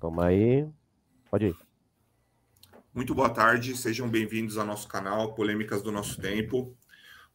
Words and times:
Toma 0.00 0.26
aí. 0.26 0.68
Pode 1.30 1.46
ir. 1.46 1.56
Muito 2.94 3.14
boa 3.14 3.28
tarde, 3.28 3.76
sejam 3.76 4.08
bem-vindos 4.08 4.56
ao 4.56 4.64
nosso 4.64 4.88
canal 4.88 5.34
Polêmicas 5.34 5.82
do 5.82 5.92
Nosso 5.92 6.20
Tempo. 6.20 6.74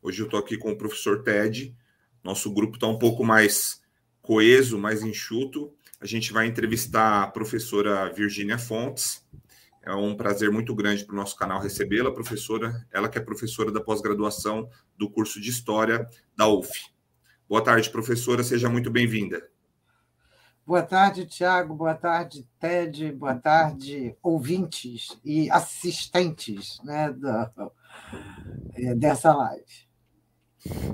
Hoje 0.02 0.22
eu 0.22 0.26
estou 0.26 0.40
aqui 0.40 0.58
com 0.58 0.72
o 0.72 0.78
professor 0.78 1.24
Ted. 1.24 1.76
Nosso 2.24 2.52
grupo 2.52 2.76
está 2.76 2.88
um 2.88 2.98
pouco 2.98 3.24
mais 3.24 3.82
coeso, 4.22 4.78
mais 4.78 5.04
enxuto. 5.04 5.74
A 6.00 6.06
gente 6.06 6.32
vai 6.32 6.48
entrevistar 6.48 7.24
a 7.24 7.28
professora 7.28 8.12
Virgínia 8.12 8.58
Fontes. 8.58 9.24
É 9.84 9.94
um 9.94 10.16
prazer 10.16 10.52
muito 10.52 10.74
grande 10.76 11.04
para 11.04 11.14
o 11.14 11.18
nosso 11.18 11.36
canal 11.36 11.60
recebê-la, 11.60 12.12
professora. 12.12 12.88
Ela 12.92 13.10
que 13.10 13.18
é 13.18 13.22
professora 13.22 13.72
da 13.72 13.82
pós-graduação 13.82 14.70
do 14.98 15.10
curso 15.10 15.42
de 15.42 15.50
História 15.50 16.08
da 16.36 16.48
UF. 16.48 16.72
Boa 17.50 17.64
tarde, 17.64 17.90
professora, 17.90 18.44
seja 18.44 18.70
muito 18.70 18.90
bem-vinda. 18.90 19.51
Boa 20.72 20.84
tarde, 20.84 21.26
Tiago. 21.26 21.76
Boa 21.76 21.94
tarde, 21.94 22.48
Ted. 22.58 23.12
Boa 23.12 23.36
tarde, 23.36 24.16
ouvintes 24.24 25.20
e 25.22 25.52
assistentes 25.52 26.80
né, 26.86 27.12
da, 27.12 27.52
é, 28.76 28.96
dessa 28.96 29.36
live. 29.36 29.66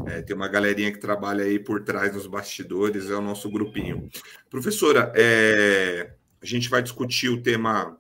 É, 0.08 0.24
tem 0.24 0.36
uma 0.36 0.48
galerinha 0.48 0.92
que 0.92 0.98
trabalha 0.98 1.46
aí 1.46 1.60
por 1.60 1.84
trás 1.84 2.12
nos 2.12 2.26
bastidores, 2.26 3.12
é 3.12 3.16
o 3.16 3.22
nosso 3.22 3.52
grupinho. 3.52 4.10
Professora, 4.50 5.14
é, 5.16 6.12
a 6.42 6.46
gente 6.48 6.72
vai 6.72 6.82
discutir 6.82 7.30
o 7.30 7.44
tema 7.44 8.00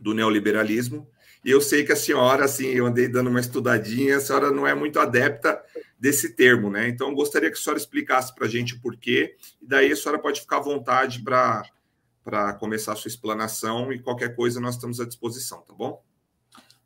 do 0.00 0.12
neoliberalismo. 0.12 1.08
E 1.44 1.50
eu 1.50 1.60
sei 1.60 1.84
que 1.84 1.92
a 1.92 1.96
senhora, 1.96 2.44
assim, 2.44 2.66
eu 2.66 2.86
andei 2.86 3.08
dando 3.08 3.30
uma 3.30 3.40
estudadinha, 3.40 4.16
a 4.16 4.20
senhora 4.20 4.50
não 4.50 4.66
é 4.66 4.74
muito 4.74 4.98
adepta 4.98 5.62
desse 5.98 6.34
termo, 6.34 6.70
né? 6.70 6.88
Então, 6.88 7.14
gostaria 7.14 7.50
que 7.50 7.56
a 7.56 7.60
senhora 7.60 7.78
explicasse 7.78 8.34
para 8.34 8.46
a 8.46 8.48
gente 8.48 8.74
o 8.74 8.80
porquê, 8.80 9.36
e 9.60 9.66
daí 9.66 9.90
a 9.90 9.96
senhora 9.96 10.20
pode 10.20 10.40
ficar 10.40 10.58
à 10.58 10.60
vontade 10.60 11.22
para 11.22 12.52
começar 12.54 12.92
a 12.92 12.96
sua 12.96 13.08
explanação, 13.08 13.92
e 13.92 13.98
qualquer 13.98 14.36
coisa 14.36 14.60
nós 14.60 14.74
estamos 14.74 15.00
à 15.00 15.06
disposição, 15.06 15.62
tá 15.62 15.72
bom? 15.74 16.02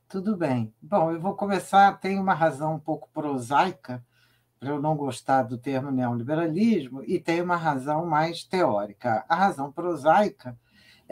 Tudo 0.09 0.37
bem. 0.37 0.73
Bom, 0.81 1.11
eu 1.11 1.21
vou 1.21 1.35
começar, 1.35 1.99
tem 1.99 2.19
uma 2.19 2.35
razão 2.35 2.75
um 2.75 2.79
pouco 2.79 3.09
prosaica 3.13 4.05
para 4.61 4.69
eu 4.69 4.81
não 4.81 4.95
gostar 4.95 5.43
do 5.43 5.59
termo 5.59 5.91
neoliberalismo, 5.91 7.03
e 7.05 7.19
tem 7.19 7.41
uma 7.41 7.57
razão 7.57 8.07
mais 8.07 8.45
teórica. 8.45 9.25
A 9.29 9.35
razão 9.35 9.73
prosaica 9.73 10.57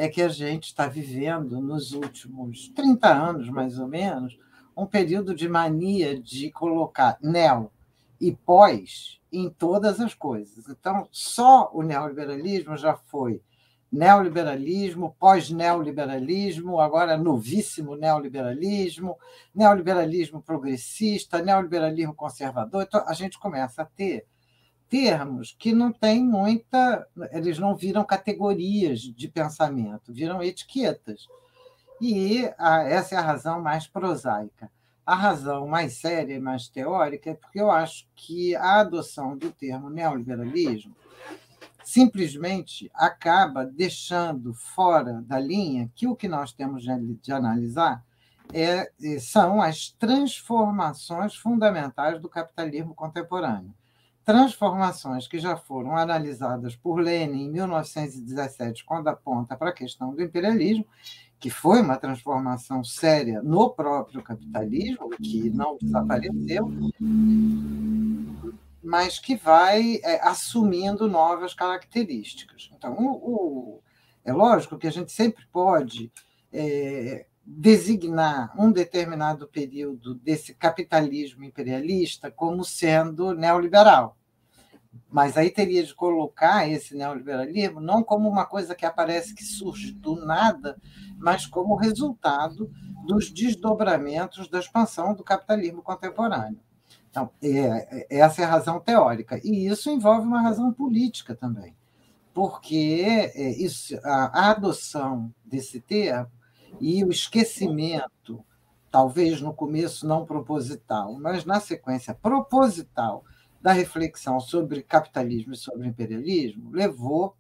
é 0.01 0.09
que 0.09 0.23
a 0.23 0.31
gente 0.31 0.65
está 0.65 0.87
vivendo 0.87 1.61
nos 1.61 1.93
últimos 1.93 2.70
30 2.70 3.06
anos, 3.06 3.51
mais 3.51 3.79
ou 3.79 3.87
menos, 3.87 4.39
um 4.75 4.87
período 4.87 5.34
de 5.34 5.47
mania 5.47 6.19
de 6.19 6.51
colocar 6.51 7.19
neo 7.20 7.70
e 8.19 8.33
pós 8.33 9.20
em 9.31 9.51
todas 9.51 10.01
as 10.01 10.15
coisas. 10.15 10.70
Então, 10.70 11.07
só 11.12 11.70
o 11.75 11.83
neoliberalismo 11.83 12.79
já 12.79 12.97
foi 12.97 13.42
neoliberalismo, 13.92 15.15
pós-neoliberalismo, 15.19 16.81
agora 16.81 17.19
novíssimo 17.19 17.95
neoliberalismo, 17.95 19.19
neoliberalismo 19.55 20.41
progressista, 20.41 21.42
neoliberalismo 21.42 22.14
conservador. 22.14 22.85
Então, 22.89 23.05
a 23.07 23.12
gente 23.12 23.39
começa 23.39 23.83
a 23.83 23.85
ter 23.85 24.27
termos 24.91 25.55
que 25.56 25.72
não 25.72 25.92
têm 25.92 26.22
muita. 26.24 27.06
Eles 27.30 27.58
não 27.58 27.77
viram 27.77 28.05
categorias 28.05 29.00
de 29.00 29.28
pensamento, 29.28 30.12
viram 30.12 30.42
etiquetas. 30.42 31.28
E 32.00 32.50
a, 32.58 32.83
essa 32.83 33.14
é 33.14 33.18
a 33.18 33.22
razão 33.22 33.62
mais 33.62 33.86
prosaica. 33.86 34.70
A 35.06 35.14
razão 35.14 35.66
mais 35.66 35.94
séria 35.94 36.34
e 36.34 36.41
mais 36.41 36.68
teórica 36.68 37.30
é 37.30 37.34
porque 37.34 37.61
eu 37.61 37.70
acho 37.70 38.06
que 38.14 38.55
a 38.56 38.80
adoção 38.80 39.36
do 39.36 39.50
termo 39.50 39.88
neoliberalismo 39.88 40.94
simplesmente 41.84 42.91
acaba 42.94 43.64
deixando 43.64 44.52
fora 44.52 45.22
da 45.22 45.38
linha 45.38 45.91
que 45.94 46.06
o 46.06 46.14
que 46.14 46.28
nós 46.28 46.52
temos 46.52 46.84
de 46.84 47.33
analisar 47.33 48.05
é, 48.52 48.92
são 49.18 49.61
as 49.61 49.91
transformações 49.91 51.34
fundamentais 51.34 52.20
do 52.20 52.28
capitalismo 52.28 52.95
contemporâneo 52.95 53.74
transformações 54.25 55.27
que 55.27 55.39
já 55.39 55.57
foram 55.57 55.97
analisadas 55.97 56.77
por 56.77 57.01
Lenin 57.01 57.45
em 57.45 57.51
1917, 57.51 58.85
quando 58.85 59.08
aponta 59.08 59.57
para 59.57 59.70
a 59.70 59.75
questão 59.75 60.14
do 60.14 60.23
imperialismo, 60.23 60.86
que 61.39 61.48
foi 61.48 61.81
uma 61.81 61.97
transformação 61.97 62.85
séria 62.85 63.42
no 63.42 63.70
próprio 63.70 64.23
capitalismo, 64.23 65.09
que 65.11 65.48
não 65.51 65.79
desapareceu, 65.80 66.70
mas 68.83 69.19
que 69.19 69.36
vai 69.36 70.01
é, 70.05 70.20
assumindo 70.23 71.09
novas 71.09 71.55
características. 71.55 72.70
Então, 72.77 72.95
o, 72.98 73.13
o, 73.13 73.83
é 74.25 74.33
lógico 74.33 74.77
que 74.77 74.86
a 74.86 74.92
gente 74.92 75.13
sempre 75.13 75.47
pode 75.51 76.13
é, 76.53 77.27
designar 77.52 78.55
um 78.56 78.70
determinado 78.70 79.48
período 79.48 80.14
desse 80.14 80.55
capitalismo 80.55 81.42
imperialista 81.42 82.30
como 82.30 82.64
sendo 82.64 83.34
neoliberal. 83.34 84.16
Mas 85.11 85.36
aí 85.36 85.50
teria 85.50 85.83
de 85.83 85.92
colocar 85.92 86.68
esse 86.68 86.94
neoliberalismo 86.94 87.80
não 87.80 88.05
como 88.05 88.28
uma 88.28 88.46
coisa 88.46 88.74
que 88.74 88.86
aparece 88.86 89.34
que 89.34 89.44
surge 89.44 89.92
do 89.92 90.14
nada, 90.24 90.80
mas 91.18 91.44
como 91.44 91.74
resultado 91.74 92.70
dos 93.05 93.30
desdobramentos 93.30 94.48
da 94.48 94.61
expansão 94.61 95.12
do 95.14 95.24
capitalismo 95.24 95.82
contemporâneo. 95.82 96.61
Então, 97.11 97.30
é, 97.42 98.06
é, 98.14 98.18
essa 98.20 98.42
é 98.42 98.44
a 98.44 98.50
razão 98.50 98.78
teórica. 98.78 99.40
E 99.42 99.67
isso 99.67 99.90
envolve 99.90 100.27
uma 100.27 100.40
razão 100.40 100.72
política 100.72 101.34
também, 101.34 101.74
porque 102.32 103.05
é, 103.34 103.50
isso, 103.61 103.98
a, 104.05 104.46
a 104.46 104.50
adoção 104.52 105.34
desse 105.44 105.80
termo 105.80 106.30
e 106.81 107.05
o 107.05 107.11
esquecimento, 107.11 108.45
talvez 108.91 109.41
no 109.41 109.55
começo 109.55 110.07
não 110.07 110.25
proposital, 110.25 111.14
mas 111.14 111.45
na 111.45 111.61
sequência 111.61 112.14
proposital 112.14 113.25
da 113.61 113.73
reflexão 113.73 114.41
sobre 114.41 114.83
capitalismo 114.83 115.53
e 115.53 115.57
sobre 115.57 115.89
imperialismo, 115.89 116.70
levou 116.70 117.36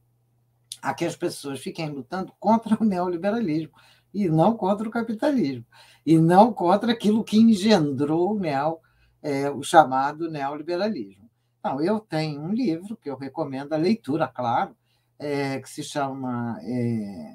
a 0.82 0.94
que 0.94 1.04
as 1.04 1.16
pessoas 1.16 1.60
fiquem 1.60 1.88
lutando 1.88 2.32
contra 2.38 2.76
o 2.80 2.84
neoliberalismo 2.84 3.72
e 4.12 4.28
não 4.28 4.56
contra 4.56 4.88
o 4.88 4.90
capitalismo, 4.90 5.64
e 6.04 6.18
não 6.18 6.52
contra 6.52 6.92
aquilo 6.92 7.24
que 7.24 7.38
engendrou 7.38 8.32
o, 8.32 8.38
neo, 8.38 8.78
é, 9.22 9.50
o 9.50 9.62
chamado 9.62 10.30
neoliberalismo. 10.30 11.30
Então, 11.58 11.80
eu 11.80 12.00
tenho 12.00 12.40
um 12.40 12.52
livro 12.52 12.96
que 12.96 13.08
eu 13.08 13.16
recomendo 13.16 13.72
a 13.72 13.76
leitura, 13.76 14.26
claro, 14.26 14.74
é, 15.18 15.60
que 15.60 15.68
se 15.68 15.84
chama 15.84 16.58
é, 16.62 17.34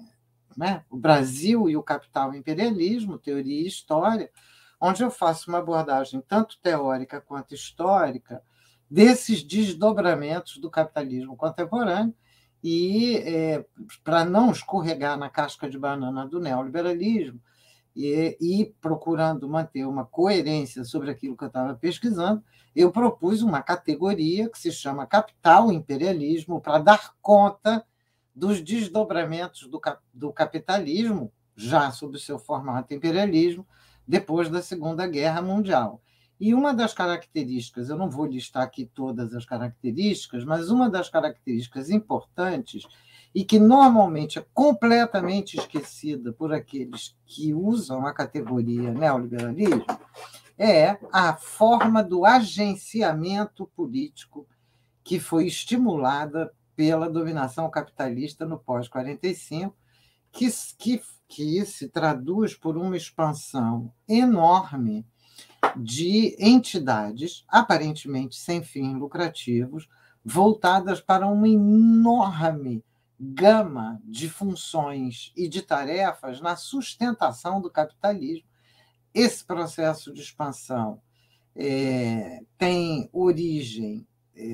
né? 0.56 0.84
O 0.90 0.98
Brasil 0.98 1.70
e 1.70 1.76
o 1.76 1.84
Capital 1.84 2.34
Imperialismo, 2.34 3.18
Teoria 3.18 3.62
e 3.62 3.68
História, 3.68 4.30
onde 4.80 5.04
eu 5.04 5.12
faço 5.12 5.50
uma 5.50 5.60
abordagem 5.60 6.22
tanto 6.28 6.60
teórica 6.62 7.22
quanto 7.22 7.54
histórica 7.54 8.42
desses 8.90 9.44
desdobramentos 9.44 10.58
do 10.58 10.70
capitalismo 10.70 11.36
contemporâneo 11.36 12.14
e 12.64 13.18
é, 13.18 13.66
para 14.04 14.26
não 14.26 14.52
escorregar 14.52 15.18
na 15.18 15.30
casca 15.30 15.70
de 15.70 15.78
banana 15.78 16.28
do 16.28 16.40
neoliberalismo 16.40 17.40
e, 17.96 18.38
e, 18.42 18.74
procurando 18.82 19.48
manter 19.48 19.86
uma 19.86 20.06
coerência 20.06 20.84
sobre 20.84 21.10
aquilo 21.10 21.38
que 21.38 21.44
eu 21.46 21.48
estava 21.48 21.76
pesquisando, 21.76 22.44
eu 22.76 22.92
propus 22.92 23.42
uma 23.42 23.62
categoria 23.62 24.50
que 24.50 24.60
se 24.60 24.72
chama 24.72 25.08
capital 25.08 25.72
imperialismo 25.72 26.60
para 26.60 26.78
dar 26.80 27.14
conta 27.22 27.86
dos 28.36 28.62
desdobramentos 28.62 29.68
do, 29.68 29.82
do 30.14 30.34
capitalismo, 30.34 31.32
já 31.56 31.90
sob 31.92 32.20
seu 32.20 32.38
formato 32.38 32.94
imperialismo, 32.94 33.66
depois 34.06 34.50
da 34.50 34.62
Segunda 34.62 35.08
Guerra 35.08 35.42
Mundial. 35.42 36.02
E 36.40 36.54
uma 36.54 36.74
das 36.74 36.94
características, 36.94 37.90
eu 37.90 37.96
não 37.96 38.10
vou 38.10 38.26
listar 38.26 38.64
aqui 38.64 38.86
todas 38.86 39.34
as 39.34 39.46
características, 39.46 40.44
mas 40.44 40.70
uma 40.70 40.90
das 40.90 41.10
características 41.10 41.90
importantes 41.90 42.86
e 43.34 43.44
que 43.44 43.58
normalmente 43.58 44.40
é 44.40 44.46
completamente 44.54 45.58
esquecida 45.58 46.34
por 46.34 46.54
aqueles 46.54 47.18
que 47.26 47.54
usam 47.54 48.06
a 48.06 48.14
categoria 48.14 48.94
neoliberalismo 48.94 49.86
é 50.58 50.98
a 51.12 51.36
forma 51.36 52.02
do 52.02 52.26
agenciamento 52.26 53.70
político 53.76 54.48
que 55.04 55.20
foi 55.20 55.48
estimulada 55.48 56.52
pela 56.76 57.10
dominação 57.10 57.70
capitalista 57.70 58.46
no 58.46 58.60
pós-45, 58.60 59.74
que, 60.32 60.48
que, 60.78 61.02
que 61.28 61.66
se 61.66 61.88
traduz 61.88 62.54
por 62.54 62.78
uma 62.78 62.98
expansão 62.98 63.92
enorme 64.08 65.06
de 65.76 66.36
entidades, 66.40 67.46
aparentemente 67.48 68.36
sem 68.36 68.64
fins 68.64 68.98
lucrativos, 68.98 69.88
voltadas 70.24 71.00
para 71.00 71.28
uma 71.28 71.48
enorme 71.48 72.84
gama 73.20 74.02
de 74.04 74.30
funções 74.30 75.32
e 75.36 75.48
de 75.48 75.62
tarefas 75.62 76.42
na 76.42 76.56
sustentação 76.56 77.62
do 77.62 77.72
capitalismo. 77.72 78.48
Esse 79.14 79.46
processo 79.46 80.14
de 80.14 80.22
expansão 80.22 81.02
é, 81.56 82.42
tem 82.58 83.10
origem 83.14 84.06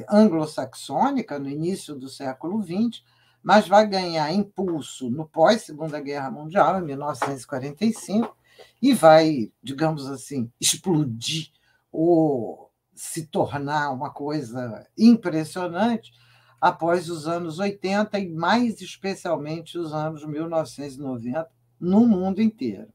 anglo-saxônica, 0.10 1.40
no 1.40 1.50
início 1.50 1.96
do 1.96 2.08
século 2.08 2.62
XX, 2.62 3.04
mas 3.44 3.68
vai 3.68 3.88
ganhar 3.88 4.32
impulso 4.32 5.10
no 5.10 5.28
pós-Segunda 5.28 6.00
Guerra 6.00 6.30
Mundial, 6.30 6.80
em 6.80 6.86
1945, 6.86 8.36
e 8.82 8.94
vai, 8.94 9.52
digamos 9.62 10.08
assim, 10.08 10.52
explodir 10.60 11.50
ou 11.92 12.72
se 12.94 13.26
tornar 13.26 13.92
uma 13.92 14.12
coisa 14.12 14.88
impressionante 14.98 16.14
após 16.60 17.10
os 17.10 17.28
anos 17.28 17.58
80 17.58 18.20
e 18.20 18.30
mais 18.30 18.82
especialmente 18.82 19.80
os 19.80 19.94
anos 19.94 20.24
1990 20.24 21.50
no 21.80 22.06
mundo 22.06 22.42
inteiro. 22.42 22.94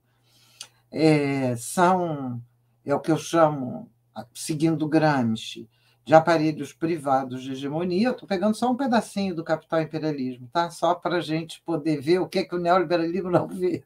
É, 0.93 1.57
são, 1.57 2.41
é 2.85 2.95
o 2.95 3.01
que 3.01 3.11
eu 3.11 3.19
chamo, 3.19 3.91
seguindo 4.33 4.89
Gramsci, 4.89 5.69
de 6.07 6.15
aparelhos 6.15 6.73
privados 6.73 7.43
de 7.43 7.51
hegemonia. 7.51 8.11
Estou 8.11 8.29
pegando 8.29 8.55
só 8.55 8.71
um 8.71 8.77
pedacinho 8.77 9.35
do 9.35 9.43
capital 9.43 9.83
imperialismo, 9.83 10.49
tá? 10.53 10.71
só 10.71 10.95
para 10.95 11.17
a 11.17 11.21
gente 11.21 11.61
poder 11.67 12.01
ver 12.01 12.21
o 12.21 12.29
que, 12.29 12.45
que 12.45 12.55
o 12.55 12.61
neoliberalismo 12.61 13.29
não 13.29 13.49
vê. 13.49 13.83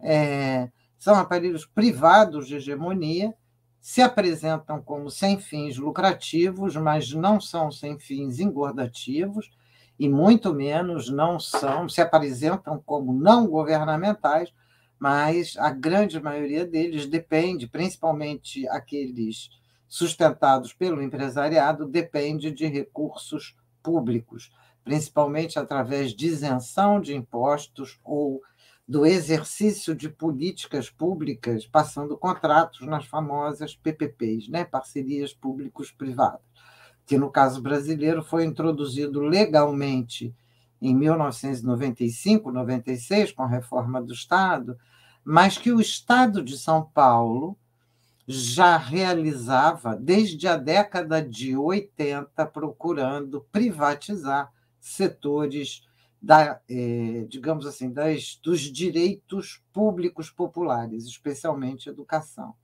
É, 0.00 0.70
são 0.96 1.16
aparelhos 1.16 1.66
privados 1.66 2.46
de 2.46 2.54
hegemonia, 2.54 3.34
se 3.80 4.00
apresentam 4.00 4.80
como 4.80 5.10
sem 5.10 5.38
fins 5.38 5.76
lucrativos, 5.76 6.76
mas 6.76 7.12
não 7.12 7.40
são 7.40 7.70
sem 7.70 7.98
fins 7.98 8.38
engordativos, 8.38 9.50
e 9.98 10.08
muito 10.08 10.54
menos 10.54 11.10
não 11.10 11.40
são, 11.40 11.88
se 11.88 12.00
apresentam 12.00 12.80
como 12.86 13.12
não 13.12 13.46
governamentais, 13.48 14.52
mas 14.98 15.56
a 15.58 15.70
grande 15.70 16.20
maioria 16.20 16.64
deles 16.64 17.06
depende, 17.06 17.66
principalmente 17.66 18.66
aqueles 18.68 19.50
sustentados 19.94 20.72
pelo 20.72 21.00
empresariado, 21.00 21.86
depende 21.86 22.50
de 22.50 22.66
recursos 22.66 23.56
públicos, 23.80 24.50
principalmente 24.82 25.56
através 25.56 26.10
de 26.10 26.26
isenção 26.26 27.00
de 27.00 27.14
impostos 27.14 28.00
ou 28.02 28.42
do 28.88 29.06
exercício 29.06 29.94
de 29.94 30.08
políticas 30.08 30.90
públicas, 30.90 31.64
passando 31.64 32.18
contratos 32.18 32.84
nas 32.88 33.06
famosas 33.06 33.76
PPPs, 33.76 34.48
né? 34.48 34.64
parcerias 34.64 35.32
públicos-privadas, 35.32 36.42
que 37.06 37.16
no 37.16 37.30
caso 37.30 37.62
brasileiro 37.62 38.20
foi 38.20 38.44
introduzido 38.44 39.20
legalmente 39.20 40.34
em 40.82 40.92
1995, 40.92 42.50
96, 42.50 43.30
com 43.30 43.44
a 43.44 43.48
reforma 43.48 44.02
do 44.02 44.12
Estado, 44.12 44.76
mas 45.24 45.56
que 45.56 45.70
o 45.70 45.80
Estado 45.80 46.42
de 46.42 46.58
São 46.58 46.82
Paulo 46.82 47.56
já 48.26 48.76
realizava 48.76 49.96
desde 49.96 50.48
a 50.48 50.56
década 50.56 51.22
de 51.22 51.56
80, 51.56 52.46
procurando 52.46 53.46
privatizar 53.52 54.50
setores 54.80 55.86
da, 56.20 56.60
eh, 56.68 57.26
digamos 57.28 57.66
assim, 57.66 57.92
das, 57.92 58.40
dos 58.42 58.60
direitos 58.60 59.62
públicos 59.72 60.30
populares, 60.30 61.04
especialmente 61.04 61.88
educação. 61.88 62.54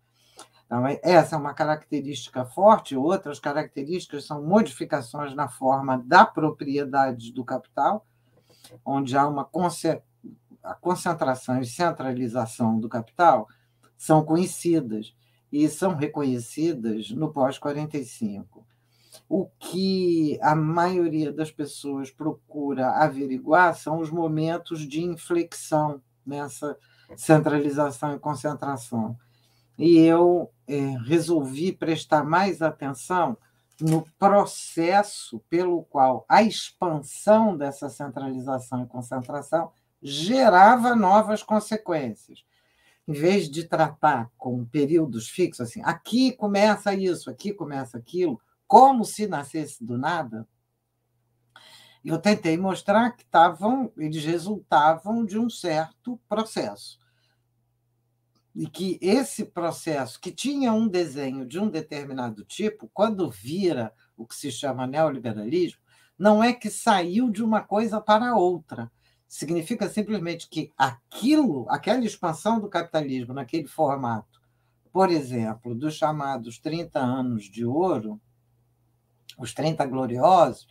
Então, 0.65 0.87
é, 0.87 0.99
essa 1.03 1.35
é 1.35 1.39
uma 1.39 1.53
característica 1.53 2.45
forte. 2.47 2.97
Outras 2.97 3.39
características 3.39 4.25
são 4.25 4.43
modificações 4.43 5.35
na 5.35 5.49
forma 5.49 6.03
da 6.07 6.25
propriedade 6.25 7.33
do 7.33 7.45
capital, 7.45 8.07
onde 8.85 9.17
há 9.17 9.27
uma 9.27 9.51
a 10.63 10.75
concentração 10.75 11.61
e 11.61 11.67
centralização 11.67 12.79
do 12.79 12.89
capital 12.89 13.49
são 13.97 14.25
conhecidas 14.25 15.15
e 15.53 15.69
são 15.69 15.95
reconhecidas 15.95 17.11
no 17.11 17.33
pós-45 17.33 18.45
o 19.29 19.47
que 19.59 20.39
a 20.43 20.57
maioria 20.57 21.33
das 21.33 21.53
pessoas 21.53 22.11
procura 22.11 22.91
averiguar 22.91 23.77
são 23.77 24.01
os 24.01 24.11
momentos 24.11 24.81
de 24.81 25.05
inflexão 25.05 26.03
nessa 26.27 26.77
centralização 27.17 28.15
e 28.15 28.19
concentração. 28.19 29.17
E 29.79 29.99
eu 29.99 30.51
é, 30.67 30.97
resolvi 31.07 31.73
prestar 31.73 32.25
mais 32.25 32.61
atenção 32.61 33.37
no 33.81 34.05
processo 34.19 35.41
pelo 35.49 35.85
qual 35.85 36.25
a 36.29 36.43
expansão 36.43 37.57
dessa 37.57 37.89
centralização 37.89 38.83
e 38.83 38.87
concentração 38.87 39.71
gerava 40.03 40.95
novas 40.95 41.43
consequências. 41.43 42.45
Em 43.11 43.13
vez 43.13 43.51
de 43.51 43.65
tratar 43.65 44.31
com 44.39 44.65
períodos 44.65 45.29
fixos, 45.29 45.69
assim, 45.69 45.83
aqui 45.83 46.31
começa 46.31 46.95
isso, 46.95 47.29
aqui 47.29 47.53
começa 47.53 47.99
aquilo, 47.99 48.41
como 48.69 49.05
se 49.05 49.27
nascesse 49.27 49.85
do 49.85 49.99
nada, 49.99 50.47
eu 52.05 52.21
tentei 52.21 52.57
mostrar 52.57 53.11
que 53.11 53.25
estavam, 53.25 53.93
eles 53.97 54.25
resultavam 54.25 55.25
de 55.25 55.37
um 55.37 55.51
certo 55.51 56.21
processo. 56.29 57.01
E 58.55 58.69
que 58.69 58.97
esse 59.03 59.45
processo, 59.45 60.21
que 60.21 60.31
tinha 60.31 60.73
um 60.73 60.87
desenho 60.87 61.45
de 61.45 61.59
um 61.59 61.69
determinado 61.69 62.45
tipo, 62.45 62.89
quando 62.95 63.29
vira 63.29 63.93
o 64.17 64.25
que 64.25 64.37
se 64.37 64.53
chama 64.53 64.87
neoliberalismo, 64.87 65.81
não 66.17 66.45
é 66.45 66.53
que 66.53 66.71
saiu 66.71 67.29
de 67.29 67.43
uma 67.43 67.61
coisa 67.61 68.01
para 68.01 68.37
outra. 68.37 68.89
Significa 69.31 69.89
simplesmente 69.89 70.49
que 70.49 70.73
aquilo, 70.77 71.65
aquela 71.71 72.05
expansão 72.05 72.59
do 72.59 72.69
capitalismo 72.69 73.33
naquele 73.33 73.69
formato, 73.69 74.41
por 74.93 75.09
exemplo, 75.09 75.73
dos 75.73 75.95
chamados 75.95 76.59
30 76.59 76.99
anos 76.99 77.45
de 77.45 77.65
ouro, 77.65 78.21
os 79.39 79.55
30 79.55 79.87
gloriosos, 79.87 80.67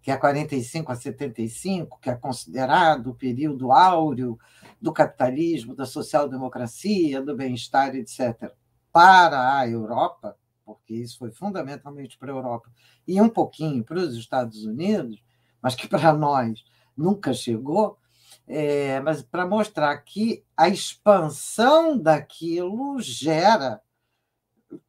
que 0.00 0.10
é 0.10 0.16
45 0.16 0.90
a 0.90 0.96
75, 0.96 2.00
que 2.00 2.08
é 2.08 2.14
considerado 2.14 3.08
o 3.08 3.14
período 3.14 3.72
áureo 3.72 4.38
do 4.80 4.90
capitalismo, 4.90 5.76
da 5.76 5.84
social-democracia, 5.84 7.20
do 7.20 7.36
bem-estar, 7.36 7.94
etc., 7.94 8.54
para 8.90 9.58
a 9.58 9.68
Europa, 9.68 10.34
porque 10.64 10.94
isso 10.94 11.18
foi 11.18 11.30
fundamentalmente 11.30 12.16
para 12.16 12.32
a 12.32 12.36
Europa 12.36 12.72
e 13.06 13.20
um 13.20 13.28
pouquinho 13.28 13.84
para 13.84 13.98
os 13.98 14.16
Estados 14.16 14.64
Unidos, 14.64 15.22
mas 15.60 15.74
que 15.74 15.86
para 15.86 16.14
nós 16.14 16.64
nunca 16.98 17.32
chegou, 17.32 17.96
é, 18.46 19.00
mas 19.00 19.22
para 19.22 19.46
mostrar 19.46 19.96
que 19.98 20.44
a 20.56 20.68
expansão 20.68 21.96
daquilo 21.96 23.00
gera 23.00 23.80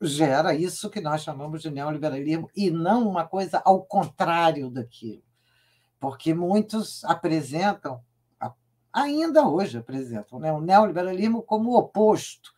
gera 0.02 0.54
isso 0.54 0.90
que 0.90 1.00
nós 1.00 1.24
chamamos 1.24 1.62
de 1.62 1.70
neoliberalismo, 1.70 2.50
e 2.56 2.70
não 2.70 3.08
uma 3.08 3.26
coisa 3.26 3.62
ao 3.64 3.82
contrário 3.82 4.70
daquilo. 4.70 5.24
Porque 6.00 6.34
muitos 6.34 7.04
apresentam, 7.06 8.02
ainda 8.92 9.48
hoje 9.48 9.78
apresentam, 9.78 10.40
né, 10.40 10.52
o 10.52 10.62
neoliberalismo 10.62 11.42
como 11.44 11.72
o 11.72 11.78
oposto 11.78 12.54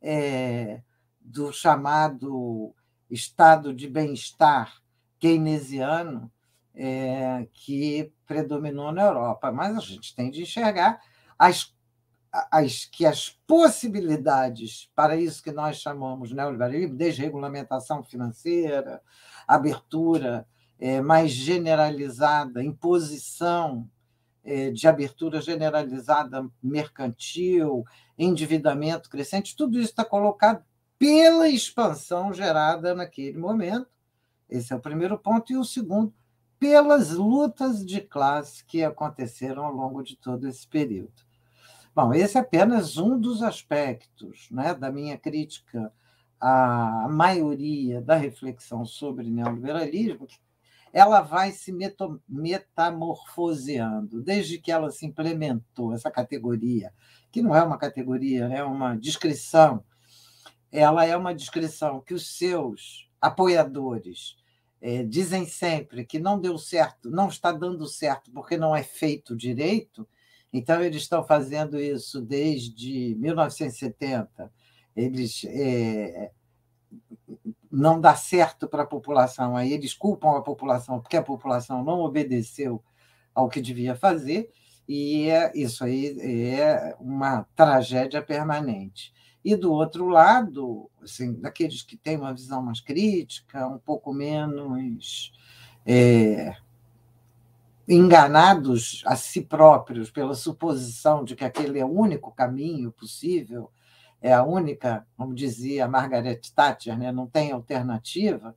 é, 0.00 0.82
do 1.20 1.52
chamado 1.52 2.74
estado 3.10 3.74
de 3.74 3.88
bem-estar 3.88 4.80
keynesiano 5.18 6.32
é, 6.74 7.46
que 7.52 8.12
predominou 8.26 8.92
na 8.92 9.02
Europa. 9.02 9.52
Mas 9.52 9.76
a 9.76 9.80
gente 9.80 10.14
tem 10.14 10.30
de 10.30 10.42
enxergar 10.42 11.00
as 11.38 11.72
as, 12.50 12.86
que 12.86 13.04
as 13.04 13.28
possibilidades 13.46 14.90
para 14.94 15.16
isso 15.16 15.42
que 15.42 15.52
nós 15.52 15.76
chamamos 15.76 16.32
neoliberalismo, 16.32 16.96
desregulamentação 16.96 18.02
financeira, 18.02 19.02
abertura 19.46 20.46
é, 20.78 21.00
mais 21.00 21.30
generalizada, 21.30 22.64
imposição 22.64 23.88
é, 24.42 24.70
de 24.70 24.88
abertura 24.88 25.40
generalizada 25.40 26.48
mercantil, 26.62 27.84
endividamento 28.18 29.10
crescente, 29.10 29.54
tudo 29.54 29.78
isso 29.78 29.90
está 29.90 30.04
colocado 30.04 30.64
pela 30.98 31.48
expansão 31.48 32.32
gerada 32.32 32.94
naquele 32.94 33.36
momento. 33.36 33.88
Esse 34.48 34.72
é 34.72 34.76
o 34.76 34.80
primeiro 34.80 35.18
ponto. 35.18 35.52
E 35.52 35.56
o 35.56 35.64
segundo, 35.64 36.12
pelas 36.62 37.10
lutas 37.10 37.84
de 37.84 38.00
classe 38.00 38.64
que 38.64 38.84
aconteceram 38.84 39.64
ao 39.64 39.72
longo 39.72 40.00
de 40.00 40.14
todo 40.14 40.46
esse 40.46 40.64
período. 40.64 41.12
Bom, 41.92 42.14
esse 42.14 42.38
é 42.38 42.40
apenas 42.40 42.98
um 42.98 43.18
dos 43.18 43.42
aspectos 43.42 44.46
né, 44.48 44.72
da 44.72 44.88
minha 44.88 45.18
crítica 45.18 45.92
à 46.40 47.08
maioria 47.10 48.00
da 48.00 48.14
reflexão 48.14 48.84
sobre 48.84 49.28
neoliberalismo, 49.28 50.28
ela 50.92 51.20
vai 51.20 51.50
se 51.50 51.74
metamorfoseando 52.28 54.22
desde 54.22 54.56
que 54.58 54.70
ela 54.70 54.92
se 54.92 55.04
implementou 55.04 55.92
essa 55.92 56.12
categoria, 56.12 56.94
que 57.32 57.42
não 57.42 57.56
é 57.56 57.62
uma 57.64 57.76
categoria, 57.76 58.44
é 58.44 58.62
uma 58.62 58.94
descrição. 58.94 59.82
Ela 60.70 61.04
é 61.04 61.16
uma 61.16 61.34
descrição 61.34 62.00
que 62.00 62.14
os 62.14 62.38
seus 62.38 63.10
apoiadores 63.20 64.40
é, 64.82 65.02
dizem 65.04 65.46
sempre 65.46 66.04
que 66.04 66.18
não 66.18 66.38
deu 66.38 66.58
certo, 66.58 67.10
não 67.10 67.28
está 67.28 67.52
dando 67.52 67.86
certo 67.86 68.30
porque 68.32 68.58
não 68.58 68.76
é 68.76 68.82
feito 68.82 69.34
direito, 69.34 70.06
então, 70.52 70.82
eles 70.82 71.02
estão 71.02 71.24
fazendo 71.24 71.80
isso 71.80 72.20
desde 72.20 73.14
1970. 73.14 74.52
Eles 74.94 75.44
é, 75.46 76.30
não 77.70 77.98
dá 77.98 78.14
certo 78.14 78.68
para 78.68 78.82
a 78.82 78.86
população, 78.86 79.56
aí 79.56 79.72
eles 79.72 79.94
culpam 79.94 80.36
a 80.36 80.42
população 80.42 81.00
porque 81.00 81.16
a 81.16 81.22
população 81.22 81.82
não 81.82 82.00
obedeceu 82.00 82.82
ao 83.34 83.48
que 83.48 83.62
devia 83.62 83.96
fazer, 83.96 84.50
e 84.86 85.30
é, 85.30 85.50
isso 85.54 85.82
aí 85.84 86.20
é 86.20 86.94
uma 87.00 87.44
tragédia 87.56 88.20
permanente. 88.20 89.14
E 89.44 89.56
do 89.56 89.72
outro 89.72 90.06
lado, 90.06 90.88
assim, 91.02 91.34
daqueles 91.34 91.82
que 91.82 91.96
têm 91.96 92.16
uma 92.16 92.32
visão 92.32 92.62
mais 92.62 92.80
crítica, 92.80 93.66
um 93.66 93.78
pouco 93.78 94.12
menos 94.12 95.32
é, 95.84 96.56
enganados 97.88 99.02
a 99.04 99.16
si 99.16 99.42
próprios 99.42 100.10
pela 100.10 100.34
suposição 100.34 101.24
de 101.24 101.34
que 101.34 101.44
aquele 101.44 101.78
é 101.78 101.84
o 101.84 101.90
único 101.90 102.30
caminho 102.32 102.92
possível, 102.92 103.70
é 104.20 104.32
a 104.32 104.44
única, 104.44 105.04
como 105.16 105.34
dizia 105.34 105.88
Margaret 105.88 106.40
Thatcher, 106.54 106.96
né? 106.96 107.10
não 107.10 107.26
tem 107.26 107.50
alternativa, 107.50 108.56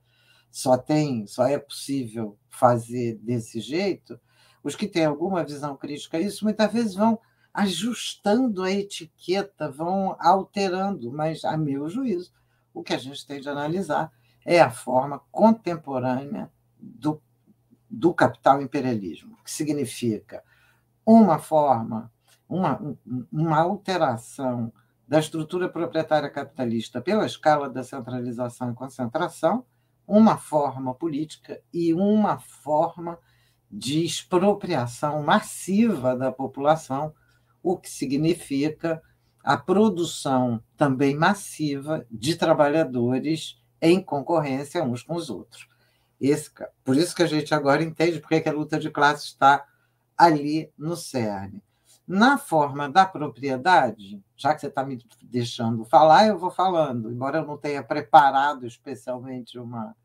só 0.51 0.77
tem, 0.77 1.25
só 1.25 1.48
é 1.48 1.58
possível 1.58 2.38
fazer 2.50 3.15
desse 3.15 3.60
jeito. 3.60 4.20
Os 4.63 4.75
que 4.75 4.88
têm 4.88 5.06
alguma 5.06 5.44
visão 5.44 5.75
crítica 5.75 6.18
a 6.18 6.22
isso 6.22 6.46
muitas 6.46 6.72
vezes 6.72 6.96
vão 6.96 7.20
ajustando 7.56 8.64
a 8.64 8.72
etiqueta, 8.72 9.72
vão 9.72 10.16
alterando, 10.20 11.12
mas 11.12 11.44
a 11.46 11.58
meu 11.58 11.90
juízo, 11.90 12.32
o 12.74 12.84
que 12.84 12.94
a 12.94 12.98
gente 12.98 13.26
tem 13.26 13.40
de 13.40 13.50
analisar 13.50 14.12
é 14.46 14.60
a 14.60 14.70
forma 14.70 15.22
contemporânea 15.32 16.52
do 16.80 17.22
do 17.90 18.14
capital 18.14 18.62
imperialismo, 18.62 19.38
que 19.44 19.52
significa 19.52 20.44
uma 21.06 21.40
forma, 21.40 22.12
uma, 22.50 22.80
uma 23.32 23.60
alteração 23.60 24.72
da 25.08 25.20
estrutura 25.20 25.70
proprietária 25.70 26.30
capitalista 26.30 27.00
pela 27.00 27.26
escala 27.26 27.70
da 27.70 27.84
centralização 27.84 28.72
e 28.72 28.76
concentração, 28.76 29.64
uma 30.08 30.38
forma 30.38 30.94
política 30.94 31.62
e 31.72 31.94
uma 31.94 32.38
forma 32.38 33.18
de 33.72 34.04
expropriação 34.04 35.24
massiva 35.24 36.16
da 36.16 36.32
população, 36.32 37.14
o 37.66 37.76
que 37.76 37.90
significa 37.90 39.02
a 39.44 39.58
produção 39.58 40.62
também 40.78 41.16
massiva 41.16 42.06
de 42.12 42.36
trabalhadores 42.36 43.60
em 43.82 44.00
concorrência 44.00 44.84
uns 44.84 45.02
com 45.02 45.16
os 45.16 45.32
outros. 45.32 45.68
Esse, 46.22 46.52
por 46.84 46.96
isso 46.96 47.16
que 47.16 47.24
a 47.24 47.28
gente 47.28 47.56
agora 47.56 47.84
entende 47.84 48.20
porque 48.20 48.40
que 48.40 48.48
a 48.48 48.54
luta 48.54 48.78
de 48.78 48.92
classe 48.92 49.26
está 49.26 49.66
ali 50.16 50.72
no 50.78 50.96
cerne. 50.96 51.64
Na 52.08 52.38
forma 52.38 52.88
da 52.88 53.04
propriedade, 53.04 54.24
já 54.38 54.54
que 54.54 54.62
você 54.62 54.68
está 54.68 54.86
me 54.86 55.04
deixando 55.24 55.84
falar, 55.86 56.28
eu 56.28 56.38
vou 56.38 56.52
falando, 56.52 57.12
embora 57.12 57.40
eu 57.40 57.48
não 57.48 57.58
tenha 57.58 57.82
preparado 57.84 58.68
especialmente 58.68 59.58
uma, 59.58 59.96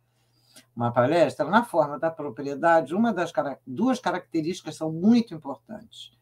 uma 0.74 0.90
palestra, 0.90 1.44
na 1.44 1.62
forma 1.62 1.98
da 1.98 2.10
propriedade, 2.10 2.94
uma 2.94 3.12
das 3.12 3.30
duas 3.66 4.00
características 4.00 4.76
são 4.76 4.90
muito 4.90 5.34
importantes. 5.34 6.18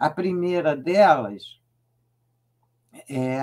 A 0.00 0.08
primeira 0.08 0.74
delas 0.74 1.60
é 3.06 3.38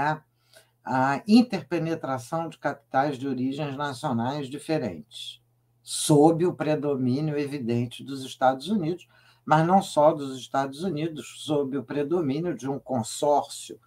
a 0.83 1.21
interpenetração 1.27 2.49
de 2.49 2.57
capitais 2.57 3.19
de 3.19 3.27
origens 3.27 3.77
nacionais 3.77 4.49
diferentes 4.49 5.39
sob 5.83 6.47
o 6.47 6.53
predomínio 6.53 7.37
evidente 7.37 8.03
dos 8.03 8.25
Estados 8.25 8.69
Unidos, 8.69 9.07
mas 9.45 9.67
não 9.67 9.83
só 9.83 10.11
dos 10.11 10.35
Estados 10.37 10.83
Unidos, 10.83 11.43
sob 11.45 11.77
o 11.77 11.83
predomínio 11.83 12.55
de 12.57 12.67
um 12.67 12.79
consórcio 12.79 13.79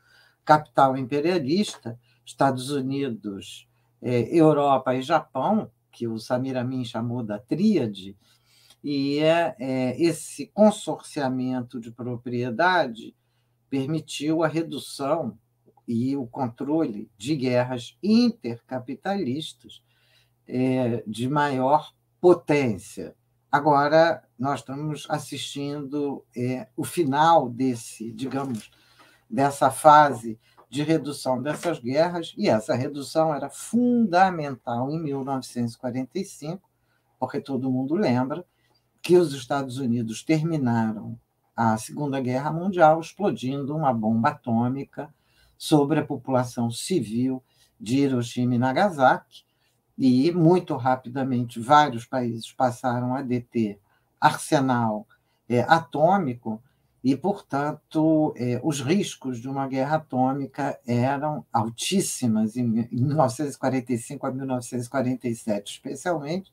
capital 0.45 0.97
imperialista, 0.97 1.99
Estados 2.25 2.71
Unidos, 2.71 3.69
é, 4.01 4.35
Europa 4.35 4.95
e 4.95 5.03
Japão, 5.03 5.71
que 5.91 6.07
o 6.07 6.21
Samir 6.21 6.57
Amin 6.57 6.85
chamou 6.85 7.23
da 7.25 7.39
tríade, 7.39 8.17
e 8.83 9.19
é, 9.19 9.55
é, 9.59 10.03
esse 10.03 10.47
consorciamento 10.47 11.79
de 11.79 11.91
propriedade 11.91 13.15
permitiu 13.69 14.43
a 14.43 14.49
redução 14.49 15.39
e 15.87 16.17
o 16.17 16.27
controle 16.27 17.11
de 17.17 17.37
guerras 17.37 17.97
intercapitalistas 18.03 19.83
é, 20.47 21.03
de 21.07 21.29
maior 21.29 21.93
potência. 22.21 23.15
Agora, 23.51 24.23
nós 24.39 24.61
estamos 24.61 25.07
assistindo 25.11 26.25
é, 26.37 26.69
o 26.77 26.85
final 26.85 27.49
desse, 27.49 28.13
digamos, 28.13 28.71
dessa 29.29 29.71
fase 29.71 30.39
de 30.69 30.85
redução 30.85 31.43
dessas 31.43 31.81
guerras, 31.81 32.33
e 32.39 32.49
essa 32.49 32.75
redução 32.77 33.35
era 33.35 33.51
fundamental 33.51 34.89
em 34.91 35.03
1945, 35.03 36.63
porque 37.19 37.41
todo 37.41 37.71
mundo 37.71 37.97
lembra 37.97 38.47
que 39.03 39.17
os 39.17 39.33
Estados 39.33 39.79
Unidos 39.79 40.23
terminaram 40.23 41.19
a 41.57 41.77
Segunda 41.77 42.21
Guerra 42.21 42.51
Mundial 42.53 43.01
explodindo 43.01 43.77
uma 43.77 43.93
bomba 43.93 44.31
atômica 44.31 45.13
sobre 45.57 46.01
a 46.01 46.05
população 46.05 46.71
civil 46.71 47.43
de 47.79 47.99
Hiroshima 47.99 48.55
e 48.55 48.59
Nagasaki, 48.59 49.45
e 49.97 50.33
muito 50.33 50.77
rapidamente 50.77 51.61
vários 51.61 52.07
países 52.07 52.51
passaram 52.51 53.15
a 53.15 53.21
deter 53.21 53.79
arsenal 54.19 55.07
é, 55.47 55.61
atômico 55.61 56.63
e, 57.03 57.17
portanto, 57.17 58.35
é, 58.37 58.61
os 58.63 58.81
riscos 58.81 59.41
de 59.41 59.49
uma 59.49 59.67
guerra 59.67 59.97
atômica 59.97 60.79
eram 60.87 61.45
altíssimas 61.53 62.57
em 62.57 62.89
1945 62.91 64.27
a 64.27 64.31
1947, 64.31 65.73
especialmente. 65.73 66.53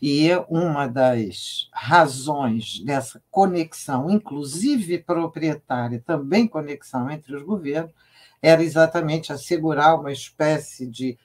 E 0.00 0.28
uma 0.48 0.86
das 0.86 1.68
razões 1.72 2.80
dessa 2.84 3.22
conexão, 3.30 4.10
inclusive 4.10 4.98
proprietária, 4.98 6.02
também 6.04 6.46
conexão 6.46 7.10
entre 7.10 7.34
os 7.34 7.42
governos, 7.42 7.92
era 8.40 8.62
exatamente 8.62 9.32
assegurar 9.32 9.98
uma 9.98 10.12
espécie 10.12 10.86
de 10.86 11.16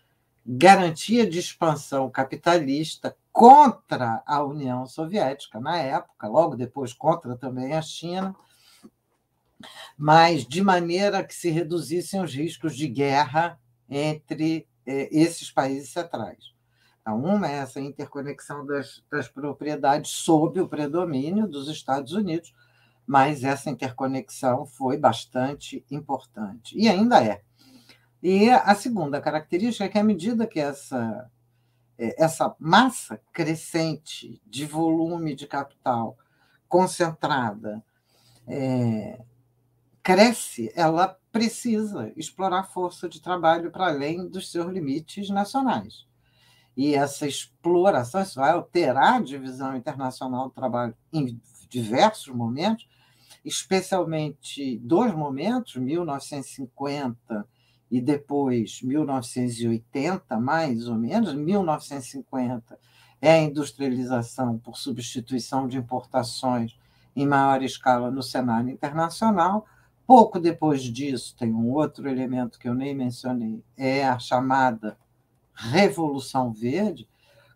garantia 0.45 1.29
de 1.29 1.39
expansão 1.39 2.09
capitalista 2.09 3.17
contra 3.33 4.23
a 4.25 4.43
União 4.43 4.85
Soviética 4.85 5.59
na 5.59 5.77
época, 5.77 6.27
logo 6.27 6.55
depois 6.55 6.93
contra 6.93 7.35
também 7.35 7.73
a 7.73 7.81
China, 7.81 8.35
mas 9.97 10.47
de 10.47 10.61
maneira 10.61 11.23
que 11.23 11.35
se 11.35 11.49
reduzissem 11.49 12.21
os 12.21 12.33
riscos 12.33 12.75
de 12.77 12.87
guerra 12.87 13.59
entre 13.89 14.67
eh, 14.85 15.09
esses 15.11 15.51
países 15.51 15.89
centrais. 15.89 16.56
Então, 17.07 17.23
uma 17.23 17.49
é 17.49 17.59
essa 17.59 17.79
interconexão 17.79 18.65
das, 18.65 19.01
das 19.09 19.29
propriedades 19.29 20.11
sob 20.11 20.59
o 20.59 20.67
predomínio 20.67 21.47
dos 21.47 21.69
Estados 21.69 22.11
Unidos, 22.11 22.53
mas 23.05 23.45
essa 23.45 23.69
interconexão 23.69 24.65
foi 24.65 24.97
bastante 24.97 25.85
importante, 25.89 26.77
e 26.77 26.89
ainda 26.89 27.23
é. 27.23 27.41
E 28.21 28.49
a 28.49 28.75
segunda 28.75 29.21
característica 29.21 29.85
é 29.85 29.87
que, 29.87 29.97
à 29.97 30.03
medida 30.03 30.45
que 30.45 30.59
essa, 30.59 31.31
é, 31.97 32.21
essa 32.21 32.53
massa 32.59 33.21
crescente 33.31 34.41
de 34.45 34.65
volume 34.65 35.33
de 35.33 35.47
capital 35.47 36.17
concentrada 36.67 37.81
é, 38.45 39.21
cresce, 40.03 40.73
ela 40.75 41.17
precisa 41.31 42.11
explorar 42.17 42.63
força 42.63 43.07
de 43.07 43.21
trabalho 43.21 43.71
para 43.71 43.87
além 43.87 44.27
dos 44.27 44.51
seus 44.51 44.69
limites 44.69 45.29
nacionais. 45.29 46.05
E 46.77 46.93
essa 46.93 47.25
exploração 47.25 48.22
isso 48.22 48.39
vai 48.39 48.51
alterar 48.51 49.15
a 49.15 49.19
divisão 49.19 49.75
internacional 49.75 50.48
do 50.48 50.53
trabalho 50.53 50.96
em 51.12 51.41
diversos 51.67 52.27
momentos, 52.27 52.88
especialmente 53.43 54.77
dois 54.77 55.12
momentos, 55.12 55.75
1950 55.75 57.48
e 57.89 58.00
depois 58.00 58.79
1980, 58.84 60.39
mais 60.39 60.88
ou 60.88 60.96
menos, 60.96 61.34
1950 61.34 62.77
é 63.19 63.31
a 63.31 63.41
industrialização 63.41 64.60
por 64.60 64.77
substituição 64.77 65.67
de 65.67 65.77
importações 65.77 66.77
em 67.15 67.25
maior 67.25 67.63
escala 67.63 68.12
no 68.12 68.22
cenário 68.22 68.69
internacional. 68.69 69.65
Pouco 70.05 70.39
depois 70.39 70.84
disso, 70.84 71.36
tem 71.36 71.51
um 71.51 71.72
outro 71.72 72.07
elemento 72.07 72.60
que 72.60 72.69
eu 72.69 72.75
nem 72.75 72.93
mencionei, 72.93 73.63
é 73.75 74.05
a 74.05 74.19
chamada 74.19 74.96
Revolução 75.57 76.53
Verde, 76.53 77.07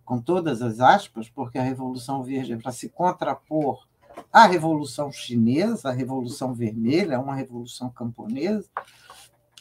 com 0.03 0.19
todas 0.19 0.61
as 0.61 0.79
aspas, 0.79 1.29
porque 1.29 1.59
a 1.59 1.63
Revolução 1.63 2.23
Verde 2.23 2.53
é 2.53 2.57
para 2.57 2.71
se 2.71 2.89
contrapor 2.89 3.87
à 4.33 4.47
Revolução 4.47 5.11
Chinesa, 5.11 5.89
a 5.89 5.93
Revolução 5.93 6.53
Vermelha, 6.53 7.19
uma 7.19 7.35
revolução 7.35 7.89
camponesa, 7.89 8.67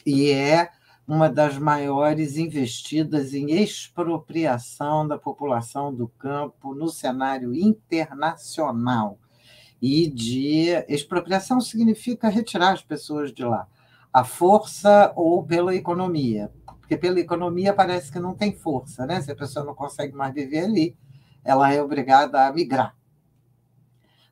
e 0.05 0.31
é 0.31 0.71
uma 1.07 1.29
das 1.29 1.57
maiores 1.57 2.37
investidas 2.37 3.33
em 3.33 3.51
expropriação 3.51 5.07
da 5.07 5.17
população 5.17 5.93
do 5.93 6.07
campo 6.07 6.73
no 6.73 6.89
cenário 6.89 7.53
internacional. 7.53 9.19
E 9.81 10.09
de 10.09 10.69
expropriação 10.87 11.59
significa 11.59 12.29
retirar 12.29 12.71
as 12.71 12.81
pessoas 12.81 13.33
de 13.33 13.43
lá, 13.43 13.67
a 14.13 14.23
força 14.23 15.11
ou 15.15 15.43
pela 15.43 15.75
economia, 15.75 16.51
porque 16.91 16.97
pela 16.97 17.21
economia 17.21 17.73
parece 17.73 18.11
que 18.11 18.19
não 18.19 18.35
tem 18.35 18.51
força, 18.51 19.05
né? 19.05 19.21
Se 19.21 19.31
a 19.31 19.35
pessoa 19.35 19.63
não 19.63 19.73
consegue 19.73 20.13
mais 20.13 20.33
viver 20.33 20.65
ali, 20.65 20.97
ela 21.41 21.71
é 21.71 21.81
obrigada 21.81 22.45
a 22.45 22.51
migrar. 22.51 22.93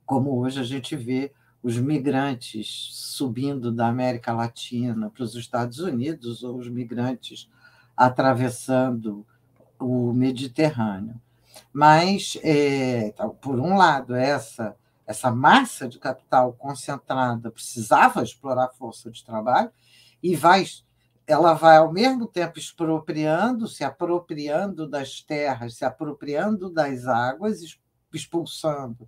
como 0.06 0.38
hoje 0.38 0.60
a 0.60 0.64
gente 0.64 0.94
vê 0.94 1.32
os 1.64 1.78
migrantes 1.78 2.90
subindo 2.92 3.72
da 3.72 3.88
América 3.88 4.34
Latina 4.34 5.10
para 5.10 5.24
os 5.24 5.36
Estados 5.36 5.80
Unidos 5.80 6.44
ou 6.44 6.58
os 6.58 6.68
migrantes 6.68 7.50
atravessando 7.96 9.26
o 9.80 10.12
Mediterrâneo. 10.12 11.16
Mas, 11.72 12.38
é, 12.44 13.08
então, 13.08 13.30
por 13.30 13.58
um 13.58 13.78
lado, 13.78 14.14
essa, 14.16 14.76
essa 15.08 15.32
massa 15.32 15.88
de 15.88 15.98
capital 15.98 16.52
concentrada 16.52 17.52
precisava 17.52 18.22
explorar 18.22 18.68
força 18.78 19.10
de 19.10 19.24
trabalho 19.24 19.72
e 20.22 20.36
vai, 20.36 20.66
ela 21.30 21.54
vai, 21.54 21.78
ao 21.78 21.94
mesmo 21.94 22.26
tempo, 22.26 22.58
expropriando, 22.58 23.68
se 23.68 23.84
apropriando 23.84 24.90
das 24.90 25.22
terras, 25.22 25.76
se 25.76 25.86
apropriando 25.86 26.72
das 26.72 27.06
águas, 27.06 27.62
expulsando 28.12 29.08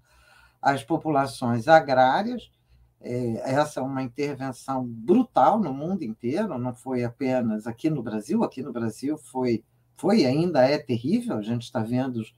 as 0.61 0.83
populações 0.83 1.67
agrárias. 1.67 2.51
É, 2.99 3.53
essa 3.53 3.79
é 3.79 3.83
uma 3.83 4.03
intervenção 4.03 4.85
brutal 4.85 5.59
no 5.59 5.73
mundo 5.73 6.03
inteiro, 6.03 6.59
não 6.59 6.75
foi 6.75 7.03
apenas 7.03 7.65
aqui 7.65 7.89
no 7.89 8.03
Brasil, 8.03 8.43
aqui 8.43 8.61
no 8.61 8.71
Brasil 8.71 9.17
foi, 9.17 9.63
foi 9.97 10.23
ainda 10.23 10.61
é 10.61 10.77
terrível, 10.77 11.37
a 11.37 11.41
gente 11.41 11.63
está 11.63 11.81
vendo 11.81 12.17
os, 12.17 12.35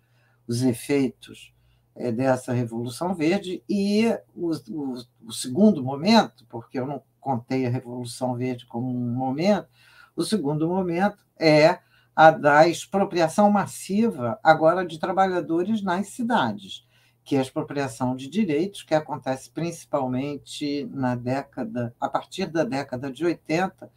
os 0.47 0.63
efeitos 0.63 1.53
é, 1.93 2.09
dessa 2.09 2.53
Revolução 2.53 3.13
Verde, 3.13 3.61
e 3.67 4.05
o, 4.33 4.51
o, 4.69 4.93
o, 5.25 5.31
segundo 5.33 5.83
momento, 5.83 6.45
porque 6.47 6.79
eu 6.79 6.87
não 6.87 7.03
contei 7.23 7.65
a 7.65 7.69
Revolução 7.69 8.35
Verde 8.35 8.65
como 8.65 8.89
um 8.89 9.15
momento, 9.15 9.67
o 10.15 10.23
segundo 10.23 10.67
momento 10.67 11.25
é 11.39 11.79
a 12.15 12.29
da 12.29 12.67
expropriação 12.67 13.49
massiva 13.49 14.39
agora 14.43 14.85
de 14.85 14.99
trabalhadores 14.99 15.81
nas 15.81 16.09
cidades 16.09 16.85
que 17.23 17.35
é 17.35 17.39
a 17.39 17.41
expropriação 17.41 18.15
de 18.15 18.29
direitos, 18.29 18.83
que 18.83 18.93
acontece 18.93 19.49
principalmente 19.49 20.85
na 20.91 21.15
década, 21.15 21.95
a 21.99 22.09
partir 22.09 22.47
da 22.47 22.63
década 22.63 23.09
de 23.09 23.23
80, 23.23 23.89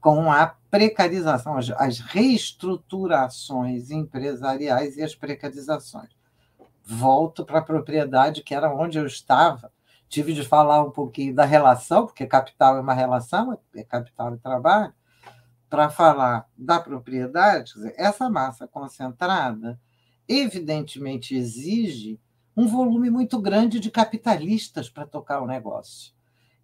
com 0.00 0.30
a 0.30 0.56
precarização, 0.70 1.56
as, 1.56 1.70
as 1.70 2.00
reestruturações 2.00 3.90
empresariais 3.90 4.96
e 4.96 5.02
as 5.02 5.14
precarizações. 5.14 6.10
Volto 6.84 7.44
para 7.44 7.60
a 7.60 7.64
propriedade, 7.64 8.42
que 8.42 8.54
era 8.54 8.74
onde 8.74 8.98
eu 8.98 9.06
estava. 9.06 9.72
Tive 10.14 10.32
de 10.32 10.44
falar 10.44 10.80
um 10.80 10.92
pouquinho 10.92 11.34
da 11.34 11.44
relação, 11.44 12.06
porque 12.06 12.24
capital 12.24 12.76
é 12.76 12.80
uma 12.80 12.94
relação, 12.94 13.58
é 13.74 13.82
capital 13.82 14.32
e 14.32 14.38
trabalho, 14.38 14.94
para 15.68 15.90
falar 15.90 16.48
da 16.56 16.78
propriedade. 16.78 17.74
Dizer, 17.74 17.96
essa 17.98 18.30
massa 18.30 18.68
concentrada, 18.68 19.76
evidentemente, 20.28 21.34
exige 21.34 22.20
um 22.56 22.68
volume 22.68 23.10
muito 23.10 23.40
grande 23.40 23.80
de 23.80 23.90
capitalistas 23.90 24.88
para 24.88 25.04
tocar 25.04 25.42
o 25.42 25.48
negócio. 25.48 26.14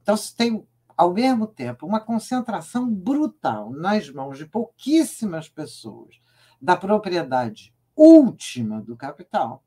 Então, 0.00 0.16
se 0.16 0.33
tem, 0.33 0.64
ao 0.97 1.12
mesmo 1.12 1.45
tempo, 1.45 1.85
uma 1.85 1.99
concentração 1.99 2.88
brutal 2.88 3.73
nas 3.73 4.09
mãos 4.11 4.38
de 4.38 4.47
pouquíssimas 4.47 5.49
pessoas 5.49 6.21
da 6.62 6.76
propriedade 6.76 7.75
última 7.97 8.80
do 8.80 8.97
capital, 8.97 9.64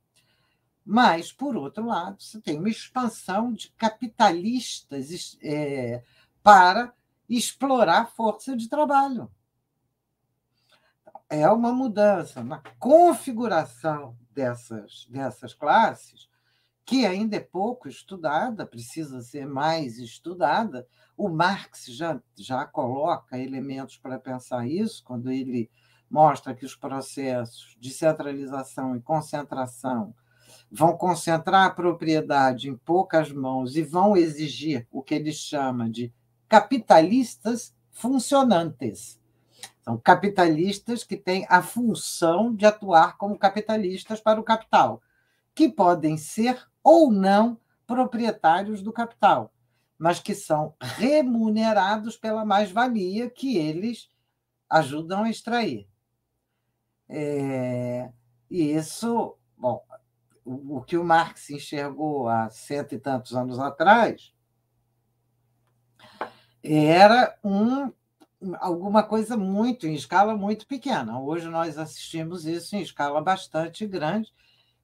mas, 0.85 1.31
por 1.31 1.55
outro 1.55 1.85
lado, 1.85 2.21
você 2.21 2.41
tem 2.41 2.59
uma 2.59 2.69
expansão 2.69 3.53
de 3.53 3.71
capitalistas 3.71 5.37
é, 5.41 6.03
para 6.41 6.93
explorar 7.29 8.11
força 8.11 8.55
de 8.55 8.67
trabalho. 8.67 9.31
É 11.29 11.49
uma 11.49 11.71
mudança 11.71 12.43
na 12.43 12.61
configuração 12.77 14.17
dessas, 14.31 15.07
dessas 15.09 15.53
classes, 15.53 16.29
que 16.85 17.05
ainda 17.05 17.37
é 17.37 17.39
pouco 17.39 17.87
estudada, 17.87 18.65
precisa 18.65 19.21
ser 19.21 19.47
mais 19.47 19.97
estudada. 19.97 20.85
O 21.15 21.29
Marx 21.29 21.85
já, 21.85 22.21
já 22.35 22.65
coloca 22.65 23.39
elementos 23.39 23.97
para 23.97 24.19
pensar 24.19 24.67
isso, 24.67 25.01
quando 25.03 25.31
ele 25.31 25.71
mostra 26.09 26.53
que 26.53 26.65
os 26.65 26.75
processos 26.75 27.75
de 27.79 27.89
centralização 27.89 28.95
e 28.97 29.01
concentração 29.01 30.13
vão 30.71 30.97
concentrar 30.97 31.67
a 31.67 31.71
propriedade 31.71 32.69
em 32.69 32.75
poucas 32.75 33.31
mãos 33.31 33.75
e 33.75 33.81
vão 33.81 34.17
exigir 34.17 34.87
o 34.91 35.01
que 35.01 35.15
ele 35.15 35.31
chama 35.31 35.89
de 35.89 36.11
capitalistas 36.47 37.75
funcionantes. 37.91 39.19
São 39.81 39.97
capitalistas 39.97 41.03
que 41.03 41.17
têm 41.17 41.45
a 41.49 41.61
função 41.61 42.53
de 42.53 42.65
atuar 42.65 43.17
como 43.17 43.37
capitalistas 43.37 44.21
para 44.21 44.39
o 44.39 44.43
capital, 44.43 45.01
que 45.53 45.69
podem 45.69 46.17
ser 46.17 46.65
ou 46.83 47.11
não 47.11 47.59
proprietários 47.85 48.81
do 48.81 48.93
capital, 48.93 49.53
mas 49.97 50.19
que 50.19 50.33
são 50.33 50.73
remunerados 50.79 52.17
pela 52.17 52.45
mais-valia 52.45 53.29
que 53.29 53.57
eles 53.57 54.09
ajudam 54.69 55.23
a 55.23 55.29
extrair. 55.29 55.87
É, 57.07 58.09
e 58.49 58.71
isso, 58.71 59.35
bom, 59.57 59.83
o, 60.45 60.81
que 60.81 60.97
o 60.97 61.03
Marx 61.03 61.49
enxergou 61.49 62.27
há 62.27 62.49
cento 62.49 62.93
e 62.93 62.99
tantos 62.99 63.33
anos 63.35 63.59
atrás 63.59 64.33
era 66.63 67.37
um 67.43 67.91
alguma 68.59 69.03
coisa 69.03 69.37
muito, 69.37 69.87
em 69.87 69.93
escala 69.93 70.35
muito 70.35 70.67
pequena. 70.67 71.19
Hoje 71.19 71.47
nós 71.47 71.77
assistimos 71.77 72.45
isso 72.45 72.75
em 72.75 72.81
escala 72.81 73.21
bastante 73.21 73.87
grande, 73.87 74.33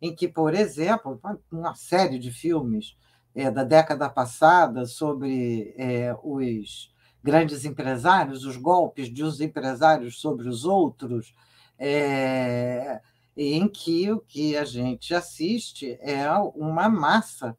em 0.01 0.15
que, 0.15 0.27
por 0.27 0.53
exemplo, 0.53 1.19
uma 1.51 1.75
série 1.75 2.17
de 2.17 2.31
filmes 2.31 2.97
é, 3.35 3.51
da 3.51 3.63
década 3.63 4.09
passada 4.09 4.85
sobre 4.85 5.73
é, 5.77 6.15
os 6.23 6.93
grandes 7.21 7.65
empresários, 7.65 8.45
os 8.45 8.55
golpes 8.55 9.13
de 9.13 9.23
os 9.23 9.41
empresários 9.41 10.21
sobre 10.21 10.47
os 10.47 10.63
outros, 10.63 11.35
é, 11.77 13.01
em 13.41 13.69
que 13.69 14.11
o 14.11 14.19
que 14.19 14.57
a 14.57 14.65
gente 14.65 15.15
assiste 15.15 15.97
é 16.01 16.29
uma 16.53 16.89
massa 16.89 17.57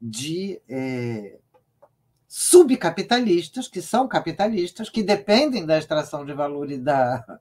de 0.00 0.62
é, 0.68 1.40
subcapitalistas, 2.28 3.66
que 3.66 3.82
são 3.82 4.06
capitalistas, 4.06 4.88
que 4.88 5.02
dependem 5.02 5.66
da 5.66 5.78
extração 5.78 6.24
de 6.24 6.32
valor 6.32 6.70
e 6.70 6.78
da, 6.78 7.40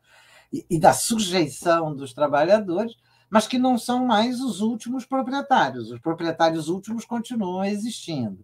e 0.68 0.80
da 0.80 0.94
sujeição 0.94 1.96
dos 1.96 2.12
trabalhadores, 2.12 2.96
mas 3.30 3.46
que 3.46 3.60
não 3.60 3.78
são 3.78 4.04
mais 4.04 4.42
os 4.42 4.62
últimos 4.62 5.06
proprietários. 5.06 5.92
Os 5.92 6.00
proprietários 6.00 6.68
últimos 6.70 7.06
continuam 7.06 7.64
existindo. 7.64 8.44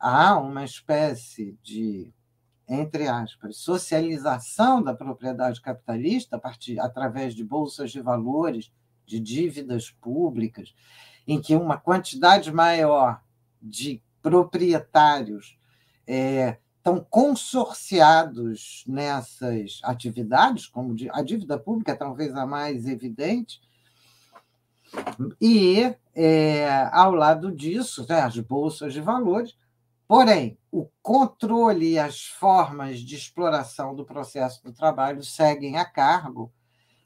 Há 0.00 0.36
uma 0.36 0.64
espécie 0.64 1.56
de, 1.62 2.12
entre 2.68 3.06
aspas, 3.06 3.56
socialização 3.58 4.82
da 4.82 4.94
propriedade 4.94 5.60
capitalista 5.60 6.36
a 6.36 6.38
partir, 6.38 6.80
através 6.80 7.34
de 7.34 7.44
bolsas 7.44 7.90
de 7.90 8.00
valores, 8.00 8.72
de 9.06 9.20
dívidas 9.20 9.90
públicas, 9.90 10.74
em 11.26 11.40
que 11.40 11.54
uma 11.54 11.76
quantidade 11.76 12.50
maior 12.52 13.20
de 13.60 14.02
proprietários 14.22 15.58
é, 16.06 16.58
estão 16.78 17.06
consorciados 17.08 18.84
nessas 18.86 19.80
atividades, 19.82 20.66
como 20.66 20.94
a 21.12 21.22
dívida 21.22 21.58
pública 21.58 21.92
é 21.92 21.96
talvez 21.96 22.34
a 22.34 22.46
mais 22.46 22.86
evidente, 22.86 23.60
e 25.40 25.94
é, 26.14 26.88
ao 26.92 27.12
lado 27.12 27.50
disso, 27.50 28.06
né, 28.08 28.20
as 28.20 28.38
bolsas 28.38 28.92
de 28.92 29.00
valores, 29.00 29.56
porém, 30.06 30.58
o 30.70 30.88
controle 31.02 31.92
e 31.92 31.98
as 31.98 32.24
formas 32.24 33.00
de 33.00 33.14
exploração 33.14 33.94
do 33.94 34.04
processo 34.04 34.62
do 34.64 34.72
trabalho 34.72 35.22
seguem 35.22 35.76
a 35.76 35.84
cargo 35.84 36.52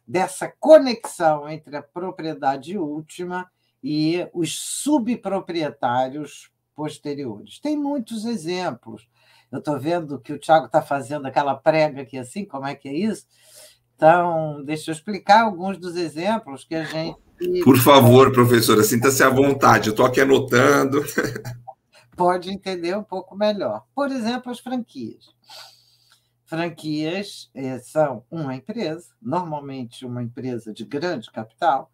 dessa 0.07 0.53
conexão 0.59 1.49
entre 1.49 1.77
a 1.77 1.83
propriedade 1.83 2.79
última 2.79 3.47
e 3.83 4.27
os 4.33 4.59
subproprietários 4.59 6.51
posteriores. 6.75 7.59
Tem 7.59 7.77
muitos 7.77 8.25
exemplos. 8.25 9.07
Eu 9.51 9.59
estou 9.59 9.79
vendo 9.79 10.19
que 10.19 10.33
o 10.33 10.39
Tiago 10.39 10.67
está 10.67 10.81
fazendo 10.81 11.27
aquela 11.27 11.55
prega 11.55 12.03
aqui 12.03 12.17
assim, 12.17 12.45
como 12.45 12.67
é 12.67 12.75
que 12.75 12.89
é 12.89 12.95
isso? 12.95 13.27
Então, 13.97 14.63
deixa 14.65 14.91
eu 14.91 14.95
explicar 14.95 15.43
alguns 15.43 15.77
dos 15.77 15.97
exemplos 15.97 16.65
que 16.65 16.75
a 16.75 16.85
gente. 16.85 17.19
Por 17.65 17.77
favor, 17.79 18.33
professora, 18.33 18.83
sinta-se 18.83 19.23
à 19.23 19.29
vontade, 19.29 19.89
eu 19.89 19.91
estou 19.91 20.07
aqui 20.07 20.21
anotando. 20.21 21.03
Pode 22.19 22.51
entender 22.51 22.97
um 22.97 23.05
pouco 23.05 23.37
melhor. 23.37 23.87
Por 23.95 24.11
exemplo, 24.11 24.51
as 24.51 24.59
franquias. 24.59 25.33
Franquias 26.45 27.49
é, 27.55 27.79
são 27.79 28.25
uma 28.29 28.57
empresa, 28.57 29.15
normalmente 29.23 30.05
uma 30.05 30.23
empresa 30.23 30.73
de 30.73 30.85
grande 30.85 31.31
capital, 31.31 31.93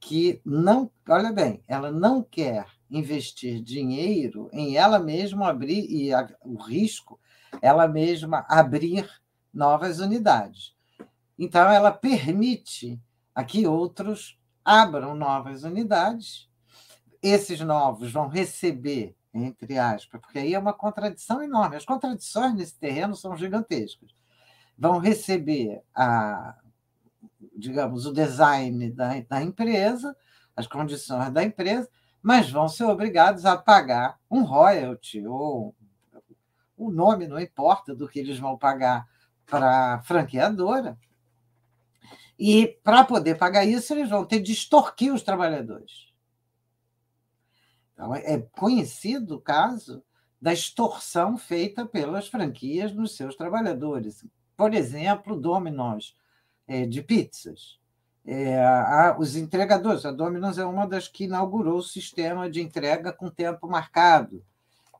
que 0.00 0.40
não, 0.44 0.90
olha 1.08 1.32
bem, 1.32 1.62
ela 1.68 1.92
não 1.92 2.20
quer 2.20 2.66
investir 2.90 3.62
dinheiro 3.62 4.50
em 4.52 4.76
ela 4.76 4.98
mesma 4.98 5.48
abrir, 5.48 5.86
e 5.88 6.12
a, 6.12 6.28
o 6.42 6.56
risco, 6.56 7.20
ela 7.62 7.86
mesma 7.86 8.44
abrir 8.48 9.08
novas 9.52 10.00
unidades. 10.00 10.74
Então, 11.38 11.70
ela 11.70 11.92
permite 11.92 13.00
a 13.32 13.44
que 13.44 13.66
outros 13.68 14.36
abram 14.64 15.14
novas 15.14 15.62
unidades, 15.62 16.48
esses 17.22 17.60
novos 17.60 18.10
vão 18.12 18.28
receber, 18.28 19.14
entre 19.34 19.76
aspas, 19.78 20.20
porque 20.20 20.38
aí 20.38 20.54
é 20.54 20.58
uma 20.58 20.72
contradição 20.72 21.42
enorme. 21.42 21.76
As 21.76 21.84
contradições 21.84 22.54
nesse 22.54 22.78
terreno 22.78 23.16
são 23.16 23.36
gigantescas. 23.36 24.10
Vão 24.78 24.98
receber 24.98 25.82
a, 25.94 26.56
digamos, 27.56 28.06
o 28.06 28.12
design 28.12 28.90
da, 28.90 29.20
da 29.20 29.42
empresa, 29.42 30.16
as 30.54 30.68
condições 30.68 31.32
da 31.32 31.42
empresa, 31.42 31.88
mas 32.22 32.48
vão 32.48 32.68
ser 32.68 32.84
obrigados 32.84 33.44
a 33.44 33.56
pagar 33.56 34.18
um 34.30 34.44
royalty 34.44 35.26
ou 35.26 35.74
o 36.76 36.90
nome 36.90 37.26
não 37.26 37.40
importa 37.40 37.94
do 37.94 38.08
que 38.08 38.18
eles 38.18 38.38
vão 38.38 38.56
pagar 38.56 39.08
para 39.46 39.94
a 39.94 40.02
franqueadora. 40.02 40.98
E 42.38 42.78
para 42.82 43.04
poder 43.04 43.36
pagar 43.36 43.64
isso, 43.64 43.92
eles 43.92 44.08
vão 44.08 44.24
ter 44.24 44.40
de 44.40 44.52
extorquir 44.52 45.12
os 45.12 45.22
trabalhadores. 45.22 46.03
Então, 47.94 48.14
é 48.14 48.38
conhecido 48.58 49.36
o 49.36 49.40
caso 49.40 50.02
da 50.40 50.52
extorsão 50.52 51.38
feita 51.38 51.86
pelas 51.86 52.28
franquias 52.28 52.92
nos 52.92 53.16
seus 53.16 53.34
trabalhadores. 53.34 54.26
Por 54.56 54.74
exemplo, 54.74 55.40
Domino's 55.40 56.14
é, 56.68 56.84
de 56.84 57.02
pizzas. 57.02 57.78
É, 58.26 58.62
a, 58.62 59.16
os 59.18 59.36
entregadores, 59.36 60.04
a 60.04 60.10
Domino's 60.10 60.58
é 60.58 60.64
uma 60.64 60.86
das 60.86 61.08
que 61.08 61.24
inaugurou 61.24 61.78
o 61.78 61.82
sistema 61.82 62.50
de 62.50 62.60
entrega 62.60 63.12
com 63.12 63.30
tempo 63.30 63.66
marcado 63.68 64.44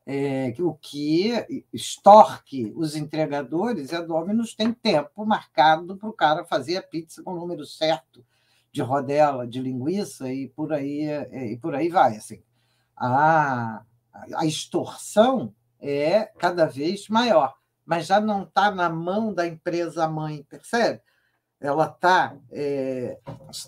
é, 0.06 0.54
o 0.58 0.74
que 0.74 1.64
extorque 1.72 2.72
os 2.76 2.94
entregadores, 2.94 3.92
a 3.92 4.00
Domino's 4.00 4.54
tem 4.54 4.72
tempo 4.72 5.24
marcado 5.24 5.96
para 5.96 6.08
o 6.08 6.12
cara 6.12 6.44
fazer 6.44 6.76
a 6.76 6.82
pizza 6.82 7.22
com 7.22 7.32
o 7.32 7.36
número 7.36 7.64
certo 7.64 8.24
de 8.70 8.82
rodela, 8.82 9.46
de 9.46 9.60
linguiça 9.60 10.30
e 10.32 10.48
por 10.48 10.72
aí, 10.72 11.04
é, 11.04 11.52
e 11.52 11.56
por 11.56 11.74
aí 11.74 11.88
vai. 11.88 12.16
Assim. 12.16 12.42
A, 12.96 13.84
a 14.36 14.46
extorsão 14.46 15.54
é 15.80 16.24
cada 16.38 16.66
vez 16.66 17.08
maior, 17.08 17.54
mas 17.84 18.06
já 18.06 18.20
não 18.20 18.44
está 18.44 18.70
na 18.70 18.88
mão 18.88 19.32
da 19.32 19.46
empresa 19.46 20.08
mãe, 20.08 20.42
percebe? 20.44 21.00
Ela 21.60 21.86
está. 21.86 22.36
É, 22.50 23.18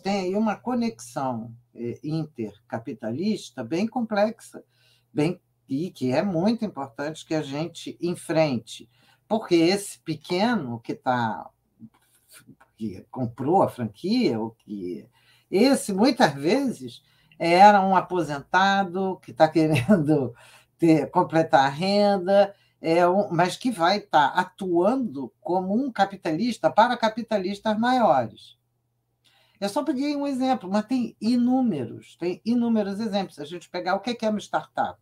tem 0.03 0.21
aí 0.21 0.37
uma 0.37 0.57
conexão 0.57 1.55
é, 1.75 1.99
intercapitalista 2.03 3.65
bem 3.65 3.87
complexa, 3.87 4.63
bem 5.13 5.41
e 5.69 5.91
que 5.91 6.13
é 6.13 6.23
muito 6.23 6.65
importante 6.65 7.27
que 7.27 7.35
a 7.35 7.43
gente 7.43 7.99
enfrente, 8.01 8.89
porque 9.29 9.55
esse 9.55 9.99
pequeno 10.01 10.81
que 10.81 10.93
está 10.93 11.51
que 12.77 13.05
comprou 13.11 13.63
a 13.63 13.69
franquia, 13.69 14.39
ou 14.39 14.51
que 14.51 15.09
esse 15.51 15.93
muitas 15.93 16.35
vezes 16.35 17.03
era 17.39 17.81
um 17.83 17.97
aposentado 17.97 19.19
que 19.23 19.31
está 19.31 19.49
querendo 19.49 20.35
ter, 20.79 21.11
completar 21.11 21.67
a 21.67 21.69
renda, 21.69 22.55
é 22.81 23.07
um, 23.07 23.29
mas 23.31 23.57
que 23.57 23.71
vai 23.71 23.99
estar 23.99 24.31
tá 24.31 24.41
atuando 24.41 25.33
como 25.41 25.75
um 25.75 25.91
capitalista 25.91 26.71
para 26.71 26.97
capitalistas 26.97 27.79
maiores. 27.79 28.57
Eu 29.59 29.69
só 29.69 29.83
peguei 29.83 30.15
um 30.15 30.27
exemplo, 30.27 30.71
mas 30.71 30.85
tem 30.85 31.17
inúmeros, 31.21 32.17
tem 32.17 32.43
inúmeros 32.45 33.01
exemplos. 33.01 33.39
A 33.39 33.45
gente 33.45 33.71
pegar 33.71 33.95
o 33.95 34.01
que 34.01 34.25
é 34.25 34.29
uma 34.29 34.39
startup. 34.39 35.01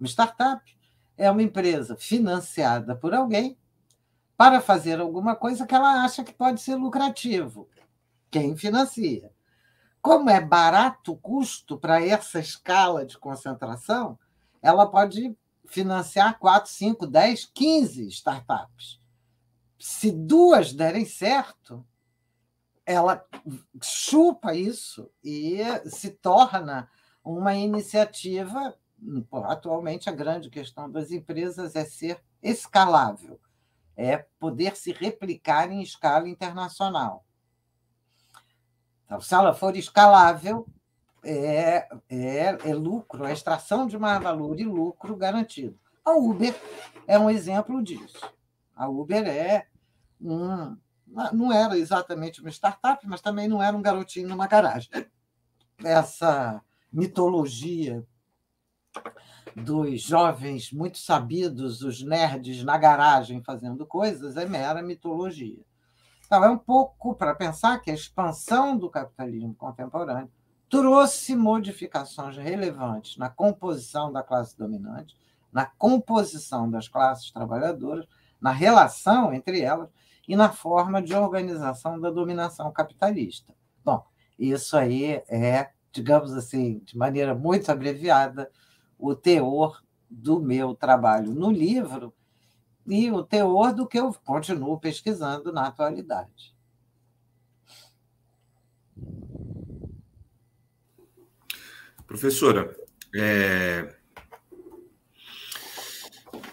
Uma 0.00 0.08
startup 0.08 0.62
é 1.16 1.30
uma 1.30 1.42
empresa 1.42 1.96
financiada 1.96 2.96
por 2.96 3.14
alguém 3.14 3.58
para 4.36 4.60
fazer 4.60 5.00
alguma 5.00 5.36
coisa 5.36 5.66
que 5.66 5.74
ela 5.74 6.02
acha 6.04 6.24
que 6.24 6.32
pode 6.32 6.60
ser 6.60 6.74
lucrativo. 6.74 7.68
Quem 8.30 8.56
financia? 8.56 9.33
Como 10.04 10.28
é 10.28 10.38
barato 10.38 11.12
o 11.12 11.16
custo 11.16 11.78
para 11.78 12.06
essa 12.06 12.38
escala 12.38 13.06
de 13.06 13.16
concentração, 13.16 14.18
ela 14.60 14.86
pode 14.86 15.34
financiar 15.64 16.38
4, 16.38 16.70
5, 16.70 17.06
10, 17.06 17.46
15 17.46 18.08
startups. 18.08 19.00
Se 19.78 20.12
duas 20.12 20.74
derem 20.74 21.06
certo, 21.06 21.82
ela 22.84 23.24
chupa 23.82 24.54
isso 24.54 25.10
e 25.24 25.56
se 25.86 26.10
torna 26.10 26.86
uma 27.24 27.54
iniciativa 27.54 28.76
atualmente 29.48 30.10
a 30.10 30.12
grande 30.12 30.50
questão 30.50 30.90
das 30.90 31.12
empresas 31.12 31.74
é 31.74 31.84
ser 31.86 32.22
escalável, 32.42 33.40
é 33.96 34.18
poder 34.38 34.76
se 34.76 34.92
replicar 34.92 35.72
em 35.72 35.80
escala 35.80 36.28
internacional. 36.28 37.24
Então, 39.04 39.20
se 39.20 39.34
ela 39.34 39.54
for 39.54 39.76
escalável, 39.76 40.66
é, 41.22 41.88
é, 42.08 42.70
é 42.70 42.74
lucro, 42.74 43.24
é 43.24 43.32
extração 43.32 43.86
de 43.86 43.98
mais 43.98 44.22
valor 44.22 44.58
e 44.60 44.64
lucro 44.64 45.16
garantido. 45.16 45.78
A 46.04 46.12
Uber 46.12 46.54
é 47.06 47.18
um 47.18 47.30
exemplo 47.30 47.82
disso. 47.82 48.20
A 48.76 48.88
Uber 48.88 49.26
é 49.26 49.66
um. 50.20 50.76
Não 51.32 51.52
era 51.52 51.78
exatamente 51.78 52.40
uma 52.40 52.50
startup, 52.50 53.06
mas 53.06 53.20
também 53.20 53.48
não 53.48 53.62
era 53.62 53.76
um 53.76 53.82
garotinho 53.82 54.28
numa 54.28 54.46
garagem. 54.46 54.90
Essa 55.82 56.60
mitologia 56.92 58.04
dos 59.54 60.02
jovens 60.02 60.72
muito 60.72 60.98
sabidos, 60.98 61.82
os 61.82 62.02
nerds 62.02 62.64
na 62.64 62.76
garagem 62.76 63.42
fazendo 63.42 63.86
coisas, 63.86 64.36
é 64.36 64.44
mera 64.44 64.82
mitologia. 64.82 65.64
Então, 66.26 66.44
é 66.44 66.50
um 66.50 66.58
pouco 66.58 67.14
para 67.14 67.34
pensar 67.34 67.78
que 67.80 67.90
a 67.90 67.94
expansão 67.94 68.76
do 68.76 68.90
capitalismo 68.90 69.54
contemporâneo 69.54 70.30
trouxe 70.68 71.36
modificações 71.36 72.36
relevantes 72.36 73.16
na 73.16 73.28
composição 73.28 74.10
da 74.12 74.22
classe 74.22 74.56
dominante, 74.58 75.16
na 75.52 75.66
composição 75.66 76.68
das 76.68 76.88
classes 76.88 77.30
trabalhadoras, 77.30 78.06
na 78.40 78.50
relação 78.50 79.32
entre 79.32 79.60
elas 79.60 79.88
e 80.26 80.34
na 80.34 80.50
forma 80.50 81.00
de 81.00 81.14
organização 81.14 82.00
da 82.00 82.10
dominação 82.10 82.72
capitalista. 82.72 83.54
Bom, 83.84 84.04
isso 84.38 84.76
aí 84.76 85.22
é, 85.28 85.70
digamos 85.92 86.32
assim, 86.32 86.80
de 86.84 86.98
maneira 86.98 87.34
muito 87.34 87.70
abreviada, 87.70 88.50
o 88.98 89.14
teor 89.14 89.82
do 90.10 90.40
meu 90.40 90.74
trabalho 90.74 91.32
no 91.32 91.50
livro 91.50 92.12
e 92.86 93.10
o 93.10 93.22
teor 93.22 93.74
do 93.74 93.86
que 93.86 93.98
eu 93.98 94.12
continuo 94.24 94.78
pesquisando 94.78 95.52
na 95.52 95.66
atualidade. 95.66 96.54
Professora, 102.06 102.76
é... 103.14 103.94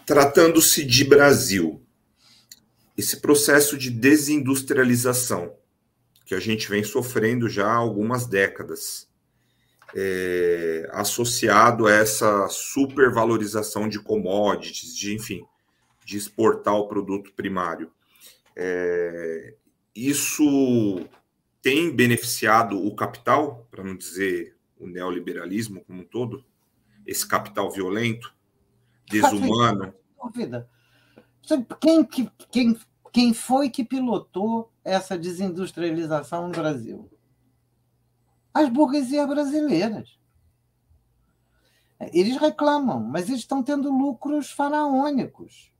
tratando-se 0.06 0.84
de 0.86 1.04
Brasil, 1.04 1.86
esse 2.98 3.20
processo 3.20 3.78
de 3.78 3.90
desindustrialização 3.90 5.56
que 6.26 6.36
a 6.36 6.40
gente 6.40 6.70
vem 6.70 6.82
sofrendo 6.82 7.50
já 7.50 7.68
há 7.68 7.76
algumas 7.76 8.26
décadas, 8.26 9.10
é, 9.94 10.90
associado 10.94 11.88
a 11.88 11.92
essa 11.92 12.48
supervalorização 12.48 13.90
de 13.90 14.00
commodities, 14.00 14.96
de 14.96 15.14
enfim, 15.14 15.46
de 16.06 16.18
exportar 16.18 16.76
o 16.76 16.88
produto 16.88 17.32
primário. 17.34 17.92
É, 18.56 19.56
isso 19.96 21.06
tem 21.62 21.96
beneficiado 21.96 22.84
o 22.84 22.96
capital, 22.96 23.68
para 23.70 23.84
não 23.84 23.96
dizer 23.96 24.58
o 24.80 24.88
neoliberalismo 24.88 25.84
como 25.86 26.02
um 26.02 26.06
todo, 26.06 26.44
esse 27.06 27.28
capital 27.28 27.70
violento, 27.70 28.34
desumano. 29.10 29.94
Dúvida. 30.22 30.70
Quem, 31.80 32.06
quem, 32.52 32.80
quem 33.12 33.34
foi 33.34 33.70
que 33.70 33.84
pilotou 33.84 34.72
essa 34.84 35.18
desindustrialização 35.18 36.48
no 36.48 36.54
Brasil? 36.54 37.10
as 38.54 38.70
burguesias 38.70 39.28
brasileiras. 39.28 40.20
Eles 42.14 42.38
reclamam, 42.38 43.00
mas 43.00 43.30
eles 43.30 43.42
estão 43.42 43.62
tendo 43.64 43.92
lucros 43.92 44.52
faraônicos. 44.52 45.72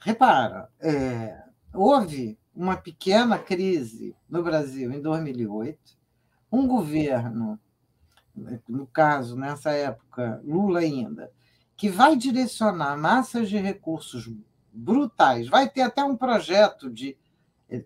Repara, 0.00 0.68
é, 0.80 1.40
houve 1.72 2.38
uma 2.54 2.76
pequena 2.76 3.38
crise 3.38 4.16
no 4.28 4.42
Brasil 4.42 4.92
em 4.92 5.00
2008. 5.00 5.96
Um 6.50 6.66
governo, 6.66 7.58
no 8.68 8.86
caso, 8.86 9.36
nessa 9.36 9.70
época, 9.72 10.40
Lula 10.44 10.80
ainda, 10.80 11.30
que 11.76 11.88
vai 11.88 12.16
direcionar 12.16 12.96
massas 12.96 13.48
de 13.48 13.58
recursos 13.58 14.28
brutais, 14.72 15.48
vai 15.48 15.68
ter 15.68 15.82
até 15.82 16.02
um 16.02 16.16
projeto 16.16 16.90
de 16.90 17.16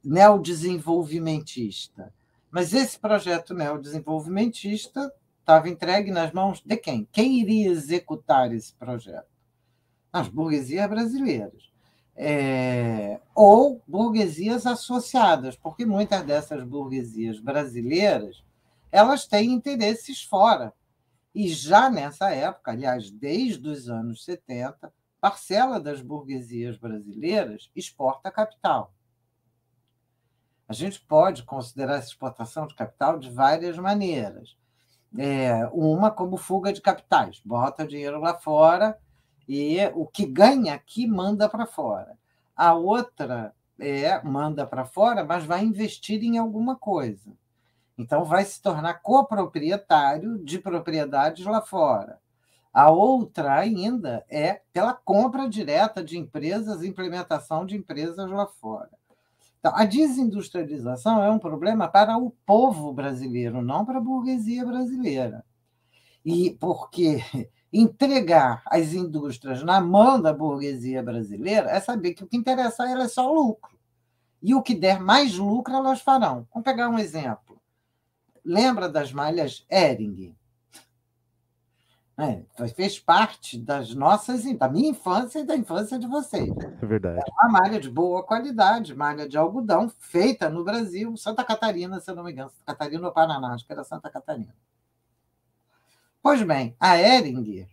neodesenvolvimentista 0.04 2.12
mas 2.52 2.74
esse 2.74 2.98
projeto 2.98 3.54
neodesenvolvimentista 3.54 5.10
estava 5.40 5.70
entregue 5.70 6.10
nas 6.10 6.32
mãos 6.32 6.60
de 6.60 6.76
quem? 6.76 7.08
Quem 7.10 7.40
iria 7.40 7.70
executar 7.70 8.52
esse 8.52 8.74
projeto? 8.74 9.26
As 10.12 10.28
burguesias 10.28 10.86
brasileiras. 10.86 11.71
É, 12.14 13.20
ou 13.34 13.82
burguesias 13.88 14.66
associadas, 14.66 15.56
porque 15.56 15.86
muitas 15.86 16.22
dessas 16.24 16.62
burguesias 16.62 17.40
brasileiras 17.40 18.44
elas 18.90 19.26
têm 19.26 19.52
interesses 19.52 20.22
fora. 20.22 20.74
E 21.34 21.48
já 21.48 21.88
nessa 21.88 22.30
época, 22.30 22.72
aliás, 22.72 23.10
desde 23.10 23.66
os 23.66 23.88
anos 23.88 24.22
70, 24.22 24.92
parcela 25.18 25.80
das 25.80 26.02
burguesias 26.02 26.76
brasileiras 26.76 27.70
exporta 27.74 28.30
capital. 28.30 28.92
A 30.68 30.74
gente 30.74 31.00
pode 31.00 31.42
considerar 31.42 31.96
essa 31.96 32.08
exportação 32.08 32.66
de 32.66 32.74
capital 32.74 33.18
de 33.18 33.30
várias 33.30 33.78
maneiras. 33.78 34.56
É, 35.16 35.66
uma 35.72 36.10
como 36.10 36.36
fuga 36.36 36.72
de 36.72 36.80
capitais, 36.80 37.40
bota 37.44 37.86
dinheiro 37.86 38.18
lá 38.20 38.34
fora 38.38 38.98
e 39.48 39.78
o 39.94 40.06
que 40.06 40.26
ganha 40.26 40.74
aqui 40.74 41.06
manda 41.06 41.48
para 41.48 41.66
fora. 41.66 42.16
A 42.56 42.74
outra 42.74 43.54
é 43.78 44.22
manda 44.22 44.66
para 44.66 44.84
fora, 44.84 45.24
mas 45.24 45.44
vai 45.44 45.64
investir 45.64 46.22
em 46.22 46.38
alguma 46.38 46.76
coisa. 46.76 47.32
Então 47.96 48.24
vai 48.24 48.44
se 48.44 48.60
tornar 48.60 49.02
coproprietário 49.02 50.38
de 50.38 50.58
propriedades 50.58 51.44
lá 51.44 51.60
fora. 51.60 52.20
A 52.72 52.90
outra 52.90 53.54
ainda 53.54 54.24
é 54.30 54.62
pela 54.72 54.94
compra 54.94 55.48
direta 55.48 56.02
de 56.02 56.16
empresas, 56.16 56.82
implementação 56.82 57.66
de 57.66 57.76
empresas 57.76 58.30
lá 58.30 58.46
fora. 58.46 58.90
Então, 59.60 59.76
a 59.76 59.84
desindustrialização 59.84 61.22
é 61.22 61.30
um 61.30 61.38
problema 61.38 61.86
para 61.86 62.18
o 62.18 62.30
povo 62.44 62.92
brasileiro, 62.92 63.62
não 63.62 63.84
para 63.84 63.98
a 63.98 64.00
burguesia 64.00 64.64
brasileira. 64.64 65.44
E 66.24 66.50
porque 66.58 67.22
entregar 67.72 68.62
as 68.66 68.92
indústrias 68.92 69.62
na 69.62 69.80
mão 69.80 70.20
da 70.20 70.32
burguesia 70.32 71.02
brasileira 71.02 71.70
é 71.70 71.80
saber 71.80 72.12
que 72.12 72.22
o 72.22 72.26
que 72.26 72.36
interessa 72.36 72.84
a 72.84 72.90
ela 72.90 73.04
é 73.04 73.08
só 73.08 73.32
lucro. 73.32 73.72
E 74.42 74.54
o 74.54 74.62
que 74.62 74.74
der 74.74 75.00
mais 75.00 75.36
lucro, 75.38 75.74
elas 75.74 76.00
farão. 76.00 76.46
Vamos 76.52 76.64
pegar 76.64 76.88
um 76.88 76.98
exemplo. 76.98 77.60
Lembra 78.44 78.88
das 78.88 79.12
malhas 79.12 79.64
Ering? 79.70 80.34
É, 82.18 82.42
fez 82.68 82.98
parte 82.98 83.58
das 83.58 83.94
nossas, 83.94 84.44
da 84.58 84.68
minha 84.68 84.90
infância 84.90 85.38
e 85.38 85.44
da 85.44 85.56
infância 85.56 85.98
de 85.98 86.06
vocês. 86.06 86.52
É 86.80 86.86
verdade. 86.86 87.20
É 87.20 87.46
uma 87.46 87.60
malha 87.60 87.80
de 87.80 87.88
boa 87.88 88.22
qualidade, 88.22 88.94
malha 88.94 89.26
de 89.26 89.38
algodão, 89.38 89.90
feita 89.98 90.50
no 90.50 90.62
Brasil, 90.62 91.16
Santa 91.16 91.42
Catarina, 91.42 92.00
se 92.00 92.10
eu 92.10 92.14
não 92.14 92.22
me 92.22 92.32
engano, 92.32 92.50
Santa 92.50 92.66
Catarina 92.66 93.06
ou 93.06 93.12
Paraná, 93.12 93.54
acho 93.54 93.66
que 93.66 93.72
era 93.72 93.82
Santa 93.82 94.10
Catarina. 94.10 94.54
Pois 96.22 96.40
bem, 96.40 96.76
a 96.78 96.96
Ering 96.96 97.68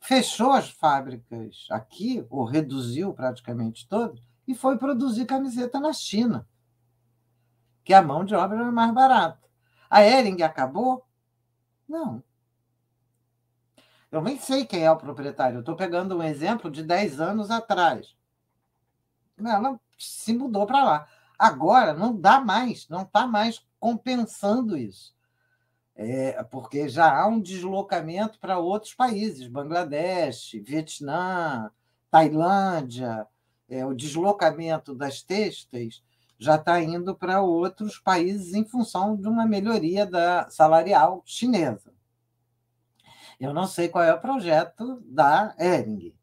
fechou 0.00 0.50
as 0.50 0.68
fábricas 0.68 1.68
aqui, 1.70 2.26
ou 2.28 2.44
reduziu 2.44 3.14
praticamente 3.14 3.88
todas, 3.88 4.20
e 4.48 4.54
foi 4.54 4.76
produzir 4.76 5.26
camiseta 5.26 5.78
na 5.78 5.92
China, 5.92 6.48
que 7.84 7.94
a 7.94 8.02
mão 8.02 8.24
de 8.24 8.34
obra 8.34 8.58
era 8.58 8.72
mais 8.72 8.92
barata. 8.92 9.48
A 9.88 10.02
Ering 10.02 10.42
acabou? 10.42 11.06
Não. 11.88 12.20
Eu 14.10 14.20
nem 14.20 14.36
sei 14.36 14.66
quem 14.66 14.84
é 14.84 14.90
o 14.90 14.96
proprietário. 14.96 15.60
Estou 15.60 15.76
pegando 15.76 16.16
um 16.16 16.22
exemplo 16.22 16.68
de 16.68 16.82
10 16.82 17.20
anos 17.20 17.48
atrás. 17.48 18.16
Ela 19.38 19.80
se 19.96 20.32
mudou 20.32 20.66
para 20.66 20.82
lá. 20.82 21.08
Agora 21.38 21.94
não 21.94 22.20
dá 22.20 22.40
mais, 22.40 22.88
não 22.88 23.02
está 23.02 23.24
mais 23.24 23.64
compensando 23.78 24.76
isso. 24.76 25.14
É, 25.94 26.42
porque 26.44 26.88
já 26.88 27.12
há 27.12 27.26
um 27.26 27.40
deslocamento 27.40 28.38
para 28.38 28.58
outros 28.58 28.94
países, 28.94 29.48
Bangladesh, 29.48 30.52
Vietnã, 30.64 31.70
Tailândia, 32.10 33.26
é, 33.68 33.84
o 33.84 33.94
deslocamento 33.94 34.94
das 34.94 35.22
têxteis 35.22 36.02
já 36.38 36.56
está 36.56 36.80
indo 36.80 37.14
para 37.14 37.42
outros 37.42 37.98
países 37.98 38.54
em 38.54 38.64
função 38.64 39.14
de 39.14 39.28
uma 39.28 39.46
melhoria 39.46 40.06
da 40.06 40.48
salarial 40.48 41.22
chinesa. 41.26 41.92
Eu 43.38 43.52
não 43.52 43.66
sei 43.66 43.88
qual 43.88 44.04
é 44.04 44.12
o 44.12 44.20
projeto 44.20 45.02
da 45.04 45.54
Ering, 45.58 46.14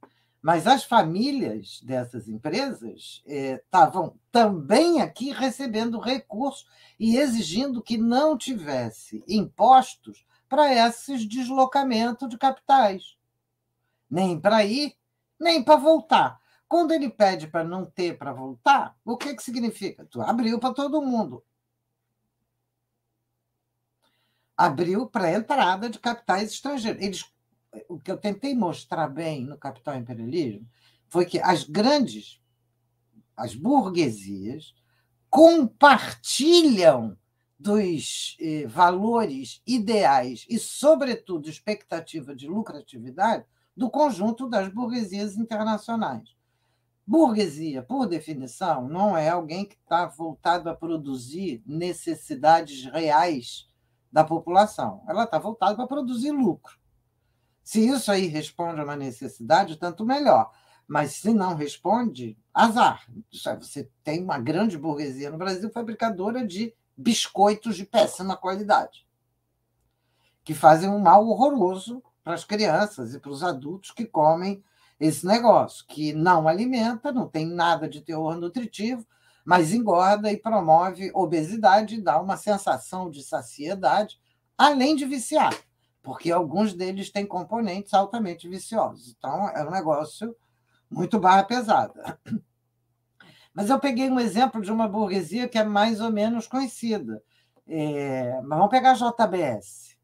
mas 0.41 0.67
as 0.67 0.83
famílias 0.83 1.81
dessas 1.81 2.27
empresas 2.27 3.23
estavam 3.25 4.07
eh, 4.07 4.19
também 4.31 5.01
aqui 5.01 5.31
recebendo 5.31 5.99
recursos 5.99 6.67
e 6.99 7.17
exigindo 7.17 7.81
que 7.81 7.97
não 7.97 8.37
tivesse 8.37 9.23
impostos 9.27 10.25
para 10.47 10.73
esses 10.73 11.25
deslocamentos 11.25 12.29
de 12.29 12.37
capitais, 12.37 13.17
nem 14.09 14.39
para 14.39 14.63
ir, 14.63 14.95
nem 15.39 15.63
para 15.63 15.75
voltar. 15.75 16.39
Quando 16.67 16.91
ele 16.91 17.09
pede 17.09 17.47
para 17.47 17.63
não 17.63 17.85
ter 17.85 18.17
para 18.17 18.33
voltar, 18.33 18.95
o 19.03 19.17
que, 19.17 19.33
que 19.33 19.43
significa? 19.43 20.05
Tu 20.05 20.21
abriu 20.21 20.59
para 20.59 20.73
todo 20.73 21.01
mundo 21.01 21.43
abriu 24.57 25.05
para 25.05 25.25
a 25.25 25.33
entrada 25.33 25.89
de 25.89 25.99
capitais 25.99 26.51
estrangeiros. 26.51 27.01
Eles, 27.01 27.25
o 27.87 27.99
que 27.99 28.11
eu 28.11 28.17
tentei 28.17 28.55
mostrar 28.55 29.07
bem 29.07 29.45
no 29.45 29.57
Capital 29.57 29.95
Imperialismo 29.95 30.67
foi 31.07 31.25
que 31.25 31.39
as 31.39 31.63
grandes, 31.63 32.41
as 33.35 33.55
burguesias, 33.55 34.73
compartilham 35.29 37.17
dos 37.59 38.37
eh, 38.39 38.67
valores 38.67 39.61
ideais 39.65 40.45
e, 40.49 40.59
sobretudo, 40.59 41.49
expectativa 41.49 42.35
de 42.35 42.47
lucratividade 42.47 43.45
do 43.75 43.89
conjunto 43.89 44.47
das 44.47 44.69
burguesias 44.69 45.37
internacionais. 45.37 46.35
Burguesia, 47.05 47.81
por 47.81 48.05
definição, 48.05 48.87
não 48.87 49.17
é 49.17 49.29
alguém 49.29 49.65
que 49.65 49.75
está 49.75 50.05
voltado 50.05 50.69
a 50.69 50.75
produzir 50.75 51.63
necessidades 51.65 52.85
reais 52.85 53.69
da 54.11 54.23
população. 54.23 55.03
Ela 55.07 55.23
está 55.23 55.39
voltada 55.39 55.75
para 55.75 55.87
produzir 55.87 56.31
lucro. 56.31 56.77
Se 57.67 57.85
isso 57.85 58.09
aí 58.09 58.27
responde 58.27 58.79
a 58.79 58.83
uma 58.85 58.95
necessidade, 58.95 59.75
tanto 59.75 60.05
melhor. 60.05 60.53
Mas 60.87 61.15
se 61.15 61.33
não 61.33 61.53
responde, 61.53 62.37
azar. 62.53 63.05
Você 63.59 63.91
tem 64.05 64.23
uma 64.23 64.39
grande 64.39 64.77
burguesia 64.77 65.29
no 65.29 65.37
Brasil 65.37 65.69
fabricadora 65.69 66.47
de 66.47 66.73
biscoitos 66.95 67.75
de 67.75 67.83
péssima 67.83 68.37
qualidade, 68.37 69.05
que 70.45 70.53
fazem 70.53 70.89
um 70.89 70.99
mal 70.99 71.27
horroroso 71.27 72.01
para 72.23 72.35
as 72.35 72.45
crianças 72.45 73.13
e 73.13 73.19
para 73.19 73.31
os 73.31 73.43
adultos 73.43 73.91
que 73.91 74.05
comem 74.05 74.63
esse 74.97 75.27
negócio, 75.27 75.85
que 75.89 76.13
não 76.13 76.47
alimenta, 76.47 77.11
não 77.11 77.27
tem 77.27 77.45
nada 77.45 77.89
de 77.89 77.99
teor 77.99 78.37
nutritivo, 78.37 79.05
mas 79.43 79.73
engorda 79.73 80.31
e 80.31 80.37
promove 80.37 81.11
obesidade 81.13 81.95
e 81.95 82.01
dá 82.01 82.17
uma 82.21 82.37
sensação 82.37 83.09
de 83.09 83.21
saciedade, 83.21 84.17
além 84.57 84.95
de 84.95 85.03
viciar, 85.03 85.53
porque 86.07 86.31
alguns 86.31 86.73
deles 86.73 87.11
têm 87.11 87.25
componentes 87.25 87.93
altamente 87.93 88.47
viciosos. 88.47 89.13
Então, 89.17 89.49
é 89.49 89.61
um 89.61 89.69
negócio 89.69 90.33
muito 90.89 91.19
barra 91.19 91.43
pesada. 91.43 92.17
Mas 93.53 93.69
eu 93.69 93.77
peguei 93.77 94.09
um 94.09 94.17
exemplo 94.17 94.61
de 94.61 94.71
uma 94.71 94.87
burguesia 94.87 95.49
que 95.49 95.57
é 95.57 95.65
mais 95.65 95.99
ou 95.99 96.09
menos 96.09 96.47
conhecida. 96.47 97.21
É, 97.67 98.39
mas 98.39 98.57
vamos 98.57 98.69
pegar 98.69 98.91
a 98.91 98.93
JBS. 98.93 99.97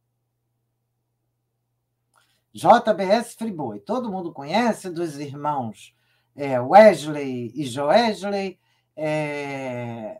JBS 2.53 3.35
Friboi. 3.35 3.79
Todo 3.79 4.11
mundo 4.11 4.33
conhece 4.33 4.89
dos 4.89 5.17
irmãos 5.17 5.95
é, 6.35 6.59
Wesley 6.59 7.53
e 7.55 7.63
Joesley, 7.63 8.59
é... 8.97 10.19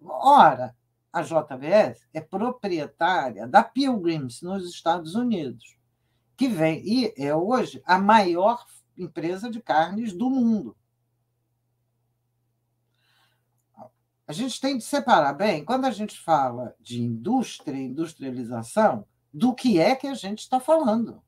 Ora, 0.00 0.76
a 1.12 1.22
JBS 1.22 2.06
é 2.12 2.20
proprietária 2.20 3.46
da 3.46 3.62
Pilgrims 3.62 4.42
nos 4.42 4.68
Estados 4.68 5.14
Unidos, 5.14 5.76
que 6.36 6.48
vem 6.48 6.82
e 6.84 7.14
é 7.16 7.34
hoje 7.34 7.82
a 7.84 7.98
maior 7.98 8.64
empresa 8.96 9.50
de 9.50 9.60
carnes 9.60 10.12
do 10.12 10.28
mundo. 10.28 10.76
A 14.26 14.32
gente 14.32 14.60
tem 14.60 14.76
de 14.76 14.84
separar 14.84 15.32
bem, 15.32 15.64
quando 15.64 15.86
a 15.86 15.90
gente 15.90 16.18
fala 16.20 16.74
de 16.78 17.02
indústria, 17.02 17.78
industrialização, 17.78 19.06
do 19.32 19.54
que 19.54 19.80
é 19.80 19.96
que 19.96 20.06
a 20.06 20.14
gente 20.14 20.40
está 20.40 20.60
falando. 20.60 21.22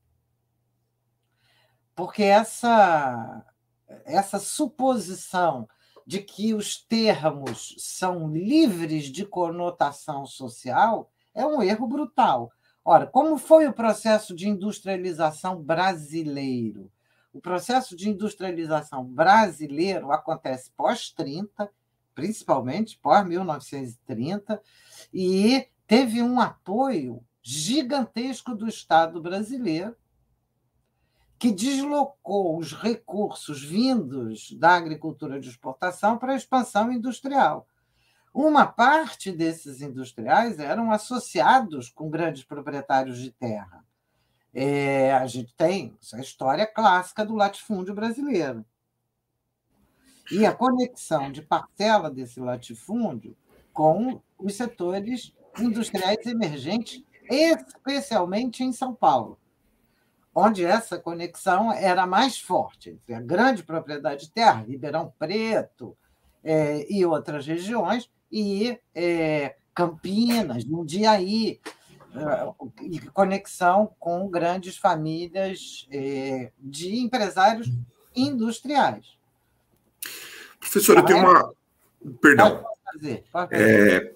Porque 1.95 2.21
essa, 2.21 3.43
essa 4.05 4.37
suposição 4.37 5.67
de 6.05 6.19
que 6.19 6.53
os 6.53 6.77
termos 6.77 7.75
são 7.77 8.27
livres 8.29 9.05
de 9.05 9.25
conotação 9.25 10.25
social 10.25 11.09
é 11.33 11.45
um 11.45 11.61
erro 11.61 11.87
brutal. 11.87 12.51
Ora, 12.83 13.05
como 13.05 13.37
foi 13.37 13.67
o 13.67 13.73
processo 13.73 14.35
de 14.35 14.49
industrialização 14.49 15.61
brasileiro? 15.61 16.91
O 17.33 17.39
processo 17.39 17.95
de 17.95 18.09
industrialização 18.09 19.05
brasileiro 19.05 20.11
acontece 20.11 20.71
pós-30, 20.75 21.69
principalmente 22.13 22.99
pós-1930, 23.01 24.59
e 25.13 25.67
teve 25.87 26.21
um 26.21 26.39
apoio 26.41 27.23
gigantesco 27.41 28.53
do 28.53 28.67
Estado 28.67 29.21
brasileiro 29.21 29.95
que 31.41 31.51
deslocou 31.51 32.55
os 32.59 32.71
recursos 32.71 33.63
vindos 33.63 34.51
da 34.59 34.75
agricultura 34.75 35.39
de 35.39 35.49
exportação 35.49 36.15
para 36.15 36.33
a 36.33 36.35
expansão 36.35 36.93
industrial. 36.93 37.67
uma 38.31 38.67
parte 38.67 39.31
desses 39.31 39.81
industriais 39.81 40.59
eram 40.59 40.91
associados 40.91 41.89
com 41.89 42.11
grandes 42.11 42.43
proprietários 42.43 43.17
de 43.17 43.31
terra. 43.31 43.83
É, 44.53 45.13
a 45.13 45.25
gente 45.25 45.51
tem 45.55 45.97
essa 45.99 46.19
história 46.19 46.67
clássica 46.67 47.25
do 47.25 47.33
latifúndio 47.33 47.95
brasileiro. 47.95 48.63
E 50.31 50.45
a 50.45 50.53
conexão 50.53 51.31
de 51.31 51.41
parcela 51.41 52.11
desse 52.11 52.39
latifúndio 52.39 53.35
com 53.73 54.21
os 54.37 54.53
setores 54.53 55.33
industriais 55.57 56.23
emergentes, 56.27 57.03
especialmente 57.27 58.63
em 58.63 58.71
São 58.71 58.93
Paulo, 58.93 59.40
onde 60.33 60.63
essa 60.63 60.97
conexão 60.97 61.71
era 61.71 62.07
mais 62.07 62.39
forte. 62.39 62.97
A 63.09 63.19
grande 63.19 63.63
propriedade 63.63 64.25
de 64.25 64.31
terra, 64.31 64.65
Ribeirão 64.67 65.13
Preto 65.19 65.95
é, 66.43 66.85
e 66.91 67.05
outras 67.05 67.45
regiões, 67.45 68.09
e 68.31 68.79
é, 68.95 69.55
Campinas, 69.73 70.63
Jundiaí, 70.63 71.59
é, 72.15 72.83
e 72.83 72.99
conexão 72.99 73.93
com 73.99 74.29
grandes 74.29 74.77
famílias 74.77 75.87
é, 75.91 76.51
de 76.59 76.97
empresários 76.99 77.69
industriais. 78.15 79.17
Professor, 80.59 80.97
eu 80.97 81.05
tenho 81.05 81.19
é? 81.19 81.21
uma. 81.21 81.53
Perdão. 82.21 82.57
Pode 82.57 82.79
fazer, 82.93 83.23
pode 83.31 83.49
fazer. 83.51 84.03
É, 84.03 84.15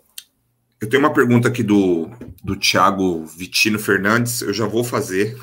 eu 0.82 0.90
tenho 0.90 1.04
uma 1.04 1.14
pergunta 1.14 1.48
aqui 1.48 1.64
do, 1.64 2.10
do 2.44 2.56
Tiago 2.56 3.26
Vitino 3.26 3.80
Fernandes, 3.80 4.42
eu 4.42 4.54
já 4.54 4.68
vou 4.68 4.84
fazer. 4.84 5.38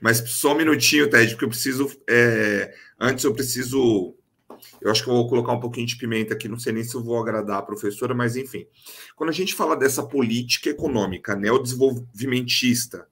Mas 0.00 0.18
só 0.30 0.52
um 0.52 0.56
minutinho, 0.56 1.08
Ted, 1.08 1.30
porque 1.32 1.44
eu 1.44 1.48
preciso. 1.48 1.90
É, 2.08 2.74
antes 3.00 3.24
eu 3.24 3.32
preciso. 3.32 4.14
Eu 4.80 4.90
acho 4.90 5.04
que 5.04 5.10
eu 5.10 5.14
vou 5.14 5.28
colocar 5.28 5.52
um 5.52 5.60
pouquinho 5.60 5.86
de 5.86 5.96
pimenta 5.96 6.34
aqui, 6.34 6.48
não 6.48 6.58
sei 6.58 6.72
nem 6.72 6.82
se 6.82 6.94
eu 6.94 7.02
vou 7.02 7.18
agradar 7.20 7.58
a 7.58 7.62
professora, 7.62 8.14
mas 8.14 8.36
enfim. 8.36 8.66
Quando 9.14 9.30
a 9.30 9.32
gente 9.32 9.54
fala 9.54 9.76
dessa 9.76 10.02
política 10.02 10.70
econômica 10.70 11.36
neodesenvolvimentista, 11.36 13.06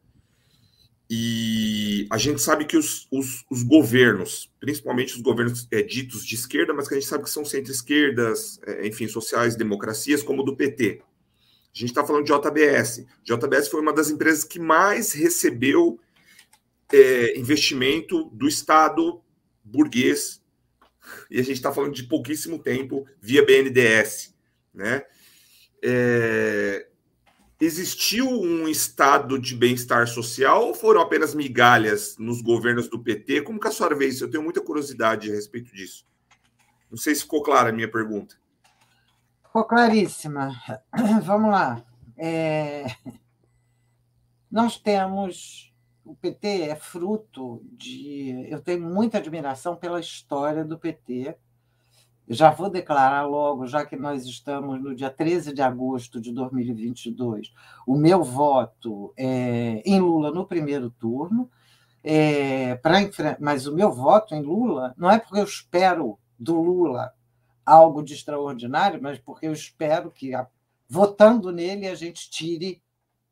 e 1.09 2.07
a 2.11 2.17
gente 2.17 2.41
sabe 2.41 2.65
que 2.65 2.77
os, 2.77 3.07
os, 3.11 3.45
os 3.51 3.63
governos, 3.63 4.51
principalmente 4.59 5.15
os 5.15 5.21
governos 5.21 5.69
é, 5.71 5.83
ditos 5.83 6.25
de 6.25 6.35
esquerda, 6.35 6.73
mas 6.73 6.89
que 6.89 6.95
a 6.95 6.99
gente 6.99 7.09
sabe 7.09 7.25
que 7.25 7.31
são 7.31 7.45
centro-esquerdas, 7.45 8.59
é, 8.67 8.87
enfim, 8.87 9.07
sociais, 9.07 9.55
democracias, 9.55 10.23
como 10.23 10.43
o 10.43 10.45
do 10.45 10.57
PT. 10.57 11.03
A 11.75 11.79
gente 11.79 11.91
está 11.91 12.05
falando 12.05 12.25
de 12.25 12.33
JBS. 12.33 13.05
JBS 13.23 13.69
foi 13.69 13.81
uma 13.81 13.93
das 13.93 14.09
empresas 14.09 14.45
que 14.45 14.59
mais 14.59 15.13
recebeu 15.13 16.01
é, 16.93 17.39
investimento 17.39 18.25
do 18.33 18.47
Estado 18.47 19.23
burguês, 19.63 20.43
e 21.31 21.39
a 21.39 21.43
gente 21.43 21.57
está 21.57 21.73
falando 21.73 21.95
de 21.95 22.05
pouquíssimo 22.05 22.59
tempo 22.59 23.07
via 23.21 23.45
BNDES. 23.45 24.35
Né? 24.73 25.03
É, 25.83 26.87
existiu 27.61 28.29
um 28.29 28.69
estado 28.69 29.39
de 29.39 29.55
bem-estar 29.55 30.07
social 30.07 30.67
ou 30.67 30.75
foram 30.75 31.01
apenas 31.01 31.35
migalhas 31.35 32.17
nos 32.19 32.41
governos 32.43 32.89
do 32.89 32.99
PT? 32.99 33.43
Como 33.43 33.61
que 33.61 33.69
a 33.69 33.71
senhora 33.71 33.97
vê 33.97 34.09
isso? 34.09 34.25
Eu 34.25 34.31
tenho 34.31 34.43
muita 34.43 34.61
curiosidade 34.61 35.31
a 35.31 35.35
respeito 35.35 35.75
disso. 35.75 36.07
Não 36.91 36.99
sei 36.99 37.15
se 37.15 37.23
ficou 37.23 37.43
clara 37.43 37.71
a 37.71 37.73
minha 37.73 37.91
pergunta. 37.91 38.37
Ficou 39.43 39.65
claríssima. 39.65 40.53
Vamos 41.25 41.51
lá. 41.51 41.85
É... 42.17 42.87
Nós 44.51 44.79
temos 44.79 45.74
o 46.05 46.15
PT 46.15 46.63
é 46.63 46.77
fruto 46.77 47.63
de. 47.73 48.47
Eu 48.51 48.61
tenho 48.61 48.83
muita 48.83 49.19
admiração 49.19 49.75
pela 49.75 49.99
história 49.99 50.65
do 50.65 50.79
PT. 50.79 51.37
Já 52.29 52.51
vou 52.51 52.71
declarar 52.71 53.27
logo, 53.27 53.67
já 53.67 53.85
que 53.85 53.97
nós 53.97 54.25
estamos 54.25 54.83
no 54.83 54.95
dia 54.95 55.11
13 55.11 55.53
de 55.53 55.61
agosto 55.61 56.21
de 56.21 56.33
2022, 56.33 57.53
o 57.87 57.97
meu 57.97 58.23
voto 58.23 59.13
é 59.17 59.83
em 59.85 60.01
Lula 60.01 60.31
no 60.31 60.47
primeiro 60.47 60.91
turno. 60.91 61.51
É, 62.03 62.75
pra, 62.77 62.99
mas 63.41 63.67
o 63.67 63.75
meu 63.75 63.91
voto 63.91 64.35
em 64.35 64.43
Lula 64.43 64.95
não 64.97 65.11
é 65.11 65.19
porque 65.19 65.39
eu 65.39 65.45
espero 65.45 66.19
do 66.39 66.61
Lula 66.61 67.13
algo 67.65 68.03
de 68.03 68.13
extraordinário, 68.13 69.01
mas 69.03 69.19
porque 69.19 69.47
eu 69.47 69.53
espero 69.53 70.11
que, 70.11 70.33
votando 70.89 71.51
nele, 71.51 71.89
a 71.89 71.95
gente 71.95 72.29
tire 72.31 72.83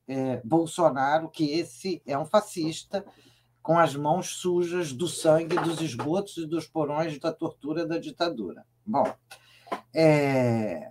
é, 0.08 0.40
Bolsonaro 0.44 1.28
que 1.28 1.50
esse 1.52 2.02
é 2.06 2.16
um 2.16 2.24
fascista 2.24 3.04
com 3.62 3.78
as 3.78 3.94
mãos 3.94 4.36
sujas 4.36 4.92
do 4.92 5.06
sangue 5.06 5.56
dos 5.56 5.80
esgotos 5.80 6.36
e 6.36 6.46
dos 6.46 6.66
porões 6.66 7.18
da 7.18 7.32
tortura 7.32 7.86
da 7.86 7.98
ditadura. 7.98 8.66
Bom, 8.84 9.04
é... 9.94 10.90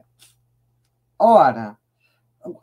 ora, 1.20 1.78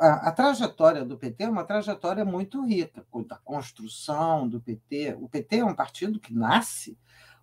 a, 0.01 0.29
a, 0.29 0.33
trajetória 0.33 1.05
do 1.05 1.19
PT 1.19 1.45
é 1.45 1.49
uma 1.49 1.65
trajetória 1.65 2.25
muito 2.25 2.65
rica, 2.65 3.05
da 3.29 3.37
construção 3.37 4.49
do 4.49 4.61
PT. 4.61 5.17
O 5.21 5.29
PT 5.29 5.59
é 5.59 5.65
um 5.65 5.75
partido 5.75 6.19
que 6.19 6.35
nasce 6.35 6.99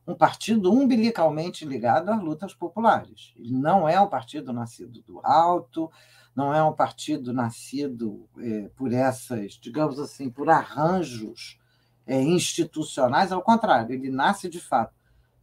um 0.08 0.16
partido 0.16 0.72
umbilicalmente 0.72 1.66
ligado 1.66 2.10
às 2.10 2.22
lutas 2.22 2.54
populares. 2.54 3.34
Ele 3.36 3.58
não 3.58 3.88
é 3.88 4.00
um 4.00 4.08
partido 4.08 4.54
nascido 4.54 5.02
do 5.02 5.20
alto, 5.24 5.90
não 6.36 6.54
é 6.54 6.64
um 6.64 6.74
partido 6.74 7.34
nascido 7.34 8.28
é, 8.38 8.70
por 8.76 8.94
essas, 8.94 9.54
digamos 9.54 10.00
assim, 10.00 10.30
por 10.30 10.50
arranjos 10.50 11.60
é, 12.06 12.22
institucionais, 12.22 13.32
ao 13.32 13.42
contrário, 13.42 13.94
ele 13.94 14.12
nasce 14.12 14.48
de 14.48 14.60
fato 14.60 14.94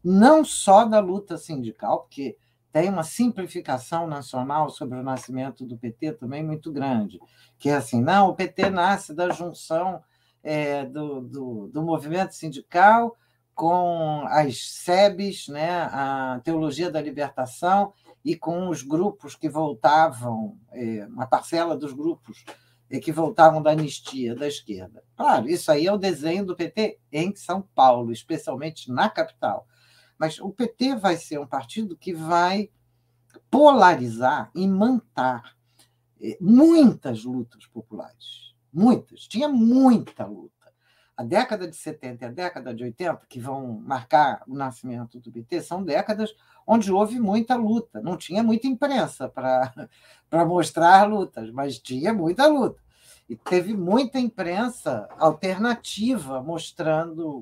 não 0.04 0.44
só 0.44 0.84
da 0.84 0.98
luta 0.98 1.36
sindical, 1.38 2.00
porque 2.00 2.36
tem 2.72 2.88
uma 2.88 3.04
simplificação 3.04 4.06
nacional 4.06 4.68
sobre 4.70 4.98
o 4.98 5.02
nascimento 5.02 5.64
do 5.64 5.76
PT 5.76 6.12
também 6.12 6.42
muito 6.42 6.72
grande, 6.72 7.20
que 7.58 7.68
é 7.68 7.74
assim, 7.74 8.02
não, 8.02 8.28
o 8.28 8.34
PT 8.34 8.70
nasce 8.70 9.14
da 9.14 9.30
junção 9.30 10.02
é, 10.42 10.84
do, 10.84 11.20
do, 11.20 11.68
do 11.68 11.82
movimento 11.82 12.34
sindical 12.34 13.16
com 13.54 14.24
as 14.28 14.82
SEBs, 14.84 15.48
né, 15.48 15.70
a 15.92 16.40
Teologia 16.42 16.90
da 16.90 17.00
Libertação, 17.00 17.92
e 18.24 18.36
com 18.36 18.68
os 18.68 18.82
grupos 18.82 19.34
que 19.34 19.48
voltavam, 19.48 20.58
é, 20.72 21.06
uma 21.06 21.26
parcela 21.26 21.76
dos 21.76 21.92
grupos 21.92 22.44
é, 22.90 23.00
que 23.00 23.10
voltavam 23.10 23.60
da 23.60 23.70
anistia 23.70 24.34
da 24.34 24.46
esquerda. 24.46 25.02
Claro, 25.16 25.48
isso 25.48 25.70
aí 25.72 25.86
é 25.86 25.92
o 25.92 25.98
desenho 25.98 26.44
do 26.46 26.56
PT 26.56 26.98
em 27.10 27.34
São 27.34 27.62
Paulo, 27.74 28.12
especialmente 28.12 28.90
na 28.90 29.08
capital. 29.08 29.66
Mas 30.18 30.38
o 30.38 30.50
PT 30.50 30.96
vai 30.96 31.16
ser 31.16 31.40
um 31.40 31.46
partido 31.46 31.96
que 31.96 32.12
vai 32.12 32.70
polarizar, 33.50 34.50
imantar 34.54 35.56
é, 36.20 36.38
muitas 36.40 37.24
lutas 37.24 37.66
populares. 37.66 38.54
Muitas. 38.72 39.26
Tinha 39.26 39.48
muita 39.48 40.24
luta 40.24 40.61
a 41.22 41.24
década 41.24 41.68
de 41.68 41.76
70 41.76 42.24
e 42.24 42.28
a 42.28 42.30
década 42.32 42.74
de 42.74 42.82
80, 42.82 43.26
que 43.28 43.38
vão 43.38 43.80
marcar 43.86 44.42
o 44.48 44.56
nascimento 44.56 45.20
do 45.20 45.30
PT, 45.30 45.62
são 45.62 45.84
décadas 45.84 46.34
onde 46.66 46.92
houve 46.92 47.20
muita 47.20 47.54
luta. 47.54 48.00
Não 48.00 48.16
tinha 48.16 48.42
muita 48.42 48.66
imprensa 48.66 49.28
para 49.28 49.72
mostrar 50.44 51.08
lutas, 51.08 51.48
mas 51.52 51.78
tinha 51.78 52.12
muita 52.12 52.46
luta. 52.48 52.82
E 53.28 53.36
teve 53.36 53.72
muita 53.72 54.18
imprensa 54.18 55.08
alternativa 55.16 56.42
mostrando 56.42 57.40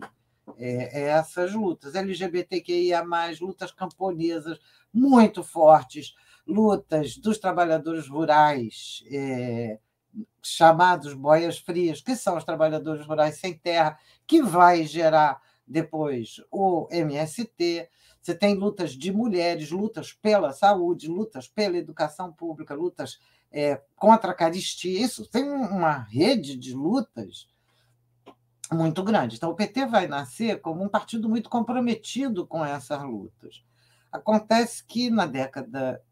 é, 0.58 1.04
essas 1.08 1.54
lutas. 1.54 1.94
LGBTQIA, 1.94 3.02
lutas 3.40 3.72
camponesas 3.72 4.58
muito 4.92 5.42
fortes, 5.42 6.14
lutas 6.46 7.16
dos 7.16 7.38
trabalhadores 7.38 8.06
rurais. 8.06 9.02
É, 9.10 9.78
chamados 10.42 11.14
boias 11.14 11.58
frias, 11.58 12.00
que 12.00 12.16
são 12.16 12.36
os 12.36 12.44
trabalhadores 12.44 13.06
rurais 13.06 13.38
sem 13.38 13.56
terra, 13.56 13.98
que 14.26 14.42
vai 14.42 14.84
gerar 14.84 15.40
depois 15.66 16.42
o 16.50 16.88
MST. 16.90 17.88
Você 18.20 18.34
tem 18.34 18.54
lutas 18.54 18.92
de 18.92 19.12
mulheres, 19.12 19.70
lutas 19.70 20.12
pela 20.12 20.52
saúde, 20.52 21.08
lutas 21.08 21.48
pela 21.48 21.76
educação 21.76 22.32
pública, 22.32 22.74
lutas 22.74 23.18
é, 23.50 23.80
contra 23.96 24.32
a 24.32 24.34
caristia. 24.34 25.00
Isso 25.00 25.26
tem 25.30 25.48
uma 25.48 25.98
rede 25.98 26.56
de 26.56 26.74
lutas 26.74 27.48
muito 28.72 29.02
grande. 29.02 29.36
Então, 29.36 29.50
o 29.50 29.54
PT 29.54 29.86
vai 29.86 30.06
nascer 30.06 30.60
como 30.60 30.82
um 30.82 30.88
partido 30.88 31.28
muito 31.28 31.48
comprometido 31.48 32.46
com 32.46 32.64
essas 32.64 33.02
lutas. 33.02 33.64
Acontece 34.12 34.84
que 34.84 35.10
na 35.10 35.26
década, 35.26 36.02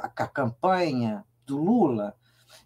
a 0.00 0.26
campanha 0.26 1.24
do 1.46 1.56
Lula 1.56 2.16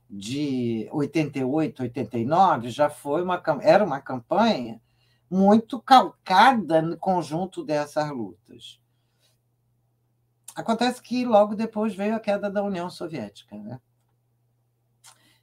de 0.09 0.89
88, 0.93 1.83
89 1.83 2.71
já 2.71 2.91
foi 2.91 3.23
uma 3.23 3.43
era 3.61 3.85
uma 3.85 4.01
campanha 4.01 4.81
muito 5.31 5.81
calcada 5.81 6.83
no 6.83 6.97
conjunto 6.97 7.65
dessas 7.65 8.11
lutas. 8.11 8.81
Acontece 10.55 11.01
que 11.01 11.25
logo 11.25 11.55
depois 11.55 11.95
veio 11.95 12.15
a 12.15 12.21
queda 12.21 12.51
da 12.51 12.63
União 12.63 12.91
Soviética, 12.91 13.57
né? 13.57 13.81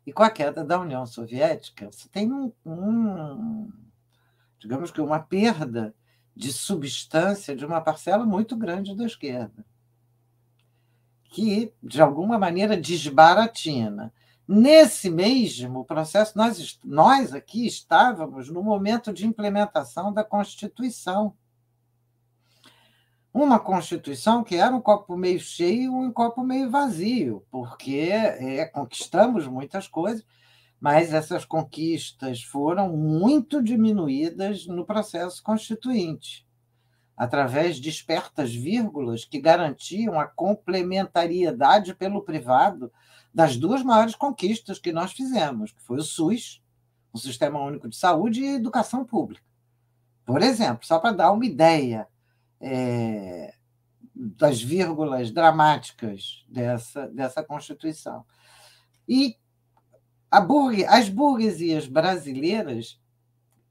E 0.05 0.13
com 0.13 0.23
a 0.23 0.29
queda 0.29 0.63
da 0.63 0.79
União 0.79 1.05
Soviética, 1.05 1.91
você 1.91 2.07
tem 2.09 2.31
um, 2.31 2.51
um 2.65 3.71
digamos 4.59 4.91
que 4.91 5.01
uma 5.01 5.19
perda 5.19 5.95
de 6.35 6.53
substância 6.53 7.55
de 7.55 7.65
uma 7.65 7.81
parcela 7.81 8.25
muito 8.25 8.55
grande 8.55 8.95
da 8.95 9.05
esquerda 9.05 9.65
que, 11.29 11.71
de 11.81 12.01
alguma 12.01 12.37
maneira, 12.37 12.75
desbaratina. 12.75 14.11
Nesse 14.51 15.11
mesmo 15.11 15.85
processo, 15.85 16.35
nós, 16.35 16.79
nós 16.83 17.35
aqui 17.35 17.67
estávamos 17.67 18.49
no 18.49 18.63
momento 18.63 19.13
de 19.13 19.27
implementação 19.27 20.11
da 20.11 20.23
Constituição. 20.23 21.35
Uma 23.31 23.59
Constituição 23.59 24.43
que 24.43 24.55
era 24.55 24.75
um 24.75 24.81
copo 24.81 25.15
meio 25.15 25.39
cheio 25.39 25.83
e 25.83 26.07
um 26.07 26.11
copo 26.11 26.43
meio 26.43 26.67
vazio, 26.67 27.45
porque 27.51 28.09
é, 28.09 28.65
conquistamos 28.65 29.45
muitas 29.45 29.87
coisas, 29.87 30.25
mas 30.81 31.13
essas 31.13 31.45
conquistas 31.45 32.41
foram 32.41 32.97
muito 32.97 33.61
diminuídas 33.61 34.65
no 34.65 34.83
processo 34.83 35.43
constituinte, 35.43 36.43
através 37.15 37.75
de 37.75 37.87
espertas 37.87 38.51
vírgulas 38.51 39.23
que 39.23 39.39
garantiam 39.39 40.19
a 40.19 40.25
complementariedade 40.25 41.93
pelo 41.93 42.23
privado 42.23 42.91
das 43.33 43.57
duas 43.57 43.83
maiores 43.83 44.15
conquistas 44.15 44.79
que 44.79 44.91
nós 44.91 45.11
fizemos, 45.11 45.71
que 45.71 45.81
foi 45.81 45.97
o 45.97 46.03
SUS, 46.03 46.61
o 47.13 47.17
Sistema 47.17 47.59
Único 47.59 47.87
de 47.87 47.95
Saúde 47.95 48.41
e 48.41 48.55
educação 48.55 49.05
pública. 49.05 49.43
Por 50.25 50.41
exemplo, 50.41 50.85
só 50.85 50.99
para 50.99 51.15
dar 51.15 51.31
uma 51.31 51.45
ideia 51.45 52.07
é, 52.61 53.53
das 54.15 54.61
vírgulas 54.61 55.31
dramáticas 55.31 56.45
dessa, 56.47 57.07
dessa 57.07 57.43
Constituição. 57.43 58.25
E 59.07 59.37
burgue, 60.45 60.85
as 60.85 61.09
burguesias 61.09 61.87
brasileiras 61.87 62.99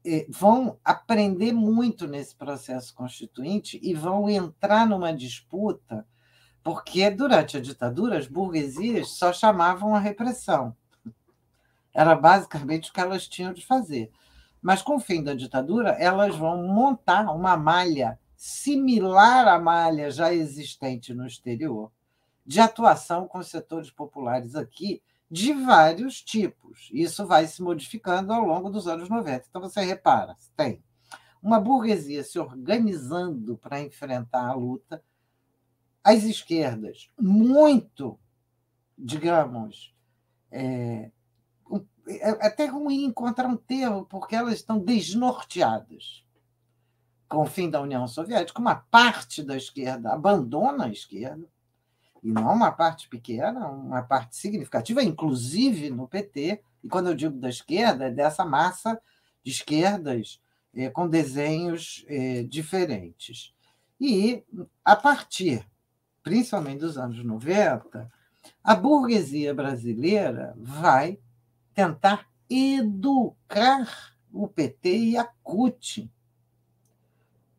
eh, 0.03 0.25
vão 0.27 0.77
aprender 0.83 1.53
muito 1.53 2.07
nesse 2.07 2.35
processo 2.35 2.93
constituinte 2.93 3.79
e 3.81 3.93
vão 3.93 4.29
entrar 4.29 4.87
numa 4.87 5.13
disputa, 5.13 6.05
porque 6.63 7.09
durante 7.09 7.57
a 7.57 7.61
ditadura 7.61 8.17
as 8.17 8.27
burguesias 8.27 9.11
só 9.11 9.31
chamavam 9.33 9.95
a 9.95 9.99
repressão. 9.99 10.75
Era 11.93 12.15
basicamente 12.15 12.89
o 12.89 12.93
que 12.93 13.01
elas 13.01 13.27
tinham 13.27 13.53
de 13.53 13.65
fazer. 13.65 14.11
Mas 14.61 14.81
com 14.81 14.97
o 14.97 14.99
fim 14.99 15.23
da 15.23 15.33
ditadura, 15.33 15.91
elas 15.91 16.35
vão 16.35 16.67
montar 16.67 17.33
uma 17.33 17.55
malha 17.55 18.19
similar 18.35 19.47
à 19.47 19.59
malha 19.59 20.11
já 20.11 20.33
existente 20.33 21.13
no 21.13 21.25
exterior, 21.25 21.91
de 22.45 22.59
atuação 22.59 23.27
com 23.27 23.41
setores 23.43 23.91
populares 23.91 24.55
aqui, 24.55 25.01
de 25.29 25.53
vários 25.53 26.21
tipos. 26.21 26.89
Isso 26.91 27.25
vai 27.25 27.45
se 27.47 27.61
modificando 27.61 28.33
ao 28.33 28.43
longo 28.43 28.69
dos 28.69 28.87
anos 28.87 29.09
90. 29.09 29.45
Então, 29.49 29.61
você 29.61 29.81
repara, 29.81 30.35
tem 30.55 30.81
uma 31.41 31.59
burguesia 31.59 32.23
se 32.23 32.39
organizando 32.39 33.57
para 33.57 33.81
enfrentar 33.81 34.47
a 34.47 34.53
luta, 34.53 35.01
as 36.09 36.23
esquerdas, 36.23 37.07
muito, 37.19 38.19
digamos, 38.97 39.93
é, 40.51 41.11
é 42.07 42.29
até 42.47 42.65
ruim 42.65 43.03
encontrar 43.03 43.47
um 43.47 43.55
termo, 43.55 44.05
porque 44.05 44.35
elas 44.35 44.55
estão 44.55 44.79
desnorteadas. 44.79 46.25
Com 47.27 47.43
o 47.43 47.45
fim 47.45 47.69
da 47.69 47.79
União 47.79 48.07
Soviética, 48.07 48.59
uma 48.59 48.75
parte 48.75 49.43
da 49.43 49.55
esquerda 49.55 50.11
abandona 50.11 50.85
a 50.85 50.91
esquerda, 50.91 51.47
e 52.23 52.31
não 52.31 52.51
uma 52.51 52.71
parte 52.71 53.07
pequena, 53.07 53.67
uma 53.67 54.01
parte 54.01 54.35
significativa, 54.35 55.03
inclusive 55.03 55.91
no 55.91 56.07
PT, 56.07 56.59
e 56.83 56.89
quando 56.89 57.09
eu 57.09 57.15
digo 57.15 57.37
da 57.37 57.49
esquerda, 57.49 58.05
é 58.05 58.11
dessa 58.11 58.43
massa 58.43 58.99
de 59.43 59.51
esquerdas 59.51 60.41
é, 60.73 60.89
com 60.89 61.07
desenhos 61.07 62.03
é, 62.07 62.41
diferentes. 62.43 63.53
E, 64.01 64.43
a 64.83 64.95
partir, 64.95 65.68
principalmente 66.23 66.79
dos 66.79 66.97
anos 66.97 67.23
90, 67.23 68.09
a 68.63 68.75
burguesia 68.75 69.53
brasileira 69.53 70.53
vai 70.57 71.19
tentar 71.73 72.27
educar 72.49 74.13
o 74.31 74.47
PT 74.47 74.97
e 74.97 75.17
a 75.17 75.27
CUT 75.43 76.11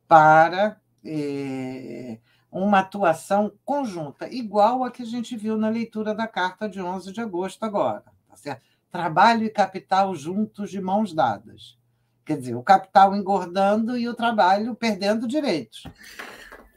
para 0.06 0.80
é, 1.04 2.18
uma 2.50 2.80
atuação 2.80 3.52
conjunta, 3.64 4.28
igual 4.28 4.84
a 4.84 4.90
que 4.90 5.02
a 5.02 5.06
gente 5.06 5.36
viu 5.36 5.56
na 5.56 5.68
leitura 5.68 6.14
da 6.14 6.26
carta 6.26 6.68
de 6.68 6.80
11 6.80 7.12
de 7.12 7.20
agosto 7.20 7.64
agora. 7.64 8.04
Tá? 8.44 8.58
Trabalho 8.90 9.44
e 9.44 9.50
capital 9.50 10.14
juntos 10.16 10.70
de 10.70 10.80
mãos 10.80 11.14
dadas. 11.14 11.78
Quer 12.24 12.38
dizer, 12.38 12.54
o 12.56 12.62
capital 12.62 13.14
engordando 13.14 13.96
e 13.96 14.08
o 14.08 14.14
trabalho 14.14 14.74
perdendo 14.74 15.28
direitos. 15.28 15.84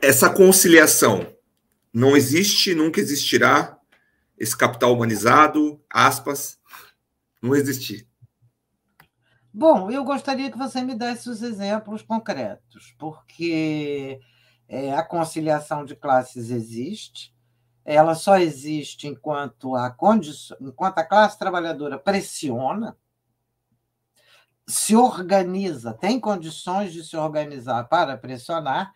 Essa 0.02 0.30
conciliação 0.30 1.26
não 1.94 2.18
existe, 2.18 2.74
nunca 2.74 3.00
existirá. 3.00 3.78
Esse 4.38 4.58
capital 4.58 4.94
humanizado, 4.94 5.80
aspas, 5.90 6.60
não 7.42 7.56
existir. 7.56 8.08
Bom, 9.54 9.92
eu 9.92 10.04
gostaria 10.04 10.52
que 10.52 10.58
você 10.58 10.82
me 10.82 10.96
desse 10.96 11.30
os 11.30 11.44
exemplos 11.44 12.02
concretos, 12.02 12.96
porque 12.98 14.20
é, 14.68 14.92
a 14.96 15.04
conciliação 15.04 15.86
de 15.86 15.96
classes 15.96 16.50
existe, 16.50 17.32
ela 17.86 18.16
só 18.16 18.38
existe 18.38 19.08
enquanto 19.08 19.76
a, 19.76 19.96
enquanto 20.60 20.98
a 20.98 21.04
classe 21.04 21.38
trabalhadora 21.38 22.00
pressiona, 22.00 22.98
se 24.66 24.96
organiza, 24.96 25.94
tem 25.94 26.20
condições 26.20 26.92
de 26.92 27.04
se 27.04 27.16
organizar 27.16 27.84
para 27.84 28.18
pressionar, 28.18 28.94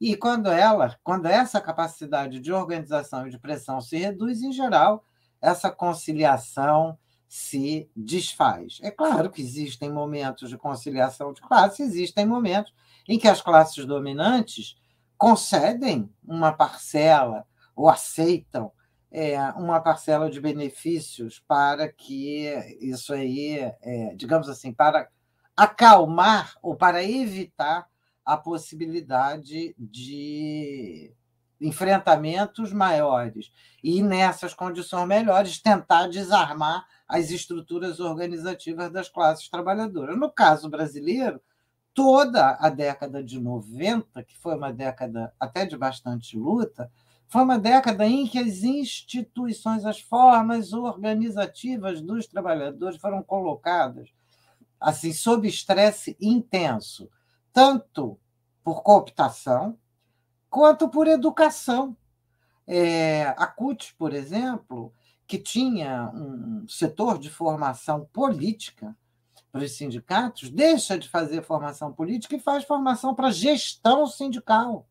e 0.00 0.16
quando 0.16 0.48
ela, 0.50 0.98
quando 1.04 1.26
essa 1.26 1.60
capacidade 1.60 2.40
de 2.40 2.52
organização 2.52 3.26
e 3.26 3.30
de 3.30 3.38
pressão 3.38 3.80
se 3.80 3.98
reduz, 3.98 4.40
em 4.42 4.52
geral, 4.52 5.04
essa 5.40 5.70
conciliação 5.70 6.98
se 7.28 7.88
desfaz. 7.94 8.78
É 8.82 8.90
claro 8.90 9.30
que 9.30 9.42
existem 9.42 9.90
momentos 9.90 10.48
de 10.48 10.56
conciliação 10.56 11.32
de 11.32 11.40
classe, 11.40 11.82
existem 11.82 12.26
momentos 12.26 12.72
em 13.06 13.18
que 13.18 13.28
as 13.28 13.42
classes 13.42 13.84
dominantes 13.84 14.76
concedem 15.18 16.10
uma 16.26 16.52
parcela 16.52 17.46
ou 17.76 17.88
aceitam 17.88 18.72
é, 19.12 19.38
uma 19.52 19.80
parcela 19.80 20.30
de 20.30 20.40
benefícios 20.40 21.42
para 21.46 21.92
que 21.92 22.46
isso 22.80 23.12
aí, 23.12 23.58
é, 23.82 24.14
digamos 24.14 24.48
assim, 24.48 24.72
para 24.72 25.08
acalmar 25.56 26.54
ou 26.62 26.74
para 26.74 27.04
evitar 27.04 27.89
a 28.30 28.36
possibilidade 28.36 29.74
de 29.76 31.12
enfrentamentos 31.60 32.72
maiores 32.72 33.50
e 33.82 34.00
nessas 34.04 34.54
condições 34.54 35.08
melhores 35.08 35.60
tentar 35.60 36.06
desarmar 36.06 36.86
as 37.08 37.32
estruturas 37.32 37.98
organizativas 37.98 38.88
das 38.92 39.08
classes 39.08 39.48
trabalhadoras. 39.48 40.16
No 40.16 40.30
caso 40.30 40.70
brasileiro, 40.70 41.40
toda 41.92 42.56
a 42.60 42.70
década 42.70 43.20
de 43.20 43.40
90, 43.40 44.22
que 44.22 44.38
foi 44.38 44.54
uma 44.54 44.72
década 44.72 45.34
até 45.38 45.66
de 45.66 45.76
bastante 45.76 46.38
luta, 46.38 46.88
foi 47.26 47.42
uma 47.42 47.58
década 47.58 48.06
em 48.06 48.28
que 48.28 48.38
as 48.38 48.62
instituições, 48.62 49.84
as 49.84 50.00
formas 50.00 50.72
organizativas 50.72 52.00
dos 52.00 52.28
trabalhadores 52.28 52.96
foram 53.00 53.24
colocadas 53.24 54.08
assim 54.80 55.12
sob 55.12 55.46
estresse 55.46 56.16
intenso, 56.20 57.10
tanto 57.52 58.18
por 58.62 58.82
cooptação 58.82 59.78
quanto 60.48 60.88
por 60.88 61.06
educação. 61.06 61.96
É, 62.66 63.28
a 63.36 63.46
CUT, 63.46 63.94
por 63.96 64.12
exemplo, 64.12 64.92
que 65.26 65.38
tinha 65.38 66.10
um 66.14 66.66
setor 66.68 67.18
de 67.18 67.30
formação 67.30 68.08
política 68.12 68.96
para 69.50 69.64
os 69.64 69.76
sindicatos, 69.76 70.50
deixa 70.50 70.98
de 70.98 71.08
fazer 71.08 71.42
formação 71.42 71.92
política 71.92 72.36
e 72.36 72.40
faz 72.40 72.64
formação 72.64 73.14
para 73.14 73.30
gestão 73.30 74.06
sindical. 74.06 74.88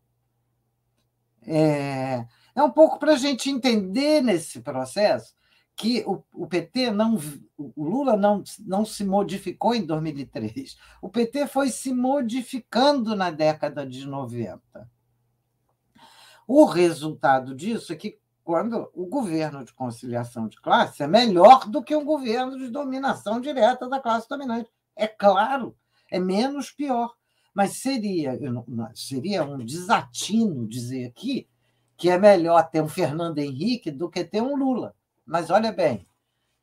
É, 1.45 2.25
é 2.53 2.63
um 2.63 2.69
pouco 2.69 2.99
para 2.99 3.13
a 3.13 3.17
gente 3.17 3.49
entender 3.49 4.21
nesse 4.21 4.59
processo 4.59 5.33
que 5.79 6.03
o, 6.05 6.21
o, 6.33 6.45
PT 6.45 6.91
não. 6.91 7.17
O 7.57 7.85
Lula 7.85 8.17
não, 8.17 8.43
não 8.59 8.83
se 8.83 9.05
modificou 9.05 9.73
em 9.73 9.85
2003. 9.85 10.75
O 11.01 11.07
PT 11.07 11.47
foi 11.47 11.69
se 11.69 11.93
modificando 11.93 13.15
na 13.15 13.31
década 13.31 13.87
de 13.87 14.05
90. 14.05 14.59
O 16.45 16.65
resultado 16.65 17.55
disso 17.55 17.93
é 17.93 17.95
que 17.95 18.19
quando 18.43 18.91
o 18.93 19.05
governo 19.05 19.63
de 19.63 19.73
conciliação 19.73 20.49
de 20.49 20.59
classe 20.59 21.01
é 21.01 21.07
melhor 21.07 21.65
do 21.69 21.81
que 21.81 21.95
um 21.95 22.03
governo 22.03 22.57
de 22.57 22.67
dominação 22.67 23.39
direta 23.39 23.87
da 23.87 24.01
classe 24.01 24.27
dominante. 24.27 24.69
É 24.97 25.07
claro, 25.07 25.77
é 26.11 26.19
menos 26.19 26.71
pior. 26.71 27.15
Mas 27.53 27.77
seria, 27.77 28.37
seria 28.93 29.45
um 29.45 29.57
desatino 29.59 30.67
dizer 30.67 31.05
aqui 31.05 31.47
que 31.95 32.09
é 32.09 32.17
melhor 32.17 32.69
ter 32.69 32.81
um 32.81 32.89
Fernando 32.89 33.37
Henrique 33.37 33.91
do 33.91 34.09
que 34.09 34.25
ter 34.25 34.41
um 34.41 34.57
Lula. 34.57 34.93
Mas 35.29 35.51
olha 35.51 35.71
bem, 35.71 36.07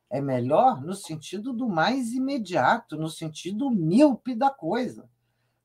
é 0.09 0.19
melhor 0.19 0.81
no 0.81 0.93
sentido 0.93 1.53
do 1.53 1.69
mais 1.69 2.11
imediato, 2.11 2.97
no 2.97 3.09
sentido 3.09 3.71
míope 3.71 4.35
da 4.35 4.49
coisa. 4.49 5.09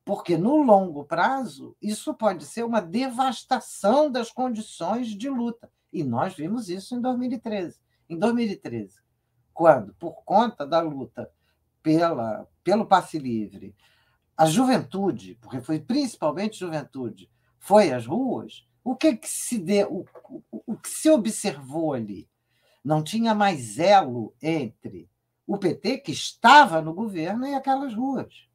Porque 0.04 0.36
no 0.36 0.62
longo 0.62 1.04
prazo, 1.04 1.76
isso 1.82 2.14
pode 2.14 2.44
ser 2.44 2.64
uma 2.64 2.80
devastação 2.80 4.08
das 4.08 4.30
condições 4.30 5.08
de 5.08 5.28
luta 5.28 5.68
E 5.92 6.04
nós 6.04 6.34
vimos 6.34 6.68
isso 6.68 6.94
em 6.94 7.00
2013. 7.00 7.80
Em 8.08 8.16
2013, 8.16 9.00
quando, 9.52 9.92
por 9.94 10.22
conta 10.24 10.64
da 10.64 10.80
luta 10.80 11.28
pela, 11.82 12.46
pelo 12.62 12.86
passe 12.86 13.18
livre, 13.18 13.74
a 14.36 14.46
juventude, 14.46 15.36
porque 15.40 15.60
foi 15.60 15.80
principalmente 15.80 16.60
juventude, 16.60 17.28
foi 17.58 17.90
às 17.90 18.06
ruas, 18.06 18.64
o 18.84 18.94
que, 18.94 19.16
que 19.16 19.28
se 19.28 19.58
deu, 19.58 19.92
o, 19.92 20.42
o, 20.52 20.62
o 20.68 20.76
que 20.76 20.88
se 20.88 21.10
observou 21.10 21.94
ali? 21.94 22.30
Não 22.84 23.02
tinha 23.02 23.34
mais 23.34 23.78
elo 23.78 24.34
entre 24.42 25.08
o 25.46 25.58
PT, 25.58 25.98
que 25.98 26.12
estava 26.12 26.80
no 26.80 26.92
governo, 26.92 27.46
e 27.46 27.54
aquelas 27.54 27.94
ruas. 27.94 28.48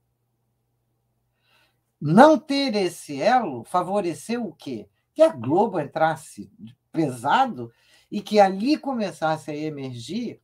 Não 2.00 2.38
ter 2.38 2.76
esse 2.76 3.22
elo 3.22 3.64
favoreceu 3.64 4.46
o 4.46 4.54
quê? 4.54 4.88
Que 5.14 5.22
a 5.22 5.30
Globo 5.30 5.80
entrasse 5.80 6.52
pesado 6.92 7.72
e 8.12 8.22
que 8.22 8.40
ali 8.40 8.78
começasse 8.78 9.52
a 9.52 9.56
emergir 9.56 10.42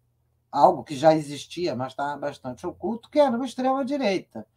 algo 0.52 0.84
que 0.84 0.96
já 0.96 1.16
existia, 1.16 1.76
mas 1.76 1.94
estava 1.94 2.18
bastante 2.18 2.66
oculto, 2.66 3.10
que 3.10 3.20
era 3.20 3.36
uma 3.36 3.46
extrema-direita. 3.46 4.48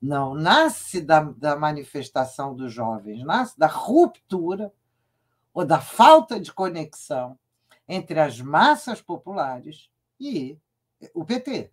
Não, 0.00 0.34
nasce 0.34 1.00
da, 1.00 1.20
da 1.20 1.56
manifestação 1.56 2.54
dos 2.54 2.72
jovens, 2.72 3.24
nasce 3.24 3.58
da 3.58 3.66
ruptura 3.66 4.72
ou 5.54 5.64
da 5.64 5.80
falta 5.80 6.38
de 6.38 6.52
conexão 6.52 7.38
entre 7.88 8.18
as 8.20 8.40
massas 8.40 9.00
populares 9.00 9.88
e 10.18 10.58
o 11.14 11.24
PT. 11.24 11.72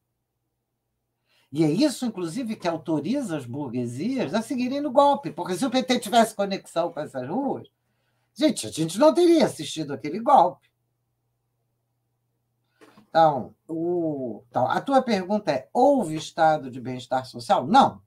E 1.51 1.63
é 1.63 1.69
isso, 1.69 2.05
inclusive, 2.05 2.55
que 2.55 2.67
autoriza 2.67 3.37
as 3.37 3.45
burguesias 3.45 4.33
a 4.33 4.41
seguirem 4.41 4.81
no 4.81 4.91
golpe, 4.91 5.31
porque 5.31 5.55
se 5.55 5.65
o 5.65 5.69
PT 5.69 5.99
tivesse 5.99 6.35
conexão 6.35 6.91
com 6.91 6.99
essas 6.99 7.27
ruas, 7.29 7.67
gente, 8.33 8.65
a 8.65 8.71
gente 8.71 8.97
não 8.97 9.13
teria 9.13 9.45
assistido 9.45 9.93
aquele 9.93 10.19
golpe. 10.19 10.73
Então, 13.07 13.53
o, 13.67 14.43
então, 14.49 14.67
a 14.67 14.81
tua 14.81 15.03
pergunta 15.03 15.51
é: 15.51 15.69
houve 15.71 16.15
estado 16.15 16.71
de 16.71 16.81
bem-estar 16.81 17.23
social? 17.27 17.67
Não. 17.67 18.01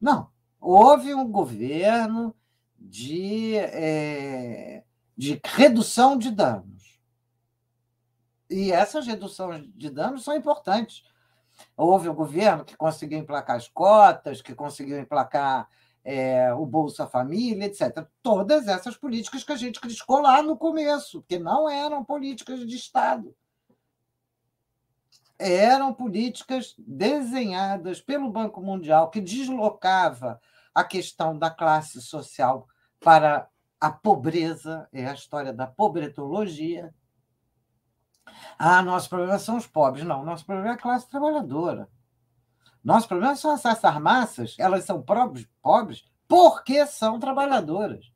Não. 0.00 0.30
Houve 0.60 1.12
um 1.12 1.28
governo 1.28 2.32
de, 2.78 3.56
é, 3.56 4.84
de 5.16 5.40
redução 5.44 6.16
de 6.16 6.30
danos. 6.30 6.75
E 8.48 8.72
essas 8.72 9.06
reduções 9.06 9.68
de 9.74 9.90
danos 9.90 10.24
são 10.24 10.36
importantes. 10.36 11.02
Houve 11.76 12.08
um 12.08 12.14
governo 12.14 12.64
que 12.64 12.76
conseguiu 12.76 13.18
emplacar 13.18 13.56
as 13.56 13.68
cotas, 13.68 14.42
que 14.42 14.54
conseguiu 14.54 14.98
emplacar 14.98 15.68
é, 16.04 16.52
o 16.54 16.64
Bolsa 16.64 17.06
Família, 17.06 17.66
etc. 17.66 18.06
Todas 18.22 18.68
essas 18.68 18.96
políticas 18.96 19.42
que 19.42 19.52
a 19.52 19.56
gente 19.56 19.80
criticou 19.80 20.20
lá 20.20 20.42
no 20.42 20.56
começo, 20.56 21.22
que 21.22 21.38
não 21.38 21.68
eram 21.68 22.04
políticas 22.04 22.66
de 22.66 22.76
Estado 22.76 23.34
eram 25.38 25.92
políticas 25.92 26.74
desenhadas 26.78 28.00
pelo 28.00 28.30
Banco 28.30 28.60
Mundial 28.60 29.10
que 29.10 29.20
deslocava 29.20 30.40
a 30.74 30.84
questão 30.84 31.38
da 31.38 31.50
classe 31.50 32.00
social 32.00 32.66
para 33.00 33.48
a 33.80 33.90
pobreza, 33.90 34.88
é 34.92 35.06
a 35.06 35.14
história 35.14 35.52
da 35.52 35.66
pobretologia. 35.66 36.94
Ah, 38.58 38.82
nosso 38.82 39.08
problema 39.08 39.38
são 39.38 39.56
os 39.56 39.66
pobres. 39.66 40.04
Não, 40.04 40.24
nosso 40.24 40.44
problema 40.44 40.70
é 40.70 40.72
a 40.72 40.78
classe 40.78 41.08
trabalhadora. 41.08 41.88
Nosso 42.82 43.08
problema 43.08 43.34
são 43.34 43.52
essas 43.52 44.00
massas, 44.00 44.54
elas 44.58 44.84
são 44.84 45.02
pobres, 45.02 45.48
pobres 45.60 46.04
porque 46.28 46.86
são 46.86 47.18
trabalhadoras. 47.18 48.12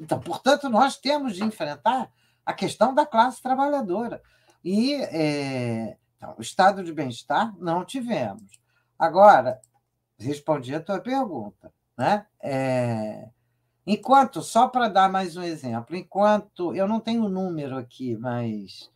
Então, 0.00 0.20
portanto, 0.20 0.68
nós 0.68 0.96
temos 0.96 1.34
de 1.34 1.44
enfrentar 1.44 2.10
a 2.44 2.52
questão 2.52 2.94
da 2.94 3.06
classe 3.06 3.42
trabalhadora. 3.42 4.22
E 4.62 4.94
é, 4.94 5.96
então, 6.16 6.34
o 6.38 6.42
estado 6.42 6.82
de 6.82 6.92
bem-estar 6.92 7.54
não 7.58 7.84
tivemos. 7.84 8.58
Agora, 8.98 9.60
respondi 10.18 10.74
a 10.74 10.80
tua 10.80 11.00
pergunta. 11.00 11.72
Né? 11.96 12.26
É, 12.42 13.28
enquanto, 13.86 14.42
só 14.42 14.68
para 14.68 14.88
dar 14.88 15.10
mais 15.10 15.36
um 15.36 15.42
exemplo, 15.42 15.94
enquanto 15.94 16.74
eu 16.74 16.88
não 16.88 17.00
tenho 17.00 17.24
o 17.24 17.28
número 17.28 17.76
aqui, 17.76 18.16
mas 18.16 18.90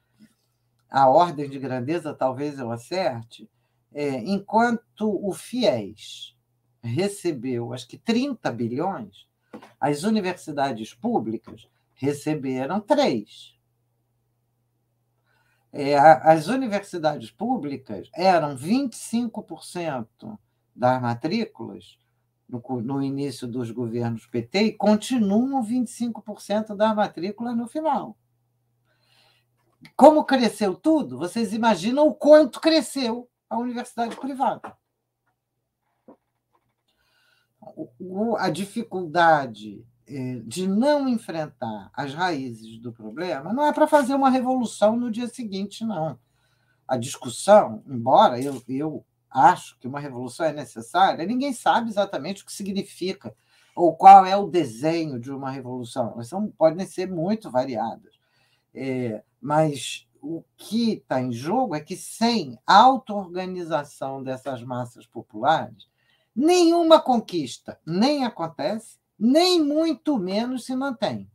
a 0.90 1.08
ordem 1.08 1.48
de 1.48 1.58
grandeza 1.58 2.14
talvez 2.14 2.58
eu 2.58 2.70
acerte, 2.70 3.48
é, 3.92 4.18
enquanto 4.18 5.08
o 5.24 5.32
FIES 5.32 6.36
recebeu 6.82 7.72
acho 7.72 7.88
que 7.88 7.98
30 7.98 8.50
bilhões, 8.52 9.26
as 9.80 10.04
universidades 10.04 10.94
públicas 10.94 11.68
receberam 11.94 12.80
3 12.80 13.58
é, 15.72 15.96
as 15.98 16.48
universidades 16.48 17.30
públicas 17.30 18.08
eram 18.14 18.56
25% 18.56 20.38
das 20.74 21.02
matrículas 21.02 21.98
no, 22.48 22.62
no, 22.80 23.02
início 23.02 23.46
dos 23.46 23.70
governos 23.70 24.26
PT 24.26 24.62
e 24.62 24.72
continuam 24.72 25.62
25% 25.62 26.74
das 26.74 26.96
matrículas 26.96 27.54
no 27.54 27.66
final. 27.66 28.16
Como 29.96 30.24
cresceu 30.24 30.74
tudo, 30.74 31.18
vocês 31.18 31.52
imaginam 31.52 32.06
o 32.06 32.14
quanto 32.14 32.60
cresceu 32.60 33.28
a 33.48 33.56
universidade 33.56 34.16
privada. 34.16 34.76
A 38.38 38.50
dificuldade 38.50 39.84
é, 40.06 40.40
de 40.44 40.66
não 40.66 41.08
enfrentar 41.08 41.90
as 41.92 42.14
raízes 42.14 42.78
do 42.80 42.92
problema, 42.92 43.52
não 43.52 43.66
é 43.66 43.72
para 43.72 43.86
fazer 43.86 44.14
uma 44.14 44.30
revolução 44.30 44.96
no 44.96 45.10
dia 45.10 45.28
seguinte, 45.28 45.84
não. 45.84 46.18
A 46.86 46.96
discussão, 46.96 47.82
embora 47.86 48.40
eu, 48.40 48.62
eu 48.68 49.04
acho 49.30 49.78
que 49.78 49.86
uma 49.86 50.00
revolução 50.00 50.46
é 50.46 50.52
necessária, 50.52 51.26
ninguém 51.26 51.52
sabe 51.52 51.90
exatamente 51.90 52.42
o 52.42 52.46
que 52.46 52.52
significa 52.52 53.34
ou 53.76 53.94
qual 53.94 54.26
é 54.26 54.36
o 54.36 54.48
desenho 54.48 55.20
de 55.20 55.30
uma 55.30 55.50
revolução. 55.50 56.12
Elas 56.14 56.28
são, 56.28 56.50
podem 56.50 56.84
ser 56.84 57.08
muito 57.08 57.48
variadas. 57.48 58.17
É, 58.74 59.22
mas 59.40 60.06
o 60.20 60.42
que 60.56 60.94
está 60.94 61.20
em 61.20 61.32
jogo 61.32 61.74
é 61.74 61.80
que 61.80 61.96
sem 61.96 62.58
auto-organização 62.66 64.22
dessas 64.22 64.62
massas 64.62 65.06
populares, 65.06 65.88
nenhuma 66.34 67.00
conquista 67.00 67.78
nem 67.86 68.24
acontece 68.24 68.98
nem 69.18 69.62
muito 69.62 70.16
menos 70.16 70.64
se 70.64 70.76
mantém. 70.76 71.28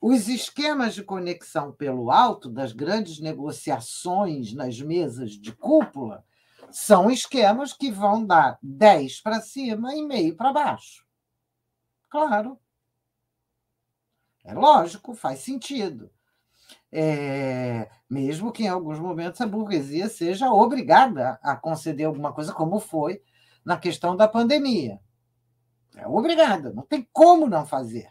Os 0.00 0.28
esquemas 0.28 0.94
de 0.94 1.02
conexão 1.02 1.72
pelo 1.72 2.10
alto 2.10 2.48
das 2.48 2.72
grandes 2.72 3.20
negociações 3.20 4.54
nas 4.54 4.80
mesas 4.80 5.32
de 5.32 5.52
cúpula 5.52 6.24
são 6.70 7.10
esquemas 7.10 7.72
que 7.72 7.90
vão 7.90 8.24
dar 8.24 8.58
10 8.62 9.20
para 9.20 9.40
cima 9.40 9.94
e 9.94 10.02
meio 10.02 10.36
para 10.36 10.52
baixo. 10.52 11.04
Claro. 12.08 12.58
É 14.44 14.54
lógico, 14.54 15.14
faz 15.14 15.40
sentido. 15.40 16.10
É, 16.92 17.88
mesmo 18.08 18.52
que 18.52 18.64
em 18.64 18.68
alguns 18.68 18.98
momentos 18.98 19.40
a 19.40 19.46
burguesia 19.46 20.08
seja 20.08 20.50
obrigada 20.52 21.38
a 21.42 21.56
conceder 21.56 22.06
alguma 22.06 22.32
coisa, 22.32 22.52
como 22.52 22.80
foi 22.80 23.22
na 23.64 23.76
questão 23.76 24.16
da 24.16 24.26
pandemia. 24.26 25.00
É 25.96 26.06
obrigada, 26.06 26.72
não 26.72 26.82
tem 26.84 27.06
como 27.12 27.48
não 27.48 27.66
fazer. 27.66 28.08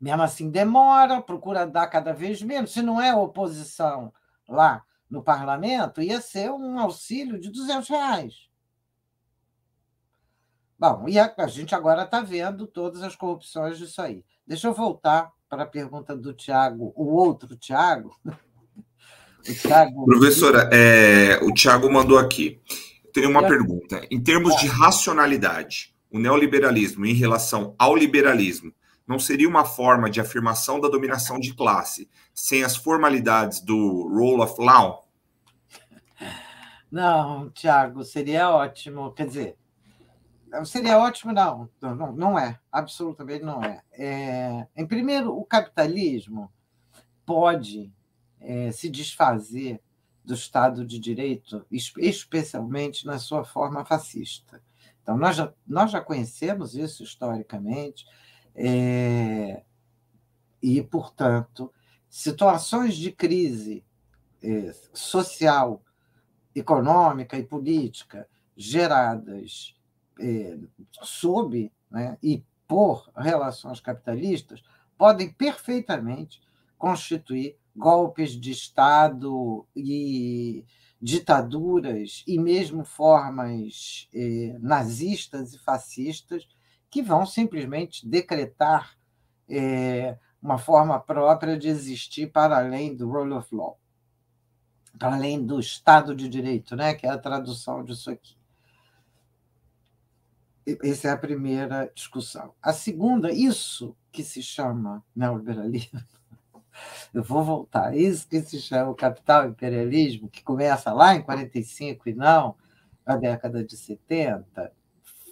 Mesmo 0.00 0.22
assim, 0.22 0.50
demora, 0.50 1.22
procura 1.22 1.64
dar 1.64 1.86
cada 1.86 2.12
vez 2.12 2.42
menos. 2.42 2.72
Se 2.72 2.82
não 2.82 3.00
é 3.00 3.14
oposição 3.14 4.12
lá 4.48 4.84
no 5.08 5.22
parlamento, 5.22 6.02
ia 6.02 6.20
ser 6.20 6.50
um 6.50 6.78
auxílio 6.78 7.38
de 7.38 7.50
200 7.50 7.88
reais. 7.88 8.51
Bom, 10.82 11.08
e 11.08 11.16
a, 11.16 11.32
a 11.38 11.46
gente 11.46 11.76
agora 11.76 12.02
está 12.02 12.20
vendo 12.20 12.66
todas 12.66 13.04
as 13.04 13.14
corrupções 13.14 13.78
disso 13.78 14.02
aí. 14.02 14.24
Deixa 14.44 14.66
eu 14.66 14.74
voltar 14.74 15.30
para 15.48 15.62
a 15.62 15.66
pergunta 15.66 16.16
do 16.16 16.34
Tiago, 16.34 16.92
o 16.96 17.14
outro 17.14 17.54
Tiago. 17.56 18.10
Professora, 20.04 20.68
é, 20.72 21.38
o 21.40 21.54
Tiago 21.54 21.88
mandou 21.88 22.18
aqui 22.18 22.60
tenho 23.12 23.30
uma 23.30 23.46
pergunta. 23.46 24.04
Em 24.10 24.20
termos 24.20 24.56
de 24.56 24.66
racionalidade, 24.66 25.94
o 26.10 26.18
neoliberalismo 26.18 27.06
em 27.06 27.14
relação 27.14 27.76
ao 27.78 27.94
liberalismo 27.94 28.74
não 29.06 29.20
seria 29.20 29.48
uma 29.48 29.64
forma 29.64 30.10
de 30.10 30.20
afirmação 30.20 30.80
da 30.80 30.88
dominação 30.88 31.38
de 31.38 31.54
classe 31.54 32.10
sem 32.34 32.64
as 32.64 32.74
formalidades 32.74 33.60
do 33.60 34.08
rule 34.08 34.42
of 34.42 34.60
law? 34.60 35.06
Não, 36.90 37.50
Tiago, 37.50 38.02
seria 38.02 38.50
ótimo. 38.50 39.12
Quer 39.12 39.26
dizer, 39.28 39.56
seria 40.64 40.98
ótimo, 40.98 41.32
não. 41.32 41.68
Não, 41.80 42.12
não 42.12 42.38
é. 42.38 42.58
Absolutamente 42.70 43.44
não 43.44 43.62
é. 43.62 43.82
é. 43.92 44.66
Em 44.76 44.86
primeiro, 44.86 45.36
o 45.36 45.44
capitalismo 45.44 46.52
pode 47.24 47.92
é, 48.40 48.70
se 48.70 48.90
desfazer 48.90 49.80
do 50.24 50.34
Estado 50.34 50.86
de 50.86 50.98
Direito, 50.98 51.66
especialmente 51.70 53.06
na 53.06 53.18
sua 53.18 53.44
forma 53.44 53.84
fascista. 53.84 54.62
Então, 55.02 55.16
nós 55.16 55.36
já, 55.36 55.52
nós 55.66 55.90
já 55.90 56.00
conhecemos 56.00 56.74
isso 56.74 57.02
historicamente. 57.02 58.06
É, 58.54 59.62
e, 60.62 60.82
portanto, 60.82 61.72
situações 62.08 62.94
de 62.94 63.10
crise 63.10 63.84
é, 64.42 64.72
social, 64.92 65.82
econômica 66.54 67.36
e 67.38 67.42
política 67.42 68.28
geradas 68.56 69.74
é, 70.22 70.58
sob 71.02 71.70
né, 71.90 72.16
e 72.22 72.42
por 72.66 73.10
relações 73.16 73.80
capitalistas 73.80 74.62
podem 74.96 75.30
perfeitamente 75.30 76.40
constituir 76.78 77.56
golpes 77.74 78.30
de 78.30 78.50
Estado 78.50 79.66
e 79.74 80.64
ditaduras 81.00 82.22
e 82.26 82.38
mesmo 82.38 82.84
formas 82.84 84.08
eh, 84.14 84.56
nazistas 84.60 85.52
e 85.52 85.58
fascistas 85.58 86.46
que 86.88 87.02
vão 87.02 87.26
simplesmente 87.26 88.06
decretar 88.08 88.96
eh, 89.48 90.16
uma 90.40 90.58
forma 90.58 91.00
própria 91.00 91.58
de 91.58 91.68
existir 91.68 92.30
para 92.30 92.58
além 92.58 92.94
do 92.94 93.10
rule 93.10 93.32
of 93.32 93.52
law, 93.54 93.78
para 94.98 95.14
além 95.14 95.44
do 95.44 95.58
Estado 95.58 96.14
de 96.14 96.28
Direito, 96.28 96.76
né, 96.76 96.94
que 96.94 97.06
é 97.06 97.10
a 97.10 97.18
tradução 97.18 97.82
disso 97.82 98.10
aqui. 98.10 98.36
Essa 100.82 101.08
é 101.08 101.10
a 101.10 101.16
primeira 101.16 101.90
discussão. 101.94 102.54
A 102.62 102.72
segunda, 102.72 103.32
isso 103.32 103.96
que 104.12 104.22
se 104.22 104.42
chama 104.42 105.04
neoliberalismo, 105.14 106.00
eu 107.12 107.22
vou 107.22 107.42
voltar. 107.44 107.96
Isso 107.96 108.28
que 108.28 108.40
se 108.42 108.60
chama 108.60 108.90
o 108.90 108.94
capital 108.94 109.48
imperialismo, 109.48 110.28
que 110.28 110.42
começa 110.42 110.92
lá 110.92 111.14
em 111.14 111.22
45 111.22 112.08
e 112.08 112.14
não 112.14 112.54
na 113.04 113.16
década 113.16 113.64
de 113.64 113.76
70, 113.76 114.72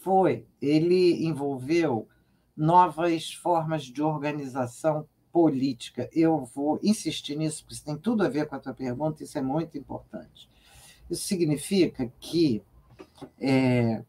foi, 0.02 0.46
ele 0.60 1.24
envolveu 1.24 2.08
novas 2.56 3.32
formas 3.32 3.84
de 3.84 4.02
organização 4.02 5.06
política. 5.32 6.08
Eu 6.12 6.44
vou 6.44 6.80
insistir 6.82 7.36
nisso, 7.36 7.62
porque 7.62 7.74
isso 7.74 7.84
tem 7.84 7.96
tudo 7.96 8.24
a 8.24 8.28
ver 8.28 8.46
com 8.46 8.56
a 8.56 8.58
tua 8.58 8.74
pergunta, 8.74 9.22
isso 9.22 9.38
é 9.38 9.42
muito 9.42 9.78
importante. 9.78 10.48
Isso 11.08 11.26
significa 11.26 12.10
que 12.18 12.62
é, 13.40 14.04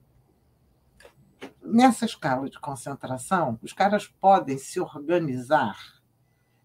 nessa 1.61 2.05
escala 2.05 2.49
de 2.49 2.59
concentração, 2.59 3.57
os 3.61 3.73
caras 3.73 4.07
podem 4.07 4.57
se 4.57 4.79
organizar 4.79 5.77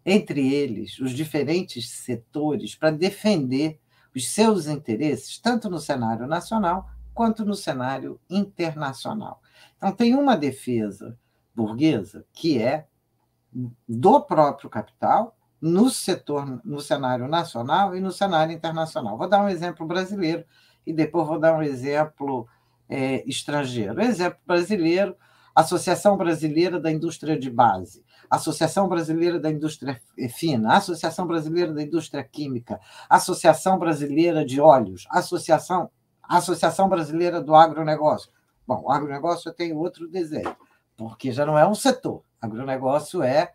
entre 0.04 0.54
eles, 0.54 0.98
os 1.00 1.12
diferentes 1.12 1.88
setores, 1.90 2.74
para 2.74 2.90
defender 2.90 3.80
os 4.14 4.28
seus 4.28 4.66
interesses, 4.66 5.38
tanto 5.38 5.68
no 5.68 5.78
cenário 5.78 6.26
nacional 6.26 6.88
quanto 7.12 7.44
no 7.44 7.54
cenário 7.54 8.20
internacional. 8.30 9.42
Então, 9.76 9.92
tem 9.92 10.14
uma 10.14 10.36
defesa 10.36 11.18
burguesa 11.54 12.24
que 12.32 12.62
é 12.62 12.86
do 13.88 14.20
próprio 14.20 14.68
capital 14.68 15.36
no 15.60 15.88
setor, 15.88 16.60
no 16.64 16.80
cenário 16.80 17.26
nacional 17.26 17.96
e 17.96 18.00
no 18.00 18.12
cenário 18.12 18.54
internacional. 18.54 19.16
Vou 19.16 19.28
dar 19.28 19.42
um 19.42 19.48
exemplo 19.48 19.86
brasileiro 19.86 20.44
e 20.86 20.92
depois 20.92 21.26
vou 21.26 21.38
dar 21.38 21.56
um 21.56 21.62
exemplo 21.62 22.46
é, 22.88 23.28
estrangeiro. 23.28 24.00
Exemplo 24.00 24.38
brasileiro, 24.46 25.16
Associação 25.54 26.16
Brasileira 26.16 26.78
da 26.78 26.90
Indústria 26.90 27.38
de 27.38 27.50
Base. 27.50 28.04
Associação 28.30 28.88
Brasileira 28.88 29.38
da 29.38 29.50
Indústria 29.50 30.00
Fina, 30.34 30.76
Associação 30.76 31.26
Brasileira 31.26 31.72
da 31.72 31.82
Indústria 31.82 32.24
Química, 32.24 32.80
Associação 33.08 33.78
Brasileira 33.78 34.44
de 34.44 34.60
Óleos, 34.60 35.06
Associação, 35.10 35.90
Associação 36.22 36.88
Brasileira 36.88 37.40
do 37.40 37.54
Agronegócio. 37.54 38.30
Bom, 38.66 38.82
o 38.84 38.90
agronegócio 38.90 39.52
tem 39.52 39.72
outro 39.72 40.08
desenho, 40.08 40.56
porque 40.96 41.30
já 41.30 41.46
não 41.46 41.56
é 41.56 41.66
um 41.66 41.74
setor. 41.74 42.24
Agronegócio 42.40 43.22
é, 43.22 43.54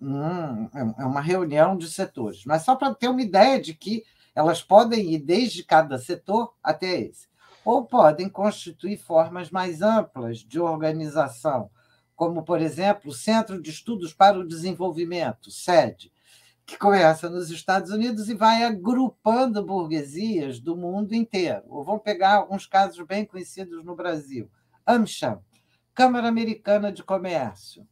um, 0.00 0.68
é 0.72 1.04
uma 1.04 1.20
reunião 1.20 1.76
de 1.76 1.88
setores. 1.88 2.44
Mas 2.44 2.62
só 2.62 2.74
para 2.74 2.94
ter 2.94 3.08
uma 3.08 3.22
ideia 3.22 3.60
de 3.60 3.74
que 3.74 4.02
elas 4.34 4.60
podem 4.60 5.14
ir 5.14 5.18
desde 5.20 5.62
cada 5.62 5.98
setor 5.98 6.52
até 6.62 7.00
esse. 7.00 7.27
Ou 7.68 7.84
podem 7.84 8.30
constituir 8.30 8.96
formas 8.96 9.50
mais 9.50 9.82
amplas 9.82 10.38
de 10.38 10.58
organização, 10.58 11.70
como, 12.16 12.42
por 12.42 12.62
exemplo, 12.62 13.10
o 13.10 13.14
Centro 13.14 13.60
de 13.60 13.68
Estudos 13.68 14.14
para 14.14 14.38
o 14.38 14.48
Desenvolvimento, 14.48 15.50
SED, 15.50 16.10
que 16.64 16.78
começa 16.78 17.28
nos 17.28 17.50
Estados 17.50 17.90
Unidos 17.90 18.30
e 18.30 18.34
vai 18.34 18.62
agrupando 18.62 19.62
burguesias 19.62 20.58
do 20.58 20.78
mundo 20.78 21.12
inteiro. 21.12 21.64
Ou 21.66 21.98
pegar 21.98 22.36
alguns 22.36 22.64
casos 22.64 23.06
bem 23.06 23.26
conhecidos 23.26 23.84
no 23.84 23.94
Brasil. 23.94 24.50
AmCham, 24.86 25.44
Câmara 25.94 26.26
Americana 26.26 26.90
de 26.90 27.02
Comércio, 27.02 27.86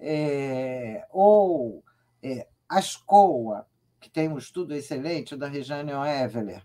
é, 0.00 1.06
ou 1.08 1.84
é, 2.20 2.48
ASCOA, 2.68 3.64
que 4.00 4.10
tem 4.10 4.28
um 4.28 4.38
estudo 4.38 4.74
excelente 4.74 5.36
da 5.36 5.46
Regiane 5.46 5.92
Eveler, 5.92 6.64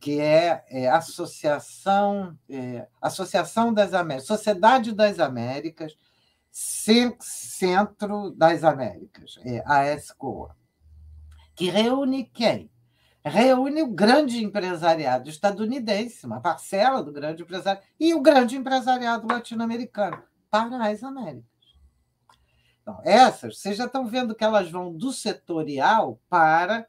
que 0.00 0.20
é, 0.20 0.64
é 0.68 0.88
Associação, 0.88 2.38
é, 2.48 2.86
Associação 3.00 3.72
das 3.72 3.94
Américas, 3.94 4.26
Sociedade 4.26 4.92
das 4.92 5.18
Américas, 5.18 5.96
Centro 6.50 8.30
das 8.30 8.62
Américas, 8.62 9.38
é 9.44 9.62
a 9.66 9.86
ESCOA, 9.92 10.56
que 11.54 11.68
reúne 11.68 12.24
quem? 12.24 12.70
Reúne 13.24 13.82
o 13.82 13.88
grande 13.88 14.44
empresariado 14.44 15.30
estadunidense, 15.30 16.26
uma 16.26 16.40
parcela 16.40 17.02
do 17.02 17.10
grande 17.10 17.42
empresariado, 17.42 17.86
e 17.98 18.12
o 18.12 18.20
grande 18.20 18.56
empresariado 18.56 19.26
latino-americano 19.26 20.22
para 20.50 20.88
as 20.88 21.02
Américas. 21.02 21.54
Então, 22.82 23.00
essas, 23.02 23.58
vocês 23.58 23.78
já 23.78 23.86
estão 23.86 24.06
vendo 24.06 24.34
que 24.34 24.44
elas 24.44 24.70
vão 24.70 24.92
do 24.92 25.10
setorial 25.10 26.20
para 26.28 26.86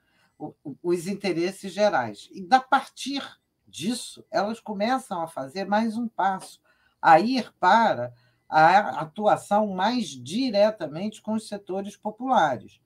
os 0.83 1.07
interesses 1.07 1.73
gerais. 1.73 2.29
E, 2.31 2.47
a 2.51 2.59
partir 2.59 3.23
disso, 3.67 4.25
elas 4.31 4.59
começam 4.59 5.21
a 5.21 5.27
fazer 5.27 5.65
mais 5.65 5.97
um 5.97 6.07
passo, 6.07 6.61
a 7.01 7.19
ir 7.19 7.53
para 7.59 8.13
a 8.47 9.01
atuação 9.01 9.67
mais 9.67 10.07
diretamente 10.07 11.21
com 11.21 11.33
os 11.33 11.47
setores 11.47 11.97
populares. 11.97 12.79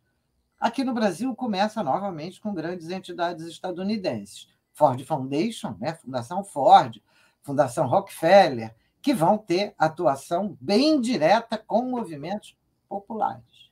Aqui 0.60 0.84
no 0.84 0.94
Brasil 0.94 1.34
começa 1.36 1.84
novamente 1.84 2.42
com 2.42 2.54
grandes 2.54 2.90
entidades 2.90 3.46
estadunidenses, 3.46 4.48
Ford 4.74 5.02
Foundation, 5.06 5.76
né, 5.80 5.94
Fundação 5.94 6.44
Ford, 6.44 7.02
Fundação 7.42 7.88
Rockefeller, 7.88 8.76
que 9.02 9.14
vão 9.14 9.38
ter 9.38 9.74
atuação 9.78 10.58
bem 10.60 11.00
direta 11.00 11.58
com 11.58 11.84
movimentos 11.84 12.58
populares. 12.88 13.72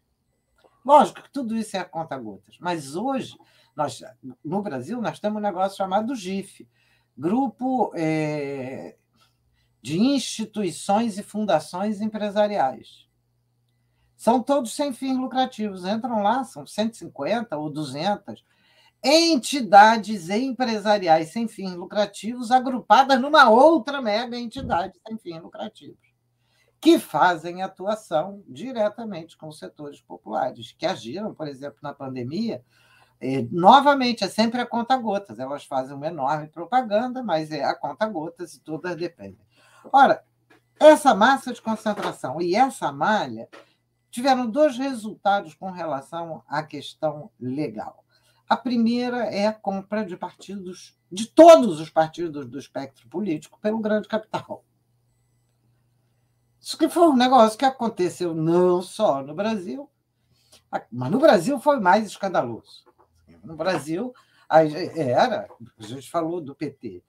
Lógico 0.86 1.22
que 1.22 1.32
tudo 1.32 1.56
isso 1.56 1.76
é 1.76 1.82
a 1.82 1.86
conta-gotas, 1.86 2.58
mas 2.62 2.96
hoje, 2.96 3.38
nós, 3.78 4.04
no 4.44 4.62
Brasil, 4.64 5.00
nós 5.00 5.20
temos 5.20 5.38
um 5.38 5.46
negócio 5.46 5.78
chamado 5.78 6.16
GIF, 6.16 6.68
Grupo 7.16 7.92
é, 7.96 8.96
de 9.82 10.00
instituições 10.00 11.18
e 11.18 11.24
fundações 11.24 12.02
empresariais. 12.02 13.08
São 14.16 14.42
todos 14.42 14.76
sem 14.76 14.92
fins 14.94 15.16
lucrativos, 15.16 15.86
entram 15.86 16.22
lá, 16.22 16.44
são 16.44 16.66
150 16.66 17.56
ou 17.56 17.70
200 17.70 18.44
entidades 19.04 20.30
empresariais 20.30 21.30
sem 21.30 21.48
fins 21.48 21.74
lucrativos 21.74 22.50
agrupadas 22.50 23.22
numa 23.22 23.50
outra 23.50 24.02
mega 24.02 24.38
entidade 24.38 25.00
sem 25.08 25.18
fins 25.18 25.42
lucrativos, 25.42 26.14
que 26.82 26.98
fazem 26.98 27.62
atuação 27.62 28.44
diretamente 28.48 29.38
com 29.38 29.48
os 29.48 29.60
setores 29.60 30.02
populares, 30.02 30.72
que 30.72 30.86
agiram, 30.86 31.34
por 31.34 31.48
exemplo, 31.48 31.78
na 31.82 31.94
pandemia. 31.94 32.64
É, 33.20 33.48
novamente, 33.52 34.24
é 34.24 34.30
sempre 34.30 34.62
a 34.62 34.66
conta-gotas. 34.66 35.40
Elas 35.40 35.66
fazem 35.66 35.96
uma 35.96 36.08
enorme 36.08 36.48
propaganda, 36.48 37.24
mas 37.24 37.52
é 37.52 37.64
a 37.64 37.76
conta-gotas 37.76 38.54
e 38.54 38.60
todas 38.60 38.96
dependem. 38.96 39.46
Ora, 39.92 40.24
essa 40.80 41.16
massa 41.16 41.54
de 41.54 41.62
concentração 41.62 42.42
e 42.42 42.56
essa 42.56 42.92
malha 42.92 43.50
tiveram 44.12 44.50
dois 44.50 44.78
resultados 44.78 45.54
com 45.54 45.72
relação 45.72 46.44
à 46.48 46.64
questão 46.64 47.32
legal. 47.40 48.04
A 48.48 48.56
primeira 48.56 49.26
é 49.26 49.48
a 49.48 49.54
compra 49.54 50.06
de 50.06 50.16
partidos, 50.16 50.98
de 51.12 51.26
todos 51.28 51.82
os 51.82 51.90
partidos 51.90 52.48
do 52.48 52.58
espectro 52.58 53.08
político, 53.10 53.60
pelo 53.60 53.80
grande 53.80 54.08
capital. 54.08 54.64
Isso 56.60 56.78
que 56.78 56.88
foi 56.88 57.08
um 57.08 57.16
negócio 57.16 57.58
que 57.58 57.66
aconteceu 57.66 58.34
não 58.34 58.82
só 58.82 59.22
no 59.22 59.34
Brasil, 59.34 59.90
mas 60.92 61.12
no 61.12 61.20
Brasil 61.20 61.60
foi 61.60 61.80
mais 61.80 62.06
escandaloso. 62.06 62.86
No 63.48 63.56
Brasil, 63.56 64.14
era, 64.50 65.48
a 65.80 65.84
gente 65.84 66.10
falou 66.10 66.42
do 66.42 66.54
PT, 66.54 67.02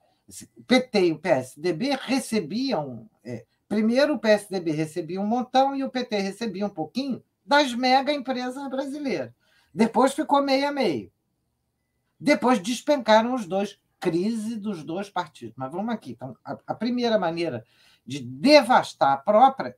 o 0.57 0.63
PT 0.63 1.07
e 1.07 1.11
o 1.11 1.19
PSDB 1.19 1.97
recebiam. 2.01 3.09
É, 3.23 3.45
primeiro, 3.67 4.13
o 4.13 4.19
PSDB 4.19 4.71
recebia 4.71 5.19
um 5.19 5.25
montão 5.25 5.75
e 5.75 5.83
o 5.83 5.89
PT 5.89 6.17
recebia 6.17 6.65
um 6.65 6.69
pouquinho 6.69 7.21
das 7.45 7.73
mega 7.73 8.13
empresas 8.13 8.69
brasileiras. 8.69 9.33
Depois 9.73 10.13
ficou 10.13 10.41
meio 10.41 10.67
a 10.67 10.71
meio. 10.71 11.11
Depois 12.17 12.59
despencaram 12.59 13.33
os 13.33 13.45
dois, 13.45 13.77
crise 13.99 14.55
dos 14.55 14.83
dois 14.83 15.09
partidos. 15.09 15.55
Mas 15.57 15.71
vamos 15.71 15.93
aqui. 15.93 16.11
Então, 16.11 16.37
a, 16.45 16.57
a 16.67 16.73
primeira 16.73 17.17
maneira 17.17 17.65
de 18.05 18.19
devastar 18.19 19.13
a 19.13 19.17
própria 19.17 19.75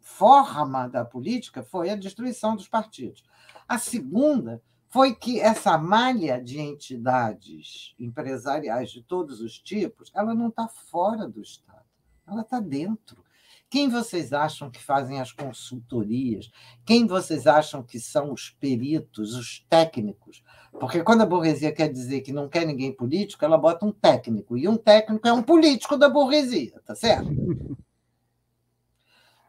forma 0.00 0.88
da 0.88 1.04
política 1.04 1.62
foi 1.62 1.90
a 1.90 1.96
destruição 1.96 2.56
dos 2.56 2.68
partidos. 2.68 3.24
A 3.68 3.78
segunda 3.78 4.60
foi 4.92 5.14
que 5.14 5.40
essa 5.40 5.78
malha 5.78 6.38
de 6.38 6.60
entidades 6.60 7.94
empresariais 7.98 8.90
de 8.90 9.02
todos 9.02 9.40
os 9.40 9.58
tipos, 9.58 10.12
ela 10.14 10.34
não 10.34 10.48
está 10.48 10.68
fora 10.68 11.26
do 11.26 11.40
Estado, 11.40 11.86
ela 12.28 12.42
está 12.42 12.60
dentro. 12.60 13.24
Quem 13.70 13.88
vocês 13.88 14.34
acham 14.34 14.70
que 14.70 14.82
fazem 14.82 15.18
as 15.18 15.32
consultorias? 15.32 16.50
Quem 16.84 17.06
vocês 17.06 17.46
acham 17.46 17.82
que 17.82 17.98
são 17.98 18.34
os 18.34 18.50
peritos, 18.50 19.34
os 19.34 19.64
técnicos? 19.70 20.44
Porque 20.78 21.02
quando 21.02 21.22
a 21.22 21.26
burguesia 21.26 21.72
quer 21.72 21.90
dizer 21.90 22.20
que 22.20 22.30
não 22.30 22.50
quer 22.50 22.66
ninguém 22.66 22.94
político, 22.94 23.46
ela 23.46 23.56
bota 23.56 23.86
um 23.86 23.92
técnico. 23.92 24.58
E 24.58 24.68
um 24.68 24.76
técnico 24.76 25.26
é 25.26 25.32
um 25.32 25.42
político 25.42 25.96
da 25.96 26.10
burguesia, 26.10 26.78
tá 26.84 26.94
certo? 26.94 27.30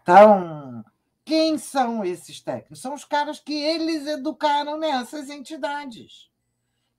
Então, 0.05 0.83
quem 1.25 1.57
são 1.57 2.03
esses 2.03 2.41
técnicos? 2.41 2.81
São 2.81 2.93
os 2.93 3.05
caras 3.05 3.39
que 3.39 3.53
eles 3.53 4.07
educaram 4.07 4.77
nessas 4.77 5.29
entidades. 5.29 6.29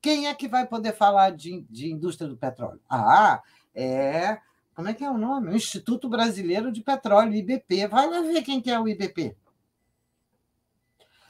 Quem 0.01 0.29
é 0.29 0.35
que 0.35 0.49
vai 0.49 0.67
poder 0.67 0.95
falar 0.95 1.31
de, 1.31 1.63
de 1.71 1.91
indústria 1.91 2.29
do 2.29 2.37
petróleo? 2.37 2.81
Ah, 2.89 3.43
é 3.75 4.39
como 4.75 4.89
é 4.89 4.95
que 4.95 5.05
é 5.05 5.11
o 5.11 5.17
nome? 5.17 5.51
O 5.51 5.57
Instituto 5.57 6.09
Brasileiro 6.09 6.73
de 6.73 6.83
Petróleo, 6.83 7.35
IBP. 7.35 7.87
Vai 7.87 8.09
lá 8.09 8.21
ver 8.23 8.43
quem 8.43 8.61
que 8.61 8.71
é 8.71 8.79
o 8.79 8.89
IBP. 8.89 9.37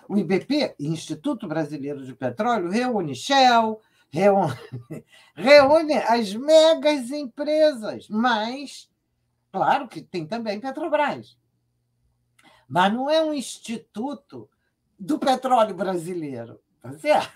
O 0.09 0.17
IBP, 0.17 0.75
Instituto 0.81 1.47
Brasileiro 1.47 2.05
de 2.05 2.15
Petróleo, 2.15 2.71
reúne 2.71 3.15
Shell, 3.15 3.81
reúne, 4.11 4.55
reúne 5.37 5.95
as 5.95 6.35
megas 6.35 7.11
empresas, 7.11 8.07
mas, 8.09 8.91
claro 9.51 9.89
que 9.89 10.03
tem 10.03 10.27
também 10.27 10.61
Petrobras. 10.61 11.39
Mas 12.75 12.93
não 12.93 13.09
é 13.09 13.23
um 13.23 13.33
instituto 13.33 14.51
do 14.99 15.17
petróleo 15.17 15.77
brasileiro, 15.77 16.61
tá 16.83 16.93
certo? 16.95 17.33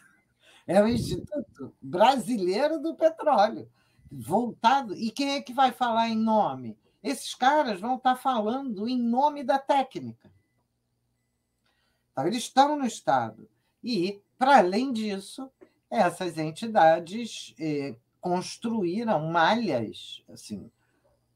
É 0.67 0.83
o 0.83 0.89
Instituto 0.89 1.73
Brasileiro 1.81 2.81
do 2.81 2.97
Petróleo 2.97 3.71
voltado. 4.11 4.97
E 4.97 5.13
quem 5.13 5.37
é 5.37 5.41
que 5.41 5.53
vai 5.53 5.71
falar 5.71 6.09
em 6.09 6.17
nome? 6.17 6.77
Esses 7.05 7.37
caras 7.37 7.81
vão 7.81 7.95
estar 7.95 8.17
falando 8.17 8.89
em 8.89 9.01
nome 9.01 9.45
da 9.45 9.61
técnica. 9.61 10.29
Então, 12.11 12.27
eles 12.27 12.39
estão 12.39 12.77
no 12.77 12.85
Estado. 12.85 13.49
E, 13.81 14.21
para 14.37 14.59
além 14.59 14.93
disso, 14.93 15.49
essas 15.89 16.37
entidades 16.37 17.55
eh, 17.61 17.95
construíram 18.21 19.31
malhas, 19.31 20.21
assim, 20.29 20.69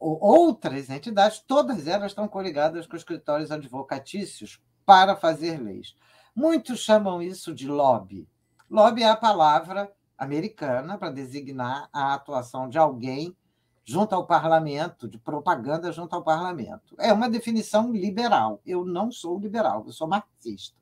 outras 0.03 0.91
entidades, 0.91 1.39
todas 1.41 1.87
elas 1.87 2.13
estão 2.13 2.27
coligadas 2.27 2.87
com 2.87 2.97
escritórios 2.97 3.51
advocatícios 3.51 4.61
para 4.85 5.17
fazer 5.17 5.61
leis. 5.61 5.95
Muitos 6.35 6.81
chamam 6.81 7.23
isso 7.23 7.55
de 7.55 7.69
lobby. 7.69 8.29
Lobby 8.69 9.03
é 9.03 9.11
a 9.11 9.17
palavra 9.17 9.93
americana 10.17 10.97
para 10.97 11.11
designar 11.11 11.89
a 11.93 12.15
atuação 12.15 12.69
de 12.69 12.79
alguém 12.79 13.37
junto 13.85 14.15
ao 14.15 14.27
parlamento, 14.27 15.09
de 15.09 15.19
propaganda 15.19 15.93
junto 15.93 16.15
ao 16.15 16.23
parlamento. 16.23 16.95
É 16.99 17.13
uma 17.13 17.29
definição 17.29 17.93
liberal. 17.93 18.61
Eu 18.65 18.85
não 18.85 19.11
sou 19.11 19.39
liberal, 19.39 19.85
eu 19.87 19.93
sou 19.93 20.07
marxista. 20.07 20.77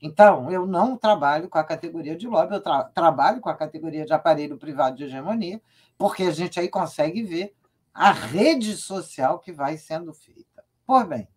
Então, 0.00 0.50
eu 0.50 0.66
não 0.66 0.96
trabalho 0.96 1.48
com 1.48 1.58
a 1.58 1.64
categoria 1.64 2.16
de 2.16 2.28
lobby, 2.28 2.54
eu 2.54 2.60
tra 2.60 2.84
trabalho 2.84 3.40
com 3.40 3.48
a 3.48 3.54
categoria 3.54 4.04
de 4.04 4.12
aparelho 4.12 4.58
privado 4.58 4.96
de 4.96 5.04
hegemonia, 5.04 5.60
porque 5.96 6.24
a 6.24 6.30
gente 6.30 6.60
aí 6.60 6.68
consegue 6.68 7.22
ver 7.22 7.54
a 7.94 8.10
rede 8.10 8.76
social 8.76 9.38
que 9.38 9.52
vai 9.52 9.78
sendo 9.78 10.12
feita. 10.12 10.64
Pois 10.84 11.06
bem, 11.06 11.28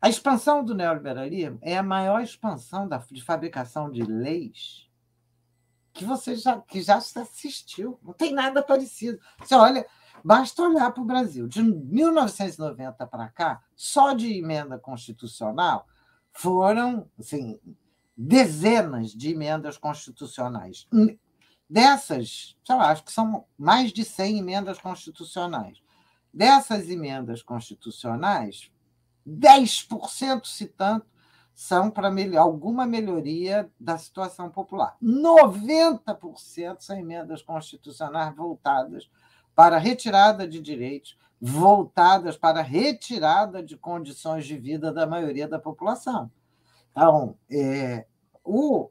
a 0.00 0.08
expansão 0.08 0.64
do 0.64 0.74
neoliberalismo 0.74 1.58
é 1.60 1.76
a 1.76 1.82
maior 1.82 2.22
expansão 2.22 2.88
da, 2.88 2.98
de 3.10 3.22
fabricação 3.22 3.90
de 3.90 4.02
leis 4.02 4.88
que 5.92 6.04
você 6.04 6.36
já, 6.36 6.60
que 6.60 6.80
já 6.80 6.96
assistiu. 6.96 7.98
Não 8.02 8.12
tem 8.12 8.32
nada 8.32 8.62
parecido. 8.62 9.18
Você 9.40 9.54
olha, 9.54 9.84
basta 10.24 10.62
olhar 10.62 10.92
para 10.92 11.02
o 11.02 11.06
Brasil. 11.06 11.48
De 11.48 11.62
1990 11.62 13.06
para 13.06 13.28
cá, 13.28 13.60
só 13.74 14.12
de 14.12 14.32
emenda 14.32 14.78
constitucional 14.78 15.86
foram 16.30 17.10
assim, 17.18 17.58
dezenas 18.16 19.10
de 19.10 19.32
emendas 19.32 19.76
constitucionais. 19.76 20.86
Dessas, 21.68 22.56
sei 22.64 22.76
lá, 22.76 22.90
acho 22.90 23.04
que 23.04 23.12
são 23.12 23.44
mais 23.58 23.92
de 23.92 24.04
100 24.04 24.38
emendas 24.38 24.78
constitucionais. 24.78 25.82
Dessas 26.32 26.88
emendas 26.88 27.42
constitucionais, 27.42 28.70
10%, 29.26 30.46
se 30.46 30.66
tanto, 30.66 31.06
são 31.52 31.90
para 31.90 32.08
alguma 32.38 32.86
melhoria 32.86 33.68
da 33.78 33.98
situação 33.98 34.48
popular. 34.48 34.96
90% 35.02 36.76
são 36.78 36.96
emendas 36.96 37.42
constitucionais 37.42 38.34
voltadas 38.34 39.10
para 39.56 39.76
retirada 39.76 40.46
de 40.46 40.60
direitos, 40.60 41.18
voltadas 41.40 42.36
para 42.36 42.62
retirada 42.62 43.60
de 43.60 43.76
condições 43.76 44.46
de 44.46 44.56
vida 44.56 44.92
da 44.92 45.04
maioria 45.04 45.48
da 45.48 45.58
população. 45.58 46.30
Então, 46.92 47.36
é, 47.50 48.06
o 48.44 48.88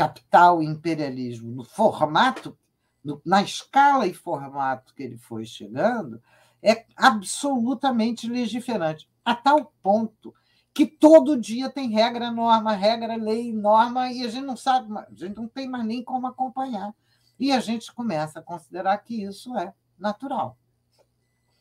capital 0.00 0.62
imperialismo, 0.62 1.50
no 1.50 1.62
formato, 1.62 2.58
no, 3.04 3.20
na 3.22 3.42
escala 3.42 4.06
e 4.06 4.14
formato 4.14 4.94
que 4.94 5.02
ele 5.02 5.18
foi 5.18 5.44
chegando, 5.44 6.22
é 6.62 6.86
absolutamente 6.96 8.26
legiferante, 8.26 9.10
a 9.22 9.34
tal 9.34 9.74
ponto 9.82 10.34
que 10.72 10.86
todo 10.86 11.38
dia 11.38 11.68
tem 11.68 11.90
regra, 11.90 12.30
norma, 12.30 12.72
regra, 12.72 13.14
lei, 13.16 13.52
norma, 13.52 14.10
e 14.10 14.24
a 14.24 14.28
gente 14.30 14.46
não 14.46 14.56
sabe, 14.56 14.90
a 14.96 15.06
gente 15.10 15.36
não 15.36 15.46
tem 15.46 15.68
mais 15.68 15.84
nem 15.84 16.02
como 16.02 16.26
acompanhar. 16.26 16.94
E 17.38 17.52
a 17.52 17.60
gente 17.60 17.92
começa 17.92 18.38
a 18.38 18.42
considerar 18.42 18.96
que 18.98 19.22
isso 19.22 19.54
é 19.58 19.74
natural. 19.98 20.56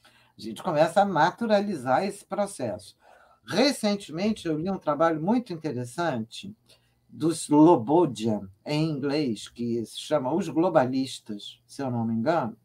A 0.06 0.42
gente 0.42 0.64
começa 0.64 1.02
a 1.02 1.06
naturalizar 1.06 2.06
esse 2.06 2.24
processo. 2.24 2.96
Recentemente, 3.46 4.48
eu 4.48 4.58
li 4.58 4.70
um 4.70 4.78
trabalho 4.78 5.22
muito 5.22 5.52
interessante 5.52 6.56
do 7.10 7.32
Slobodian, 7.32 8.50
em 8.66 8.90
inglês, 8.90 9.48
que 9.48 9.84
se 9.86 10.00
chama 10.00 10.34
Os 10.34 10.48
Globalistas, 10.48 11.60
se 11.66 11.82
eu 11.82 11.90
não 11.90 12.06
me 12.06 12.14
engano. 12.14 12.56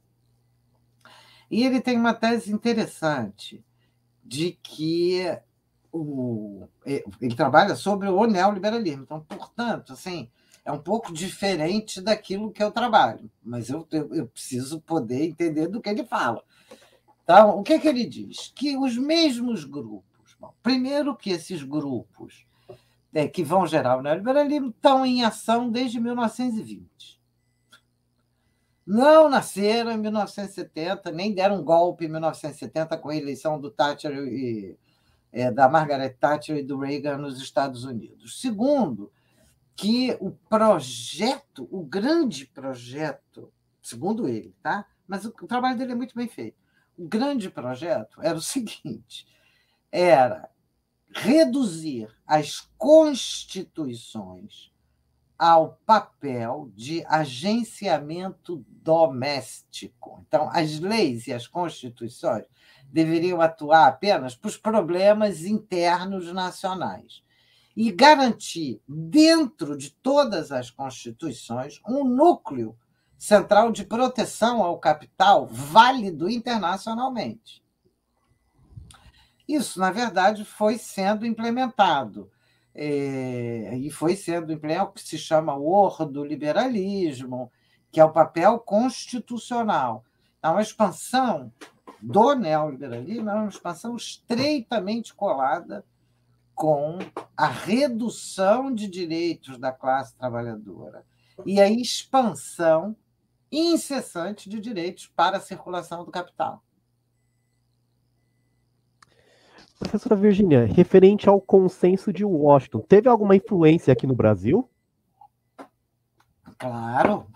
E 1.51 1.65
ele 1.65 1.81
tem 1.81 1.97
uma 1.97 2.13
tese 2.13 2.53
interessante 2.53 3.65
de 4.23 4.53
que 4.63 5.23
o, 5.93 6.67
ele 6.85 7.35
trabalha 7.35 7.77
sobre 7.77 8.09
o 8.09 8.27
neoliberalismo. 8.27 9.05
Então, 9.05 9.21
portanto, 9.21 9.93
assim, 9.93 10.29
é 10.65 10.73
um 10.73 10.79
pouco 10.79 11.13
diferente 11.13 12.01
daquilo 12.01 12.51
que 12.51 12.63
eu 12.63 12.71
trabalho, 12.71 13.31
mas 13.43 13.69
eu, 13.69 13.87
eu, 13.93 14.15
eu 14.15 14.27
preciso 14.27 14.81
poder 14.81 15.25
entender 15.25 15.69
do 15.69 15.81
que 15.81 15.89
ele 15.89 16.05
fala. 16.05 16.43
Então, 17.23 17.59
o 17.59 17.63
que, 17.63 17.75
é 17.75 17.79
que 17.79 17.89
ele 17.89 18.05
diz? 18.05 18.53
Que 18.55 18.77
os 18.77 18.97
mesmos 18.99 19.65
grupos, 19.65 20.37
bom, 20.39 20.53
primeiro 20.63 21.17
que 21.17 21.31
esses 21.31 21.63
grupos 21.63 22.47
é, 23.15 23.29
que 23.29 23.45
vão 23.45 23.65
gerar 23.65 23.97
o 23.97 24.03
neoliberalismo 24.03 24.71
estão 24.71 25.07
em 25.07 25.25
ação 25.25 25.71
desde 25.71 26.01
1920. 26.01 27.23
Não 28.85 29.31
nasceram 29.31 29.93
em 29.93 29.97
1970, 29.97 31.11
nem 31.13 31.33
deram 31.33 31.61
um 31.61 31.65
golpe 31.65 32.05
em 32.05 32.09
1970 32.09 32.99
com 32.99 33.09
a 33.09 33.17
eleição 33.17 33.59
do 33.59 33.71
Thatcher 33.71 34.13
e, 34.13 34.77
é, 35.33 35.51
da 35.51 35.69
Margaret 35.69 36.11
Thatcher 36.11 36.57
e 36.57 36.63
do 36.63 36.77
Reagan 36.77 37.17
nos 37.17 37.41
Estados 37.41 37.85
Unidos. 37.85 38.41
Segundo, 38.41 39.11
que 39.77 40.17
o 40.21 40.33
projeto, 40.33 41.69
o 41.71 41.83
grande 41.83 42.47
projeto, 42.47 43.51
segundo 43.81 44.29
ele, 44.29 44.55
tá? 44.61 44.87
Mas 45.07 45.25
o, 45.25 45.29
o 45.29 45.47
trabalho 45.47 45.79
dele 45.79 45.93
é 45.93 45.97
muito 45.97 46.15
bem 46.15 46.29
feito. 46.29 46.57
O 46.99 47.07
grande 47.07 47.49
projeto 47.49 48.21
era 48.21 48.37
o 48.37 48.43
seguinte: 48.43 49.27
era 49.91 50.51
reduzir 51.15 52.09
as 52.27 52.61
constituições 52.77 54.73
ao 55.39 55.79
papel 55.85 56.71
de 56.75 57.05
agenciamento 57.07 58.65
doméstico. 58.69 60.25
Então, 60.27 60.49
as 60.53 60.79
leis 60.79 61.27
e 61.27 61.33
as 61.33 61.47
constituições 61.47 62.45
deveriam 62.93 63.41
atuar 63.41 63.89
apenas 63.89 64.37
para 64.37 64.49
os 64.49 64.57
problemas 64.57 65.45
internos 65.45 66.33
nacionais 66.33 67.23
e 67.77 67.91
garantir, 67.91 68.81
dentro 68.87 69.77
de 69.77 69.91
todas 69.91 70.53
as 70.53 70.71
constituições, 70.71 71.81
um 71.89 72.05
núcleo 72.05 72.79
central 73.19 73.73
de 73.73 73.85
proteção 73.85 74.63
ao 74.63 74.79
capital 74.79 75.47
válido 75.47 76.31
internacionalmente. 76.31 77.64
Isso, 79.47 79.79
na 79.79 79.91
verdade, 79.91 80.45
foi 80.45 80.79
sendo 80.79 81.27
implementado. 81.27 82.31
É, 82.75 83.77
e 83.77 83.91
foi 83.91 84.17
sendo 84.17 84.53
implementado 84.53 84.91
o 84.91 84.93
que 84.93 85.03
se 85.03 85.17
chama 85.17 85.55
o 85.55 85.71
ordoliberalismo, 85.71 87.53
que 87.93 88.01
é 88.01 88.05
o 88.05 88.13
papel 88.13 88.59
constitucional. 88.59 90.05
Então, 90.39 90.57
a 90.57 90.63
expansão 90.63 91.53
do 92.03 92.35
neoliberalismo 92.35 93.31
é 93.31 93.35
uma 93.35 93.49
expansão 93.49 93.97
estreitamente 93.97 95.15
colada 95.15 95.85
com 96.55 96.99
a 97.37 97.47
redução 97.47 98.73
de 98.73 98.89
direitos 98.89 99.59
da 99.59 99.73
classe 99.73 100.15
trabalhadora 100.17 101.05
e 101.45 101.61
a 101.61 101.69
expansão 101.69 102.97
incessante 103.51 104.49
de 104.49 104.59
direitos 104.59 105.07
para 105.15 105.37
a 105.37 105.41
circulação 105.41 106.05
do 106.05 106.11
capital. 106.11 106.64
Professora 109.79 110.15
Virginia, 110.15 110.67
referente 110.67 111.29
ao 111.29 111.41
consenso 111.41 112.13
de 112.13 112.25
Washington, 112.25 112.81
teve 112.81 113.09
alguma 113.09 113.35
influência 113.35 113.93
aqui 113.93 114.07
no 114.07 114.15
Brasil? 114.15 114.69
Claro, 116.57 117.27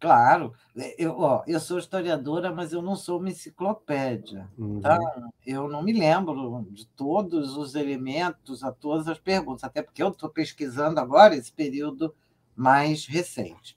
claro. 0.00 0.52
Eu, 0.98 1.18
ó, 1.18 1.44
eu 1.46 1.60
sou 1.60 1.78
historiadora, 1.78 2.52
mas 2.52 2.72
eu 2.72 2.82
não 2.82 2.96
sou 2.96 3.20
uma 3.20 3.30
enciclopédia. 3.30 4.48
Uhum. 4.58 4.78
Então, 4.78 5.30
eu 5.46 5.68
não 5.68 5.82
me 5.82 5.92
lembro 5.92 6.66
de 6.70 6.86
todos 6.88 7.56
os 7.56 7.74
elementos, 7.74 8.64
a 8.64 8.72
todas 8.72 9.06
as 9.06 9.18
perguntas, 9.18 9.62
até 9.62 9.80
porque 9.80 10.02
eu 10.02 10.08
estou 10.08 10.28
pesquisando 10.28 10.98
agora 10.98 11.36
esse 11.36 11.52
período 11.52 12.12
mais 12.56 13.06
recente. 13.06 13.76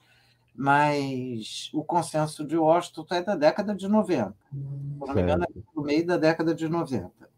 Mas 0.57 1.69
o 1.73 1.83
consenso 1.83 2.45
de 2.45 2.57
Washington 2.57 3.05
é 3.11 3.21
da 3.21 3.35
década 3.35 3.75
de 3.75 3.87
90. 3.87 4.33
Se 4.51 5.07
não 5.07 5.13
me 5.13 5.21
engano, 5.21 5.43
é 5.43 5.47
no 5.75 5.83
meio 5.83 6.05
da 6.05 6.17
década 6.17 6.55
de 6.55 6.67
90 6.67 7.34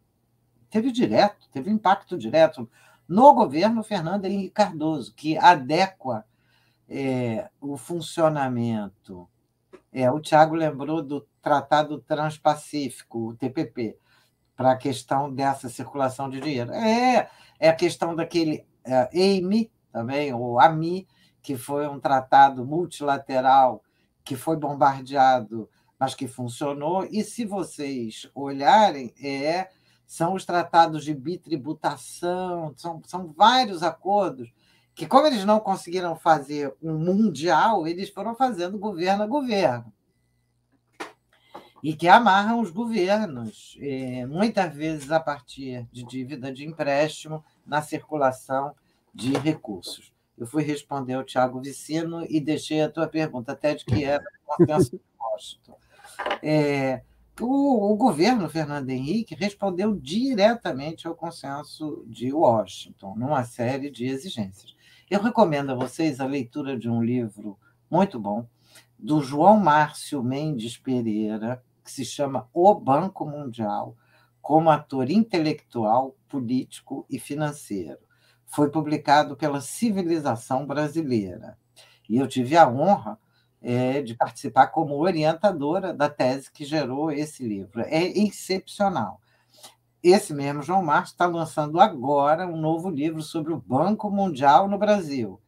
teve 0.69 0.91
direto, 0.91 1.47
teve 1.51 1.69
impacto 1.71 2.17
direto 2.17 2.69
no 3.07 3.33
governo 3.33 3.83
Fernando 3.83 4.25
Henrique 4.25 4.51
Cardoso, 4.51 5.13
que 5.13 5.37
adequa 5.37 6.25
é, 6.89 7.49
o 7.61 7.77
funcionamento. 7.77 9.27
É, 9.91 10.11
o 10.11 10.19
Tiago 10.19 10.55
lembrou 10.55 11.01
do 11.01 11.27
Tratado 11.41 11.99
Transpacífico, 11.99 13.29
o 13.29 13.35
TPP, 13.35 13.97
para 14.55 14.71
a 14.71 14.77
questão 14.77 15.33
dessa 15.33 15.69
circulação 15.69 16.29
de 16.29 16.41
dinheiro. 16.41 16.71
É, 16.73 17.29
é 17.59 17.69
a 17.69 17.75
questão 17.75 18.15
daquele 18.15 18.65
é, 18.83 19.09
EIMI 19.13 19.71
também, 19.91 20.33
ou 20.33 20.59
AMI, 20.59 21.07
que 21.41 21.55
foi 21.55 21.87
um 21.87 21.99
tratado 21.99 22.65
multilateral 22.65 23.81
que 24.23 24.35
foi 24.35 24.57
bombardeado, 24.57 25.69
mas 25.97 26.13
que 26.13 26.27
funcionou. 26.27 27.07
E 27.09 27.23
se 27.23 27.45
vocês 27.45 28.29
olharem, 28.35 29.13
é 29.23 29.69
são 30.07 30.33
os 30.33 30.45
tratados 30.45 31.03
de 31.03 31.13
bitributação, 31.13 32.73
são, 32.77 33.01
são 33.05 33.33
vários 33.35 33.83
acordos 33.83 34.49
que, 34.95 35.05
como 35.05 35.27
eles 35.27 35.45
não 35.45 35.59
conseguiram 35.59 36.15
fazer 36.15 36.73
um 36.81 36.97
mundial, 36.97 37.85
eles 37.85 38.09
foram 38.09 38.33
fazendo 38.33 38.79
governo 38.79 39.23
a 39.23 39.27
governo. 39.27 39.93
E 41.83 41.93
que 41.93 42.07
amarram 42.07 42.61
os 42.61 42.71
governos, 42.71 43.77
eh, 43.79 44.25
muitas 44.25 44.73
vezes 44.73 45.11
a 45.11 45.19
partir 45.19 45.85
de 45.91 46.03
dívida 46.03 46.51
de 46.51 46.65
empréstimo, 46.65 47.45
na 47.65 47.81
circulação 47.81 48.73
de 49.13 49.33
recursos. 49.37 50.11
Eu 50.37 50.47
fui 50.47 50.63
responder 50.63 51.13
ao 51.13 51.23
Tiago 51.23 51.61
Vicino 51.61 52.25
e 52.27 52.39
deixei 52.39 52.81
a 52.81 52.89
tua 52.89 53.07
pergunta, 53.07 53.51
até 53.51 53.75
de 53.75 53.85
que 53.85 54.03
era 54.03 54.23
o 54.47 54.65
consenso 54.65 54.91
de. 55.63 55.71
É, 56.41 57.03
o, 57.39 57.91
o, 57.91 57.95
governo 57.95 58.49
Fernando 58.49 58.89
Henrique 58.89 59.35
respondeu 59.35 59.95
diretamente 59.95 61.07
ao 61.07 61.15
consenso 61.15 62.03
de 62.07 62.33
Washington, 62.33 63.15
numa 63.15 63.43
série 63.43 63.91
de 63.91 64.05
exigências. 64.05 64.75
Eu 65.09 65.21
recomendo 65.21 65.71
a 65.71 65.75
vocês 65.75 66.19
a 66.19 66.25
leitura 66.25 66.77
de 66.77 66.89
um 66.89 67.01
livro 67.01 67.57
muito 67.89 68.19
bom, 68.19 68.47
do 68.97 69.21
João 69.21 69.59
Márcio 69.59 70.23
Mendes 70.23 70.77
Pereira, 70.77 71.63
que 71.83 71.91
se 71.91 72.03
chama 72.03 72.49
O 72.53 72.73
Banco 72.73 73.25
Mundial, 73.25 73.95
como 74.41 74.69
ator 74.69 75.09
intelectual, 75.09 76.15
político 76.27 77.05
e 77.09 77.19
financeiro. 77.19 77.99
Foi 78.45 78.69
publicado 78.69 79.35
pela 79.35 79.61
Civilização 79.61 80.65
Brasileira. 80.65 81.57
E 82.09 82.17
eu 82.17 82.27
tive 82.27 82.57
a 82.57 82.67
honra 82.67 83.19
é, 83.67 84.01
de 84.01 84.15
participar 84.15 84.67
como 84.67 84.95
orientadora 84.95 85.93
da 85.93 86.07
tese 86.07 86.49
que 86.49 86.63
gerou 86.63 87.11
esse 87.11 87.45
livro. 87.45 87.81
É 87.81 88.01
excepcional. 88.01 89.19
Esse 90.01 90.33
mesmo 90.33 90.63
João 90.63 90.81
Marcos 90.81 91.11
está 91.11 91.25
lançando 91.25 91.77
agora 91.77 92.47
um 92.47 92.55
novo 92.55 92.89
livro 92.89 93.21
sobre 93.21 93.51
o 93.51 93.59
Banco 93.59 94.09
Mundial 94.09 94.69
no 94.69 94.77
Brasil, 94.77 95.41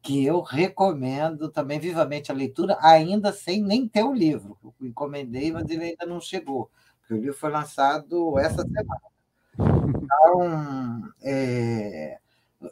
que 0.00 0.24
eu 0.24 0.40
recomendo 0.40 1.50
também 1.50 1.78
vivamente 1.78 2.32
a 2.32 2.34
leitura, 2.34 2.78
ainda 2.80 3.30
sem 3.30 3.62
nem 3.62 3.86
ter 3.86 4.04
o 4.04 4.14
livro. 4.14 4.56
Eu 4.64 4.74
encomendei, 4.80 5.52
mas 5.52 5.68
ele 5.68 5.84
ainda 5.84 6.06
não 6.06 6.18
chegou, 6.18 6.70
porque 7.00 7.12
o 7.12 7.18
livro 7.18 7.36
foi 7.36 7.50
lançado 7.50 8.38
essa 8.38 8.62
semana. 8.62 9.00
Então, 10.06 11.12
é, 11.22 12.18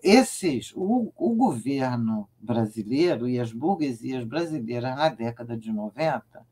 esses, 0.03 0.72
o, 0.74 1.12
o 1.16 1.34
governo 1.34 2.28
brasileiro 2.40 3.28
e 3.28 3.38
as 3.38 3.53
burguesias 3.53 4.24
brasileiras 4.24 4.97
na 4.97 5.09
década 5.09 5.57
de 5.57 5.72
90 5.72 6.47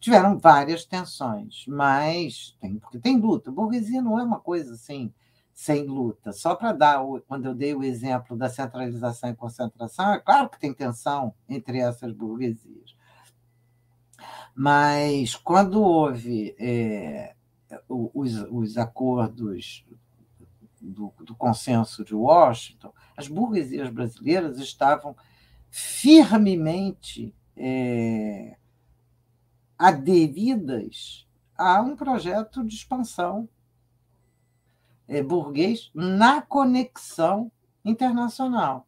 tiveram 0.00 0.38
várias 0.38 0.84
tensões, 0.84 1.64
mas 1.66 2.56
tem, 2.60 2.78
porque 2.78 2.98
tem 2.98 3.18
luta. 3.18 3.50
Burguesia 3.50 4.02
não 4.02 4.18
é 4.18 4.22
uma 4.22 4.38
coisa 4.38 4.74
assim 4.74 5.12
sem 5.54 5.86
luta. 5.86 6.32
Só 6.32 6.54
para 6.54 6.72
dar, 6.72 7.00
quando 7.26 7.46
eu 7.46 7.54
dei 7.54 7.74
o 7.74 7.82
exemplo 7.82 8.36
da 8.36 8.48
centralização 8.48 9.30
e 9.30 9.36
concentração, 9.36 10.12
é 10.12 10.18
claro 10.18 10.50
que 10.50 10.60
tem 10.60 10.74
tensão 10.74 11.32
entre 11.48 11.78
essas 11.78 12.12
burguesias. 12.12 12.94
Mas 14.54 15.34
quando 15.34 15.82
houve 15.82 16.54
é, 16.58 17.34
os, 17.88 18.34
os 18.50 18.76
acordos 18.76 19.86
do, 20.84 21.12
do 21.20 21.34
consenso 21.34 22.04
de 22.04 22.14
Washington, 22.14 22.92
as 23.16 23.28
burguesias 23.28 23.90
brasileiras 23.90 24.58
estavam 24.58 25.16
firmemente 25.70 27.34
é, 27.56 28.56
aderidas 29.78 31.26
a 31.56 31.80
um 31.80 31.96
projeto 31.96 32.64
de 32.64 32.74
expansão 32.74 33.48
é, 35.08 35.22
burguês 35.22 35.90
na 35.94 36.40
conexão 36.42 37.50
internacional, 37.84 38.86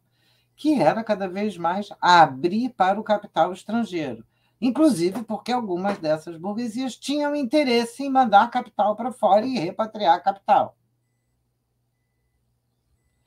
que 0.55 0.79
era 0.81 1.03
cada 1.03 1.27
vez 1.27 1.57
mais 1.57 1.89
abrir 1.99 2.69
para 2.69 2.99
o 2.99 3.03
capital 3.03 3.51
estrangeiro. 3.51 4.25
Inclusive 4.59 5.23
porque 5.23 5.51
algumas 5.51 5.97
dessas 5.99 6.37
burguesias 6.37 6.95
tinham 6.95 7.35
interesse 7.35 8.03
em 8.03 8.09
mandar 8.09 8.49
capital 8.49 8.95
para 8.95 9.11
fora 9.11 9.45
e 9.45 9.59
repatriar 9.59 10.23
capital. 10.23 10.76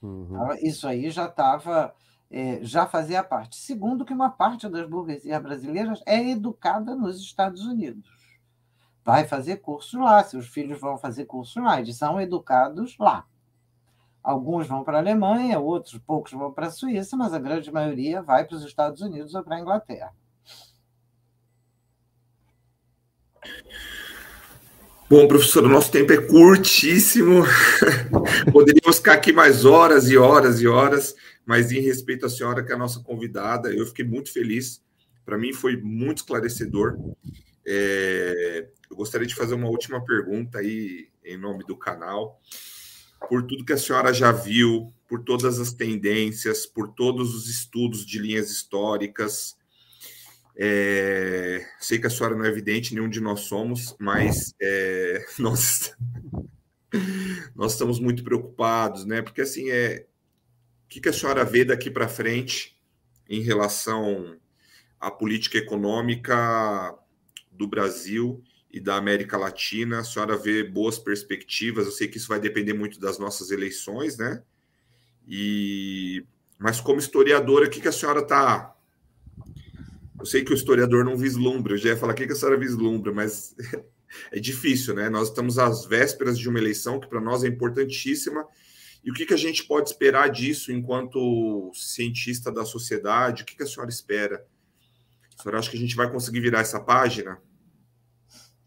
Uhum. 0.03 0.55
Isso 0.63 0.89
aí 0.89 1.11
já 1.11 1.27
estava, 1.27 1.95
é, 2.31 2.61
já 2.63 2.87
fazia 2.87 3.23
parte. 3.23 3.57
Segundo, 3.57 4.05
que 4.05 4.13
uma 4.13 4.31
parte 4.31 4.69
das 4.69 4.89
burguesias 4.89 5.43
brasileiras 5.43 6.03
é 6.07 6.31
educada 6.31 6.95
nos 6.95 7.21
Estados 7.21 7.67
Unidos. 7.67 8.09
Vai 9.05 9.27
fazer 9.27 9.59
curso 9.59 9.99
lá, 9.99 10.23
seus 10.23 10.47
filhos 10.47 10.81
vão 10.81 10.97
fazer 10.99 11.25
curso 11.25 11.61
lá, 11.61 11.81
eles 11.81 11.97
são 11.97 12.21
educados 12.21 12.97
lá. 12.99 13.27
Alguns 14.23 14.67
vão 14.67 14.85
para 14.85 14.99
a 14.99 15.01
Alemanha, 15.01 15.59
outros 15.59 15.99
poucos 15.99 16.33
vão 16.33 16.53
para 16.53 16.67
a 16.67 16.71
Suíça, 16.71 17.17
mas 17.17 17.33
a 17.33 17.39
grande 17.39 17.73
maioria 17.73 18.23
vai 18.23 18.45
para 18.45 18.57
os 18.57 18.65
Estados 18.65 19.01
Unidos 19.01 19.35
ou 19.35 19.43
para 19.43 19.57
a 19.57 19.61
Inglaterra. 19.61 20.15
Bom, 25.11 25.27
professor, 25.27 25.65
o 25.65 25.69
nosso 25.69 25.91
tempo 25.91 26.13
é 26.13 26.19
curtíssimo. 26.19 27.43
Poderíamos 28.53 28.99
ficar 28.99 29.15
aqui 29.15 29.33
mais 29.33 29.65
horas 29.65 30.09
e 30.09 30.17
horas 30.17 30.61
e 30.61 30.69
horas, 30.69 31.17
mas 31.45 31.73
em 31.73 31.81
respeito 31.81 32.27
à 32.27 32.29
senhora, 32.29 32.63
que 32.65 32.71
é 32.71 32.77
a 32.77 32.79
nossa 32.79 33.01
convidada, 33.01 33.75
eu 33.75 33.85
fiquei 33.87 34.05
muito 34.05 34.33
feliz. 34.33 34.81
Para 35.25 35.37
mim 35.37 35.53
foi 35.53 35.77
muito 35.77 36.19
esclarecedor. 36.19 36.97
É... 37.67 38.69
eu 38.89 38.97
gostaria 38.97 39.27
de 39.27 39.35
fazer 39.35 39.57
uma 39.57 39.69
última 39.69 40.01
pergunta 40.05 40.59
aí, 40.59 41.09
em 41.25 41.37
nome 41.37 41.65
do 41.65 41.77
canal. 41.77 42.41
Por 43.29 43.43
tudo 43.43 43.65
que 43.65 43.73
a 43.73 43.79
senhora 43.79 44.15
já 44.15 44.31
viu, 44.31 44.95
por 45.09 45.25
todas 45.25 45.59
as 45.59 45.73
tendências, 45.73 46.67
por 46.67 46.87
todos 46.87 47.35
os 47.35 47.51
estudos 47.51 48.07
de 48.07 48.21
linhas 48.21 48.49
históricas, 48.49 49.57
é, 50.63 51.67
sei 51.79 51.99
que 51.99 52.07
a 52.07 52.11
senhora 52.11 52.37
não 52.37 52.45
é 52.45 52.49
evidente, 52.49 52.95
nenhum 52.95 53.09
de 53.09 53.19
nós 53.19 53.41
somos, 53.41 53.97
mas 53.99 54.55
é, 54.61 55.25
nós, 55.41 55.97
nós 57.57 57.73
estamos 57.73 57.99
muito 57.99 58.23
preocupados, 58.23 59.07
né? 59.07 59.23
Porque 59.23 59.41
assim, 59.41 59.71
é, 59.71 60.07
o 60.85 60.89
que, 60.91 61.01
que 61.01 61.09
a 61.09 61.15
senhora 61.15 61.47
vê 61.47 61.65
daqui 61.65 61.91
para 61.91 62.07
frente 62.09 62.79
em 63.27 63.41
relação 63.41 64.39
à 65.01 65.11
política 65.11 65.57
econômica 65.57 66.95
do 67.51 67.67
Brasil 67.67 68.45
e 68.71 68.79
da 68.79 68.97
América 68.97 69.39
Latina? 69.39 70.01
A 70.01 70.05
senhora 70.05 70.37
vê 70.37 70.63
boas 70.63 70.99
perspectivas? 70.99 71.87
Eu 71.87 71.93
sei 71.93 72.07
que 72.07 72.19
isso 72.19 72.29
vai 72.29 72.39
depender 72.39 72.75
muito 72.75 73.01
das 73.01 73.19
nossas 73.19 73.51
eleições, 73.51 74.19
né? 74.19 74.43
E 75.27 76.23
mas 76.59 76.83
como 76.83 76.99
historiadora, 76.99 77.65
o 77.65 77.71
que, 77.71 77.81
que 77.81 77.89
a 77.89 77.93
senhora 77.93 78.21
está 78.21 78.77
eu 80.21 80.27
sei 80.27 80.45
que 80.45 80.53
o 80.53 80.55
historiador 80.55 81.03
não 81.05 81.17
vislumbra, 81.17 81.73
eu 81.73 81.79
já 81.79 81.89
ia 81.91 81.97
falar 81.97 82.13
o 82.13 82.17
que 82.17 82.25
a 82.25 82.35
senhora 82.35 82.59
vislumbra, 82.59 83.11
mas 83.13 83.55
é 84.31 84.39
difícil, 84.39 84.95
né? 84.95 85.09
Nós 85.09 85.29
estamos 85.29 85.59
às 85.59 85.87
vésperas 85.87 86.39
de 86.39 86.47
uma 86.49 86.59
eleição 86.59 87.01
que 87.01 87.09
para 87.09 87.21
nós 87.21 87.43
é 87.43 87.49
importantíssima. 87.49 88.47
E 89.03 89.11
o 89.11 89.15
que, 89.15 89.25
que 89.25 89.33
a 89.33 89.39
gente 89.39 89.65
pode 89.65 89.89
esperar 89.89 90.29
disso 90.29 90.71
enquanto 90.71 91.71
cientista 91.75 92.53
da 92.53 92.67
sociedade? 92.67 93.43
O 93.43 93.47
que, 93.47 93.57
que 93.57 93.63
a 93.63 93.67
senhora 93.67 93.91
espera? 93.91 94.47
A 95.39 95.43
senhora 95.43 95.59
acha 95.59 95.71
que 95.71 95.77
a 95.79 95.81
gente 95.81 95.97
vai 95.97 96.11
conseguir 96.11 96.41
virar 96.41 96.61
essa 96.61 96.79
página? 96.79 97.41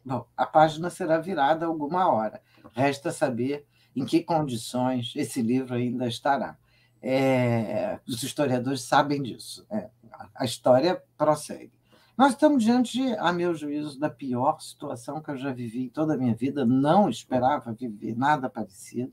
Bom, 0.03 0.27
a 0.35 0.45
página 0.47 0.89
será 0.89 1.19
virada 1.19 1.67
alguma 1.67 2.11
hora. 2.11 2.41
Resta 2.73 3.11
saber 3.11 3.63
em 3.95 4.03
que 4.05 4.23
condições 4.23 5.13
esse 5.15 5.39
livro 5.39 5.75
ainda 5.75 6.07
estará. 6.07 6.57
É, 7.05 7.99
os 8.07 8.23
historiadores 8.23 8.81
sabem 8.83 9.21
disso. 9.21 9.65
É, 9.69 9.89
a 10.33 10.45
história 10.45 11.03
prossegue. 11.17 11.73
Nós 12.17 12.31
estamos 12.31 12.63
diante, 12.63 13.01
a 13.17 13.33
meu 13.33 13.53
juízo, 13.53 13.99
da 13.99 14.09
pior 14.09 14.61
situação 14.61 15.21
que 15.21 15.29
eu 15.29 15.37
já 15.37 15.51
vivi 15.51 15.85
em 15.85 15.89
toda 15.89 16.13
a 16.13 16.17
minha 16.17 16.33
vida. 16.33 16.65
Não 16.65 17.09
esperava 17.09 17.73
viver 17.73 18.15
nada 18.15 18.49
parecido. 18.49 19.11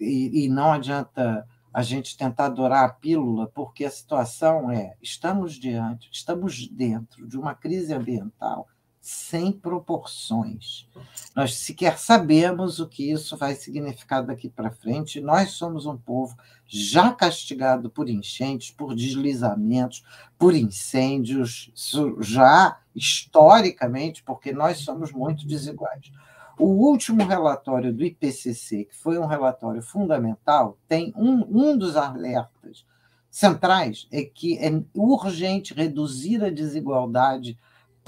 E, 0.00 0.44
e 0.44 0.48
não 0.48 0.72
adianta 0.72 1.44
a 1.72 1.82
gente 1.82 2.16
tentar 2.16 2.46
adorar 2.46 2.84
a 2.84 2.92
pílula, 2.92 3.48
porque 3.48 3.84
a 3.84 3.90
situação 3.90 4.70
é: 4.70 4.94
estamos 5.02 5.54
diante, 5.54 6.08
estamos 6.12 6.68
dentro 6.68 7.26
de 7.26 7.36
uma 7.36 7.54
crise 7.54 7.92
ambiental 7.92 8.68
sem 9.00 9.52
proporções. 9.52 10.88
Nós 11.34 11.54
sequer 11.54 11.98
sabemos 11.98 12.80
o 12.80 12.88
que 12.88 13.10
isso 13.10 13.36
vai 13.36 13.54
significar 13.54 14.22
daqui 14.22 14.48
para 14.48 14.70
frente. 14.70 15.20
Nós 15.20 15.52
somos 15.52 15.86
um 15.86 15.96
povo 15.96 16.36
já 16.66 17.12
castigado 17.12 17.88
por 17.88 18.08
enchentes, 18.08 18.70
por 18.70 18.94
deslizamentos, 18.94 20.04
por 20.38 20.54
incêndios, 20.54 21.72
já 22.20 22.78
historicamente, 22.94 24.22
porque 24.22 24.52
nós 24.52 24.78
somos 24.78 25.12
muito 25.12 25.46
desiguais. 25.46 26.10
O 26.58 26.66
último 26.66 27.24
relatório 27.24 27.92
do 27.92 28.04
IPCC, 28.04 28.86
que 28.86 28.96
foi 28.96 29.16
um 29.16 29.26
relatório 29.26 29.80
fundamental, 29.80 30.76
tem 30.88 31.12
um, 31.16 31.46
um 31.48 31.78
dos 31.78 31.96
alertas 31.96 32.84
centrais 33.30 34.08
é 34.10 34.24
que 34.24 34.58
é 34.58 34.70
urgente 34.94 35.72
reduzir 35.72 36.42
a 36.42 36.50
desigualdade 36.50 37.56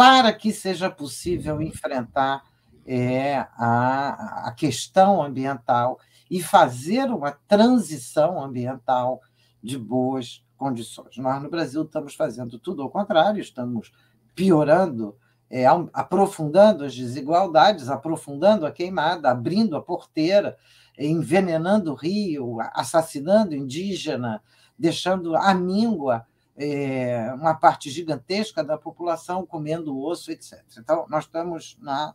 para 0.00 0.32
que 0.32 0.50
seja 0.50 0.88
possível 0.88 1.60
enfrentar 1.60 2.42
é, 2.86 3.36
a, 3.54 4.46
a 4.46 4.52
questão 4.52 5.22
ambiental 5.22 6.00
e 6.30 6.42
fazer 6.42 7.10
uma 7.10 7.32
transição 7.46 8.42
ambiental 8.42 9.20
de 9.62 9.76
boas 9.76 10.42
condições. 10.56 11.18
Nós, 11.18 11.42
no 11.42 11.50
Brasil, 11.50 11.82
estamos 11.82 12.14
fazendo 12.14 12.58
tudo 12.58 12.80
ao 12.80 12.88
contrário, 12.88 13.42
estamos 13.42 13.92
piorando, 14.34 15.18
é, 15.50 15.66
aprofundando 15.92 16.82
as 16.82 16.96
desigualdades, 16.96 17.90
aprofundando 17.90 18.64
a 18.64 18.72
queimada, 18.72 19.30
abrindo 19.30 19.76
a 19.76 19.82
porteira, 19.82 20.56
envenenando 20.98 21.92
o 21.92 21.94
rio, 21.94 22.56
assassinando 22.72 23.54
indígena, 23.54 24.42
deixando 24.78 25.36
a 25.36 25.52
míngua 25.52 26.26
é, 26.62 27.32
uma 27.32 27.54
parte 27.54 27.88
gigantesca 27.88 28.62
da 28.62 28.76
população 28.76 29.46
comendo 29.46 29.98
osso, 29.98 30.30
etc. 30.30 30.62
Então, 30.76 31.06
nós 31.08 31.24
estamos 31.24 31.78
na, 31.80 32.14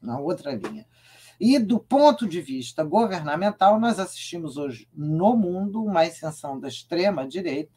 na 0.00 0.18
outra 0.18 0.52
linha. 0.54 0.86
E, 1.38 1.58
do 1.58 1.78
ponto 1.78 2.26
de 2.26 2.40
vista 2.40 2.82
governamental, 2.82 3.78
nós 3.78 3.98
assistimos 3.98 4.56
hoje 4.56 4.88
no 4.94 5.36
mundo 5.36 5.84
uma 5.84 6.00
ascensão 6.00 6.58
da 6.58 6.66
extrema-direita 6.66 7.70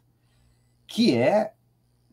que 0.87 1.13
é 1.17 1.53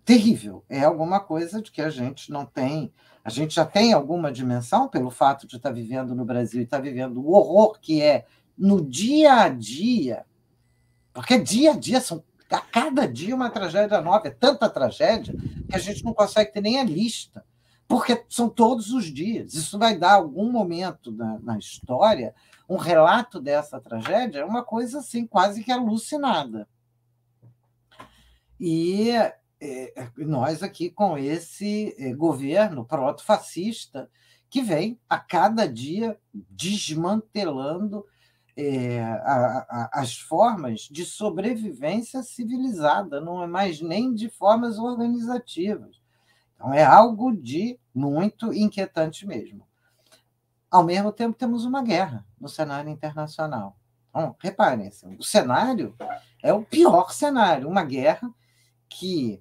terrível. 0.05 0.65
É 0.69 0.83
alguma 0.83 1.21
coisa 1.21 1.63
de 1.63 1.71
que 1.71 1.81
a 1.81 1.89
gente 1.89 2.33
não 2.33 2.45
tem. 2.45 2.93
A 3.25 3.31
gente 3.31 3.55
já 3.55 3.65
tem 3.65 3.93
alguma 3.93 4.33
dimensão 4.33 4.89
pelo 4.89 5.11
fato 5.11 5.47
de 5.47 5.57
estar 5.57 5.71
vivendo 5.71 6.17
no 6.17 6.25
Brasil 6.25 6.61
e 6.61 6.65
estar 6.65 6.81
vivendo 6.81 7.19
o 7.19 7.33
horror 7.33 7.79
que 7.81 8.03
é 8.03 8.27
no 8.57 8.85
dia 8.85 9.43
a 9.43 9.49
dia, 9.49 10.27
porque 11.13 11.39
dia 11.39 11.73
a 11.73 11.77
dia 11.77 12.01
são 12.01 12.25
a 12.55 12.61
cada 12.61 13.07
dia 13.07 13.35
uma 13.35 13.51
tragédia 13.51 14.01
nova, 14.01 14.29
é 14.29 14.31
tanta 14.31 14.69
tragédia 14.71 15.35
que 15.69 15.77
a 15.77 15.79
gente 15.79 16.05
não 16.05 16.15
consegue 16.15 16.53
ter 16.53 16.61
nem 16.61 16.81
a 16.81 16.85
lista, 16.85 17.45
porque 17.87 18.25
são 18.29 18.49
todos 18.49 18.91
os 18.93 19.07
dias. 19.07 19.55
Isso 19.55 19.79
vai 19.79 19.97
dar 19.97 20.13
algum 20.13 20.51
momento 20.51 21.13
na, 21.13 21.39
na 21.41 21.59
história, 21.59 22.35
um 22.69 22.77
relato 22.77 23.41
dessa 23.41 23.81
tragédia, 23.81 24.41
é 24.41 24.45
uma 24.45 24.63
coisa 24.63 24.99
assim, 25.01 25.27
quase 25.27 25.63
que 25.63 25.73
alucinada. 25.73 26.69
E 28.61 29.11
é, 29.61 30.11
nós 30.17 30.63
aqui 30.63 30.91
com 30.91 31.17
esse 31.17 31.95
é, 31.99 32.13
governo 32.13 32.85
proto-fascista 32.85 34.11
que 34.51 34.63
vem 34.63 34.99
a 35.09 35.19
cada 35.19 35.67
dia 35.67 36.19
desmantelando 36.33 38.05
é, 38.61 39.01
a, 39.01 39.67
a, 39.71 40.01
as 40.01 40.19
formas 40.19 40.81
de 40.91 41.05
sobrevivência 41.05 42.25
civilizada, 42.25 43.21
não 43.21 43.41
é 43.41 43.47
mais 43.47 43.81
nem 43.81 44.13
de 44.13 44.29
formas 44.29 44.81
organizativas. 44.81 46.03
Então, 46.57 46.75
é 46.75 46.83
algo 46.85 47.33
de 47.33 47.79
muito 47.95 48.53
inquietante 48.53 49.25
mesmo. 49.25 49.65
Ao 50.69 50.83
mesmo 50.83 51.13
tempo, 51.13 51.39
temos 51.39 51.65
uma 51.65 51.85
guerra 51.85 52.27
no 52.41 52.49
cenário 52.49 52.91
internacional. 52.91 53.79
Então, 54.11 54.35
reparem, 54.41 54.89
assim, 54.89 55.17
o 55.17 55.23
cenário 55.23 55.95
é 56.43 56.53
o 56.53 56.65
pior 56.65 57.13
cenário, 57.13 57.69
uma 57.69 57.85
guerra 57.85 58.29
que, 58.89 59.41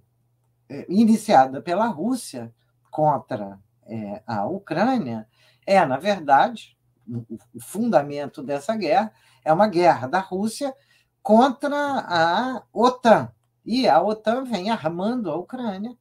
é, 0.70 0.86
iniciada 0.88 1.60
pela 1.60 1.88
Rússia 1.88 2.54
contra 2.92 3.60
é, 3.88 4.22
a 4.28 4.46
Ucrânia, 4.46 5.28
é, 5.66 5.84
na 5.84 5.98
verdade, 5.98 6.77
o 7.08 7.60
fundamento 7.60 8.44
dessa 8.44 8.76
guerra 8.76 9.12
é 9.44 9.52
uma 9.54 9.68
guerra 9.68 10.08
da 10.08 10.20
Rússia 10.20 10.74
contra 11.22 11.76
a 11.76 12.64
OTAN. 12.74 13.32
E 13.66 13.88
a 13.88 14.02
OTAN 14.02 14.44
vem 14.44 14.70
armando 14.70 15.30
a 15.30 15.36
Ucrânia 15.36 15.96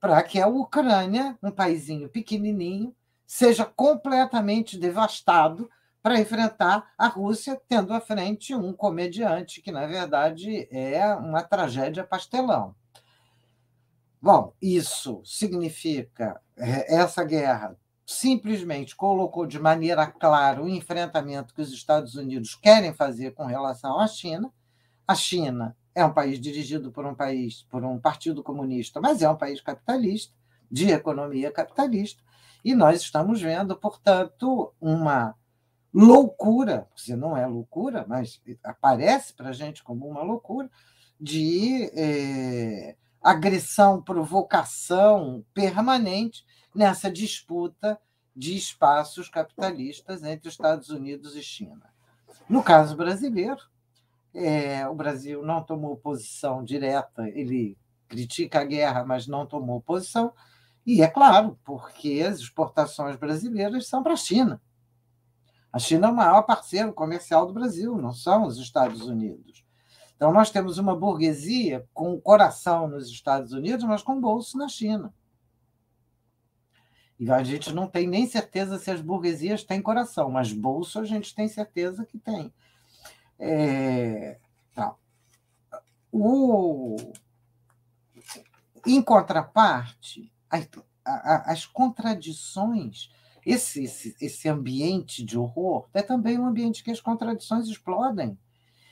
para 0.00 0.22
que 0.22 0.40
a 0.40 0.46
Ucrânia, 0.46 1.38
um 1.42 1.50
paísinho 1.50 2.08
pequenininho, 2.08 2.94
seja 3.26 3.64
completamente 3.64 4.78
devastado 4.78 5.70
para 6.02 6.20
enfrentar 6.20 6.92
a 6.98 7.06
Rússia, 7.06 7.58
tendo 7.66 7.94
à 7.94 8.00
frente 8.00 8.54
um 8.54 8.74
comediante 8.74 9.62
que, 9.62 9.72
na 9.72 9.86
verdade, 9.86 10.68
é 10.70 11.06
uma 11.14 11.42
tragédia 11.42 12.04
pastelão. 12.04 12.74
Bom, 14.20 14.52
isso 14.60 15.22
significa 15.24 16.40
é, 16.56 16.96
essa 16.96 17.24
guerra 17.24 17.76
simplesmente 18.06 18.94
colocou 18.94 19.46
de 19.46 19.58
maneira 19.58 20.06
clara 20.06 20.62
o 20.62 20.68
enfrentamento 20.68 21.54
que 21.54 21.62
os 21.62 21.72
Estados 21.72 22.14
Unidos 22.14 22.54
querem 22.54 22.92
fazer 22.92 23.32
com 23.32 23.44
relação 23.46 23.98
à 23.98 24.06
China. 24.06 24.52
A 25.06 25.14
China 25.14 25.76
é 25.94 26.04
um 26.04 26.12
país 26.12 26.40
dirigido 26.40 26.90
por 26.90 27.06
um 27.06 27.14
país, 27.14 27.62
por 27.70 27.84
um 27.84 27.98
partido 27.98 28.42
comunista, 28.42 29.00
mas 29.00 29.22
é 29.22 29.28
um 29.28 29.36
país 29.36 29.60
capitalista, 29.60 30.34
de 30.70 30.90
economia 30.90 31.52
capitalista, 31.52 32.22
e 32.64 32.74
nós 32.74 33.00
estamos 33.00 33.40
vendo, 33.40 33.76
portanto, 33.76 34.74
uma 34.80 35.34
loucura, 35.92 36.88
se 36.96 37.14
não 37.14 37.36
é 37.36 37.46
loucura, 37.46 38.04
mas 38.08 38.42
aparece 38.64 39.32
para 39.34 39.50
a 39.50 39.52
gente 39.52 39.84
como 39.84 40.08
uma 40.08 40.22
loucura, 40.22 40.68
de 41.20 41.90
é, 41.94 42.96
agressão, 43.22 44.02
provocação 44.02 45.44
permanente 45.54 46.44
nessa 46.74 47.10
disputa 47.10 47.98
de 48.34 48.56
espaços 48.56 49.28
capitalistas 49.28 50.24
entre 50.24 50.48
Estados 50.48 50.88
Unidos 50.88 51.36
e 51.36 51.42
China. 51.42 51.92
No 52.48 52.62
caso 52.62 52.96
brasileiro, 52.96 53.60
é, 54.34 54.86
o 54.88 54.94
Brasil 54.94 55.42
não 55.44 55.62
tomou 55.62 55.96
posição 55.96 56.64
direta, 56.64 57.28
ele 57.28 57.78
critica 58.08 58.60
a 58.60 58.64
guerra, 58.64 59.04
mas 59.04 59.26
não 59.26 59.46
tomou 59.46 59.80
posição, 59.80 60.32
e 60.84 61.02
é 61.02 61.08
claro, 61.08 61.58
porque 61.64 62.24
as 62.26 62.38
exportações 62.38 63.16
brasileiras 63.16 63.86
são 63.86 64.02
para 64.02 64.12
a 64.12 64.16
China. 64.16 64.60
A 65.72 65.78
China 65.78 66.08
é 66.08 66.10
o 66.10 66.14
maior 66.14 66.42
parceiro 66.42 66.92
comercial 66.92 67.46
do 67.46 67.52
Brasil, 67.52 67.96
não 67.96 68.12
são 68.12 68.44
os 68.44 68.58
Estados 68.58 69.02
Unidos. 69.02 69.64
Então, 70.16 70.32
nós 70.32 70.50
temos 70.50 70.78
uma 70.78 70.94
burguesia 70.94 71.88
com 71.92 72.12
o 72.12 72.20
coração 72.20 72.86
nos 72.86 73.08
Estados 73.08 73.52
Unidos, 73.52 73.84
mas 73.84 74.02
com 74.02 74.16
o 74.16 74.20
bolso 74.20 74.56
na 74.56 74.68
China. 74.68 75.12
E 77.18 77.30
a 77.30 77.42
gente 77.42 77.72
não 77.72 77.86
tem 77.86 78.06
nem 78.06 78.26
certeza 78.26 78.78
se 78.78 78.90
as 78.90 79.00
burguesias 79.00 79.62
têm 79.62 79.80
coração, 79.80 80.30
mas 80.30 80.52
bolso 80.52 80.98
a 80.98 81.04
gente 81.04 81.34
tem 81.34 81.46
certeza 81.46 82.04
que 82.04 82.18
tem. 82.18 82.52
É, 83.38 84.38
tá. 84.74 84.94
o, 86.10 86.96
em 88.86 89.02
contraparte, 89.02 90.32
as, 90.50 90.68
as 91.04 91.66
contradições, 91.66 93.10
esse, 93.44 93.84
esse, 93.84 94.16
esse 94.20 94.48
ambiente 94.48 95.24
de 95.24 95.38
horror 95.38 95.88
é 95.92 96.02
também 96.02 96.38
um 96.38 96.46
ambiente 96.46 96.82
que 96.82 96.90
as 96.90 97.00
contradições 97.00 97.68
explodem, 97.68 98.38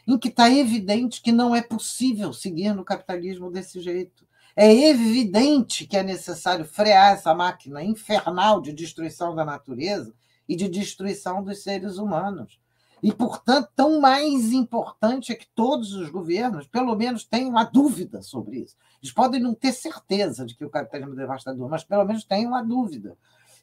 em 0.07 0.19
que 0.19 0.29
está 0.29 0.51
evidente 0.51 1.23
que 1.23 1.33
não 1.33 1.55
é 1.55 1.63
possível 1.63 2.33
seguir 2.33 2.75
no 2.75 2.85
capitalismo 2.85 3.51
desse 3.51 3.81
jeito 3.81 4.27
É 4.55 4.73
evidente 4.89 5.87
que 5.87 5.97
é 5.97 6.03
necessário 6.03 6.65
frear 6.65 7.15
essa 7.15 7.35
máquina 7.35 7.83
infernal 7.83 8.61
de 8.61 8.73
destruição 8.73 9.35
da 9.35 9.45
natureza 9.45 10.15
e 10.49 10.55
de 10.55 10.69
destruição 10.69 11.43
dos 11.43 11.63
seres 11.63 11.97
humanos. 11.97 12.61
E, 13.03 13.13
portanto, 13.13 13.69
tão 13.75 14.01
mais 14.01 14.53
importante 14.53 15.33
é 15.33 15.35
que 15.35 15.49
todos 15.55 15.93
os 15.95 16.09
governos, 16.09 16.69
pelo 16.69 16.95
menos, 16.95 17.25
tenham 17.25 17.57
a 17.59 17.65
dúvida 17.65 18.23
sobre 18.23 18.59
isso. 18.59 18.77
Eles 19.03 19.13
podem 19.13 19.41
não 19.41 19.55
ter 19.55 19.73
certeza 19.73 20.47
de 20.47 20.55
que 20.55 20.65
o 20.65 20.71
capitalismo 20.71 21.15
é 21.15 21.17
devastador, 21.17 21.69
mas 21.69 21.83
pelo 21.83 22.05
menos 22.05 22.23
tenham 22.23 22.55
a 22.55 22.63
dúvida. 22.63 23.17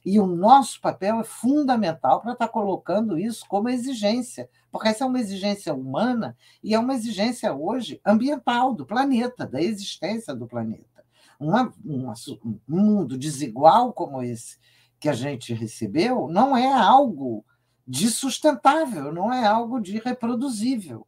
E 0.04 0.18
o 0.18 0.26
nosso 0.26 0.80
papel 0.80 1.20
é 1.20 1.24
fundamental 1.24 2.20
para 2.20 2.32
estar 2.32 2.48
colocando 2.48 3.18
isso 3.18 3.44
como 3.46 3.68
exigência, 3.68 4.48
porque 4.70 4.88
essa 4.88 5.04
é 5.04 5.06
uma 5.06 5.20
exigência 5.20 5.74
humana 5.74 6.36
e 6.62 6.74
é 6.74 6.78
uma 6.78 6.94
exigência 6.94 7.52
hoje 7.52 8.00
ambiental 8.04 8.74
do 8.74 8.86
planeta, 8.86 9.46
da 9.46 9.60
existência 9.60 10.34
do 10.34 10.46
planeta. 10.46 11.04
Uma, 11.38 11.72
um 11.84 12.12
mundo 12.66 13.16
desigual 13.16 13.92
como 13.92 14.22
esse 14.22 14.58
que 14.98 15.08
a 15.08 15.14
gente 15.14 15.54
recebeu 15.54 16.28
não 16.28 16.56
é 16.56 16.70
algo 16.70 17.44
de 17.86 18.08
sustentável, 18.10 19.12
não 19.12 19.32
é 19.32 19.46
algo 19.46 19.80
de 19.80 19.98
reproduzível. 19.98 21.06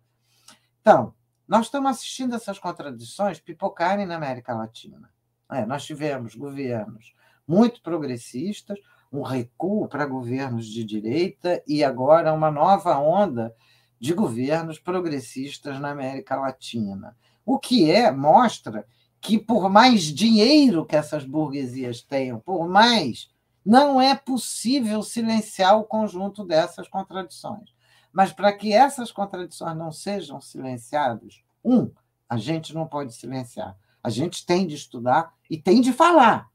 Então, 0.80 1.14
nós 1.46 1.66
estamos 1.66 1.90
assistindo 1.90 2.34
essas 2.34 2.58
contradições 2.58 3.38
pipocarem 3.38 4.06
na 4.06 4.16
América 4.16 4.54
Latina. 4.54 5.10
É, 5.50 5.66
nós 5.66 5.84
tivemos 5.84 6.34
governos 6.34 7.14
muito 7.46 7.82
progressistas, 7.82 8.78
um 9.12 9.22
recuo 9.22 9.88
para 9.88 10.06
governos 10.06 10.66
de 10.66 10.84
direita 10.84 11.62
e 11.66 11.84
agora 11.84 12.32
uma 12.32 12.50
nova 12.50 12.98
onda 12.98 13.54
de 14.00 14.14
governos 14.14 14.78
progressistas 14.78 15.78
na 15.78 15.90
América 15.90 16.36
Latina. 16.36 17.16
O 17.44 17.58
que 17.58 17.90
é 17.90 18.10
mostra 18.10 18.86
que 19.20 19.38
por 19.38 19.68
mais 19.68 20.02
dinheiro 20.02 20.84
que 20.84 20.96
essas 20.96 21.24
burguesias 21.24 22.02
tenham, 22.02 22.40
por 22.40 22.68
mais 22.68 23.30
não 23.64 24.00
é 24.00 24.14
possível 24.16 25.02
silenciar 25.02 25.78
o 25.78 25.84
conjunto 25.84 26.44
dessas 26.44 26.88
contradições. 26.88 27.70
Mas 28.12 28.32
para 28.32 28.52
que 28.52 28.72
essas 28.72 29.12
contradições 29.12 29.76
não 29.76 29.92
sejam 29.92 30.40
silenciadas, 30.40 31.42
um, 31.64 31.90
a 32.28 32.36
gente 32.36 32.74
não 32.74 32.86
pode 32.86 33.14
silenciar. 33.14 33.76
A 34.02 34.10
gente 34.10 34.44
tem 34.44 34.66
de 34.66 34.74
estudar 34.74 35.32
e 35.48 35.56
tem 35.56 35.80
de 35.80 35.92
falar. 35.92 36.50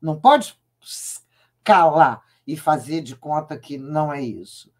Não 0.00 0.18
pode 0.18 0.58
calar 1.62 2.22
e 2.46 2.56
fazer 2.56 3.00
de 3.00 3.14
conta 3.14 3.58
que 3.58 3.78
não 3.78 4.12
é 4.12 4.20
isso. 4.20 4.72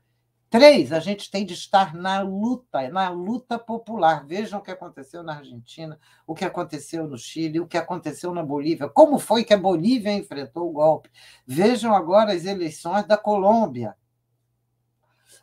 Três, 0.50 0.92
a 0.92 0.98
gente 0.98 1.30
tem 1.30 1.46
de 1.46 1.54
estar 1.54 1.94
na 1.94 2.20
luta, 2.22 2.88
na 2.88 3.08
luta 3.08 3.56
popular. 3.56 4.26
Vejam 4.26 4.58
o 4.58 4.62
que 4.62 4.72
aconteceu 4.72 5.22
na 5.22 5.36
Argentina, 5.36 5.96
o 6.26 6.34
que 6.34 6.44
aconteceu 6.44 7.06
no 7.06 7.16
Chile, 7.16 7.60
o 7.60 7.68
que 7.68 7.78
aconteceu 7.78 8.34
na 8.34 8.42
Bolívia, 8.42 8.88
como 8.88 9.20
foi 9.20 9.44
que 9.44 9.54
a 9.54 9.58
Bolívia 9.58 10.12
enfrentou 10.12 10.68
o 10.68 10.72
golpe. 10.72 11.08
Vejam 11.46 11.94
agora 11.94 12.32
as 12.32 12.44
eleições 12.46 13.06
da 13.06 13.16
Colômbia. 13.16 13.96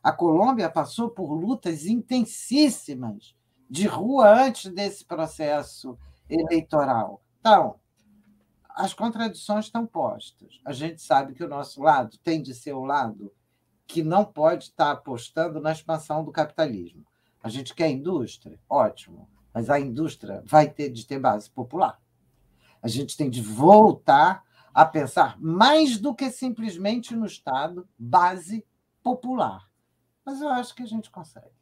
A 0.04 0.12
Colômbia 0.12 0.70
passou 0.70 1.10
por 1.10 1.32
lutas 1.32 1.86
intensíssimas 1.86 3.34
de 3.70 3.88
rua 3.88 4.28
antes 4.28 4.70
desse 4.74 5.06
processo 5.06 5.98
eleitoral. 6.30 7.22
Então, 7.40 7.80
as 8.78 8.94
contradições 8.94 9.66
estão 9.66 9.88
postas. 9.88 10.62
A 10.64 10.72
gente 10.72 11.02
sabe 11.02 11.34
que 11.34 11.44
o 11.44 11.50
nosso 11.50 11.82
lado 11.82 12.16
tem 12.20 12.44
de 12.44 12.54
ser 12.54 12.74
o 12.74 12.86
lado 12.86 13.34
que 13.88 14.04
não 14.04 14.24
pode 14.24 14.66
estar 14.66 14.92
apostando 14.92 15.60
na 15.60 15.72
expansão 15.72 16.24
do 16.24 16.32
capitalismo. 16.32 17.04
A 17.42 17.50
gente 17.50 17.74
quer 17.74 17.90
indústria, 17.90 18.60
ótimo, 18.70 19.28
mas 19.52 19.72
a 19.72 19.80
indústria 19.80 20.44
vai 20.46 20.70
ter 20.70 20.92
de 20.92 21.08
ter 21.08 21.18
base 21.18 21.50
popular. 21.50 22.00
A 22.80 22.88
gente 22.88 23.18
tem 23.18 23.32
de 23.32 23.42
voltar 23.42 24.44
a 24.72 24.86
pensar 24.86 25.42
mais 25.42 25.98
do 25.98 26.14
que 26.14 26.30
simplesmente 26.30 27.16
no 27.16 27.26
Estado, 27.26 27.90
base 27.98 28.64
popular. 29.02 29.68
Mas 30.24 30.40
eu 30.40 30.50
acho 30.50 30.76
que 30.76 30.84
a 30.84 30.88
gente 30.88 31.10
consegue 31.10 31.57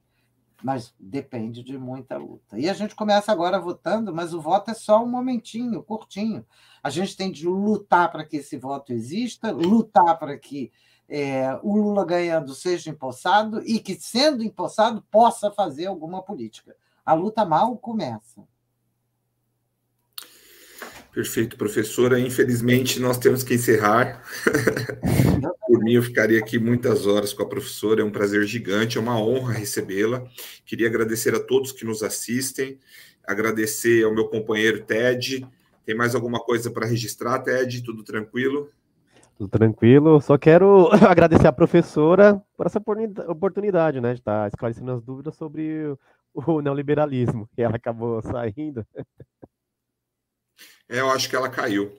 mas 0.66 0.95
depende 0.99 1.61
de 1.61 1.78
muita 1.78 2.18
luta. 2.18 2.57
E 2.57 2.68
a 2.68 2.74
gente 2.74 2.95
começa 2.95 3.32
agora 3.32 3.59
votando, 3.59 4.11
mas 4.11 4.34
o 4.34 4.41
voto 4.41 4.72
é 4.72 4.74
só 4.74 5.03
um 5.03 5.05
momentinho, 5.05 5.84
curtinho. 5.84 6.43
A 6.82 6.89
gente 6.89 7.16
tem 7.16 7.32
de 7.32 7.47
lutar 7.47 8.11
para 8.11 8.26
que 8.26 8.38
esse 8.38 8.57
voto 8.57 8.91
exista, 8.91 9.51
lutar 9.51 10.18
para 10.18 10.36
que 10.39 10.72
é, 11.07 11.55
o 11.61 11.78
Lula 11.78 12.03
ganhando 12.03 12.55
seja 12.55 12.89
empossado 12.89 13.61
e 13.61 13.78
que, 13.78 13.93
sendo 13.93 14.43
empossado, 14.43 15.05
possa 15.11 15.51
fazer 15.51 15.86
alguma 15.86 16.24
política. 16.24 16.76
A 17.05 17.13
luta 17.13 17.45
mal 17.45 17.78
começa. 17.78 18.41
Perfeito, 21.16 21.55
professora. 21.55 22.20
Infelizmente, 22.20 22.99
nós 22.99 23.18
temos 23.18 23.41
que 23.41 23.53
encerrar. 23.53 24.22
Por 25.66 25.80
mim, 25.80 25.93
eu 25.93 26.03
ficaria 26.03 26.38
aqui 26.38 26.59
muitas 26.59 27.07
horas 27.07 27.32
com 27.32 27.41
a 27.41 27.47
professora. 27.47 28.01
É 28.01 28.03
um 28.03 28.11
prazer 28.11 28.43
gigante, 28.43 28.97
é 28.97 29.01
uma 29.01 29.18
honra 29.18 29.53
recebê-la. 29.53 30.26
Queria 30.66 30.89
agradecer 30.89 31.34
a 31.34 31.39
todos 31.39 31.72
que 31.72 31.86
nos 31.86 32.03
assistem, 32.03 32.78
agradecer 33.26 34.03
ao 34.03 34.13
meu 34.13 34.28
companheiro 34.28 34.84
Ted. 34.84 35.47
Tem 35.86 35.95
mais 35.95 36.16
alguma 36.16 36.41
coisa 36.41 36.70
para 36.70 36.86
registrar, 36.86 37.39
Ted? 37.39 37.82
Tudo 37.82 38.03
tranquilo? 38.03 38.70
Tudo 39.38 39.49
tranquilo. 39.49 40.20
Só 40.20 40.38
quero 40.38 40.89
agradecer 41.09 41.47
a 41.47 41.53
professora 41.53 42.43
por 42.57 42.66
essa 42.66 42.82
oportunidade, 43.30 44.01
né, 44.01 44.16
de 44.16 44.20
estar 44.20 44.49
esclarecendo 44.49 44.91
as 44.91 45.01
dúvidas 45.01 45.38
sobre 45.38 45.95
o 46.34 46.61
neoliberalismo, 46.61 47.47
que 47.55 47.61
ela 47.61 47.78
acabou 47.78 48.20
saindo. 48.28 48.86
É, 50.90 51.00
eu 51.00 51.10
acho 51.10 51.30
que 51.30 51.36
ela 51.36 51.50
caiu. 51.50 51.92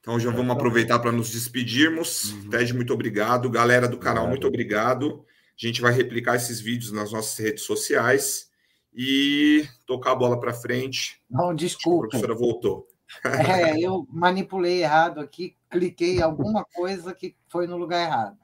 Então 0.00 0.20
já 0.20 0.30
vamos 0.30 0.54
aproveitar 0.54 0.98
para 0.98 1.10
nos 1.10 1.30
despedirmos. 1.30 2.32
Uhum. 2.32 2.50
Ted, 2.50 2.74
muito 2.74 2.92
obrigado. 2.92 3.48
Galera 3.48 3.88
do 3.88 3.98
canal, 3.98 4.28
muito 4.28 4.46
obrigado. 4.46 5.24
A 5.26 5.66
gente 5.66 5.80
vai 5.80 5.92
replicar 5.92 6.36
esses 6.36 6.60
vídeos 6.60 6.92
nas 6.92 7.12
nossas 7.12 7.38
redes 7.38 7.64
sociais 7.64 8.50
e 8.92 9.66
tocar 9.86 10.12
a 10.12 10.16
bola 10.16 10.38
para 10.38 10.52
frente. 10.52 11.22
Não, 11.30 11.54
desculpa. 11.54 12.06
A 12.06 12.08
professora 12.10 12.34
voltou. 12.34 12.86
É, 13.24 13.78
eu 13.80 14.06
manipulei 14.10 14.82
errado 14.82 15.20
aqui, 15.20 15.56
cliquei 15.70 16.18
em 16.18 16.22
alguma 16.22 16.64
coisa 16.64 17.14
que 17.14 17.34
foi 17.48 17.66
no 17.66 17.76
lugar 17.76 18.06
errado. 18.06 18.36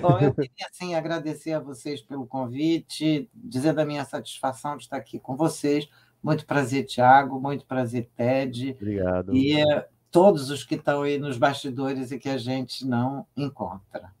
Bom, 0.00 0.18
eu 0.18 0.32
queria 0.32 0.66
assim, 0.70 0.94
agradecer 0.94 1.52
a 1.52 1.60
vocês 1.60 2.00
pelo 2.00 2.26
convite, 2.26 3.28
dizer 3.34 3.74
da 3.74 3.84
minha 3.84 4.04
satisfação 4.04 4.76
de 4.76 4.84
estar 4.84 4.96
aqui 4.96 5.18
com 5.18 5.36
vocês. 5.36 5.88
Muito 6.22 6.46
prazer, 6.46 6.84
Tiago. 6.84 7.40
Muito 7.40 7.66
prazer, 7.66 8.08
Ted. 8.16 8.76
Obrigado. 8.80 9.34
E 9.34 9.60
eh, 9.60 9.88
todos 10.10 10.50
os 10.50 10.62
que 10.62 10.76
estão 10.76 11.02
aí 11.02 11.18
nos 11.18 11.36
bastidores 11.36 12.12
e 12.12 12.18
que 12.18 12.28
a 12.28 12.38
gente 12.38 12.86
não 12.86 13.26
encontra. 13.36 14.12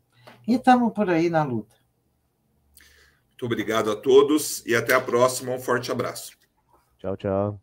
E 0.46 0.54
estamos 0.54 0.92
por 0.92 1.08
aí 1.08 1.30
na 1.30 1.44
luta. 1.44 1.76
Muito 3.28 3.46
obrigado 3.46 3.90
a 3.90 3.96
todos 3.96 4.64
e 4.66 4.74
até 4.74 4.94
a 4.94 5.00
próxima. 5.00 5.52
Um 5.52 5.60
forte 5.60 5.90
abraço. 5.92 6.36
Tchau, 6.98 7.16
tchau. 7.16 7.60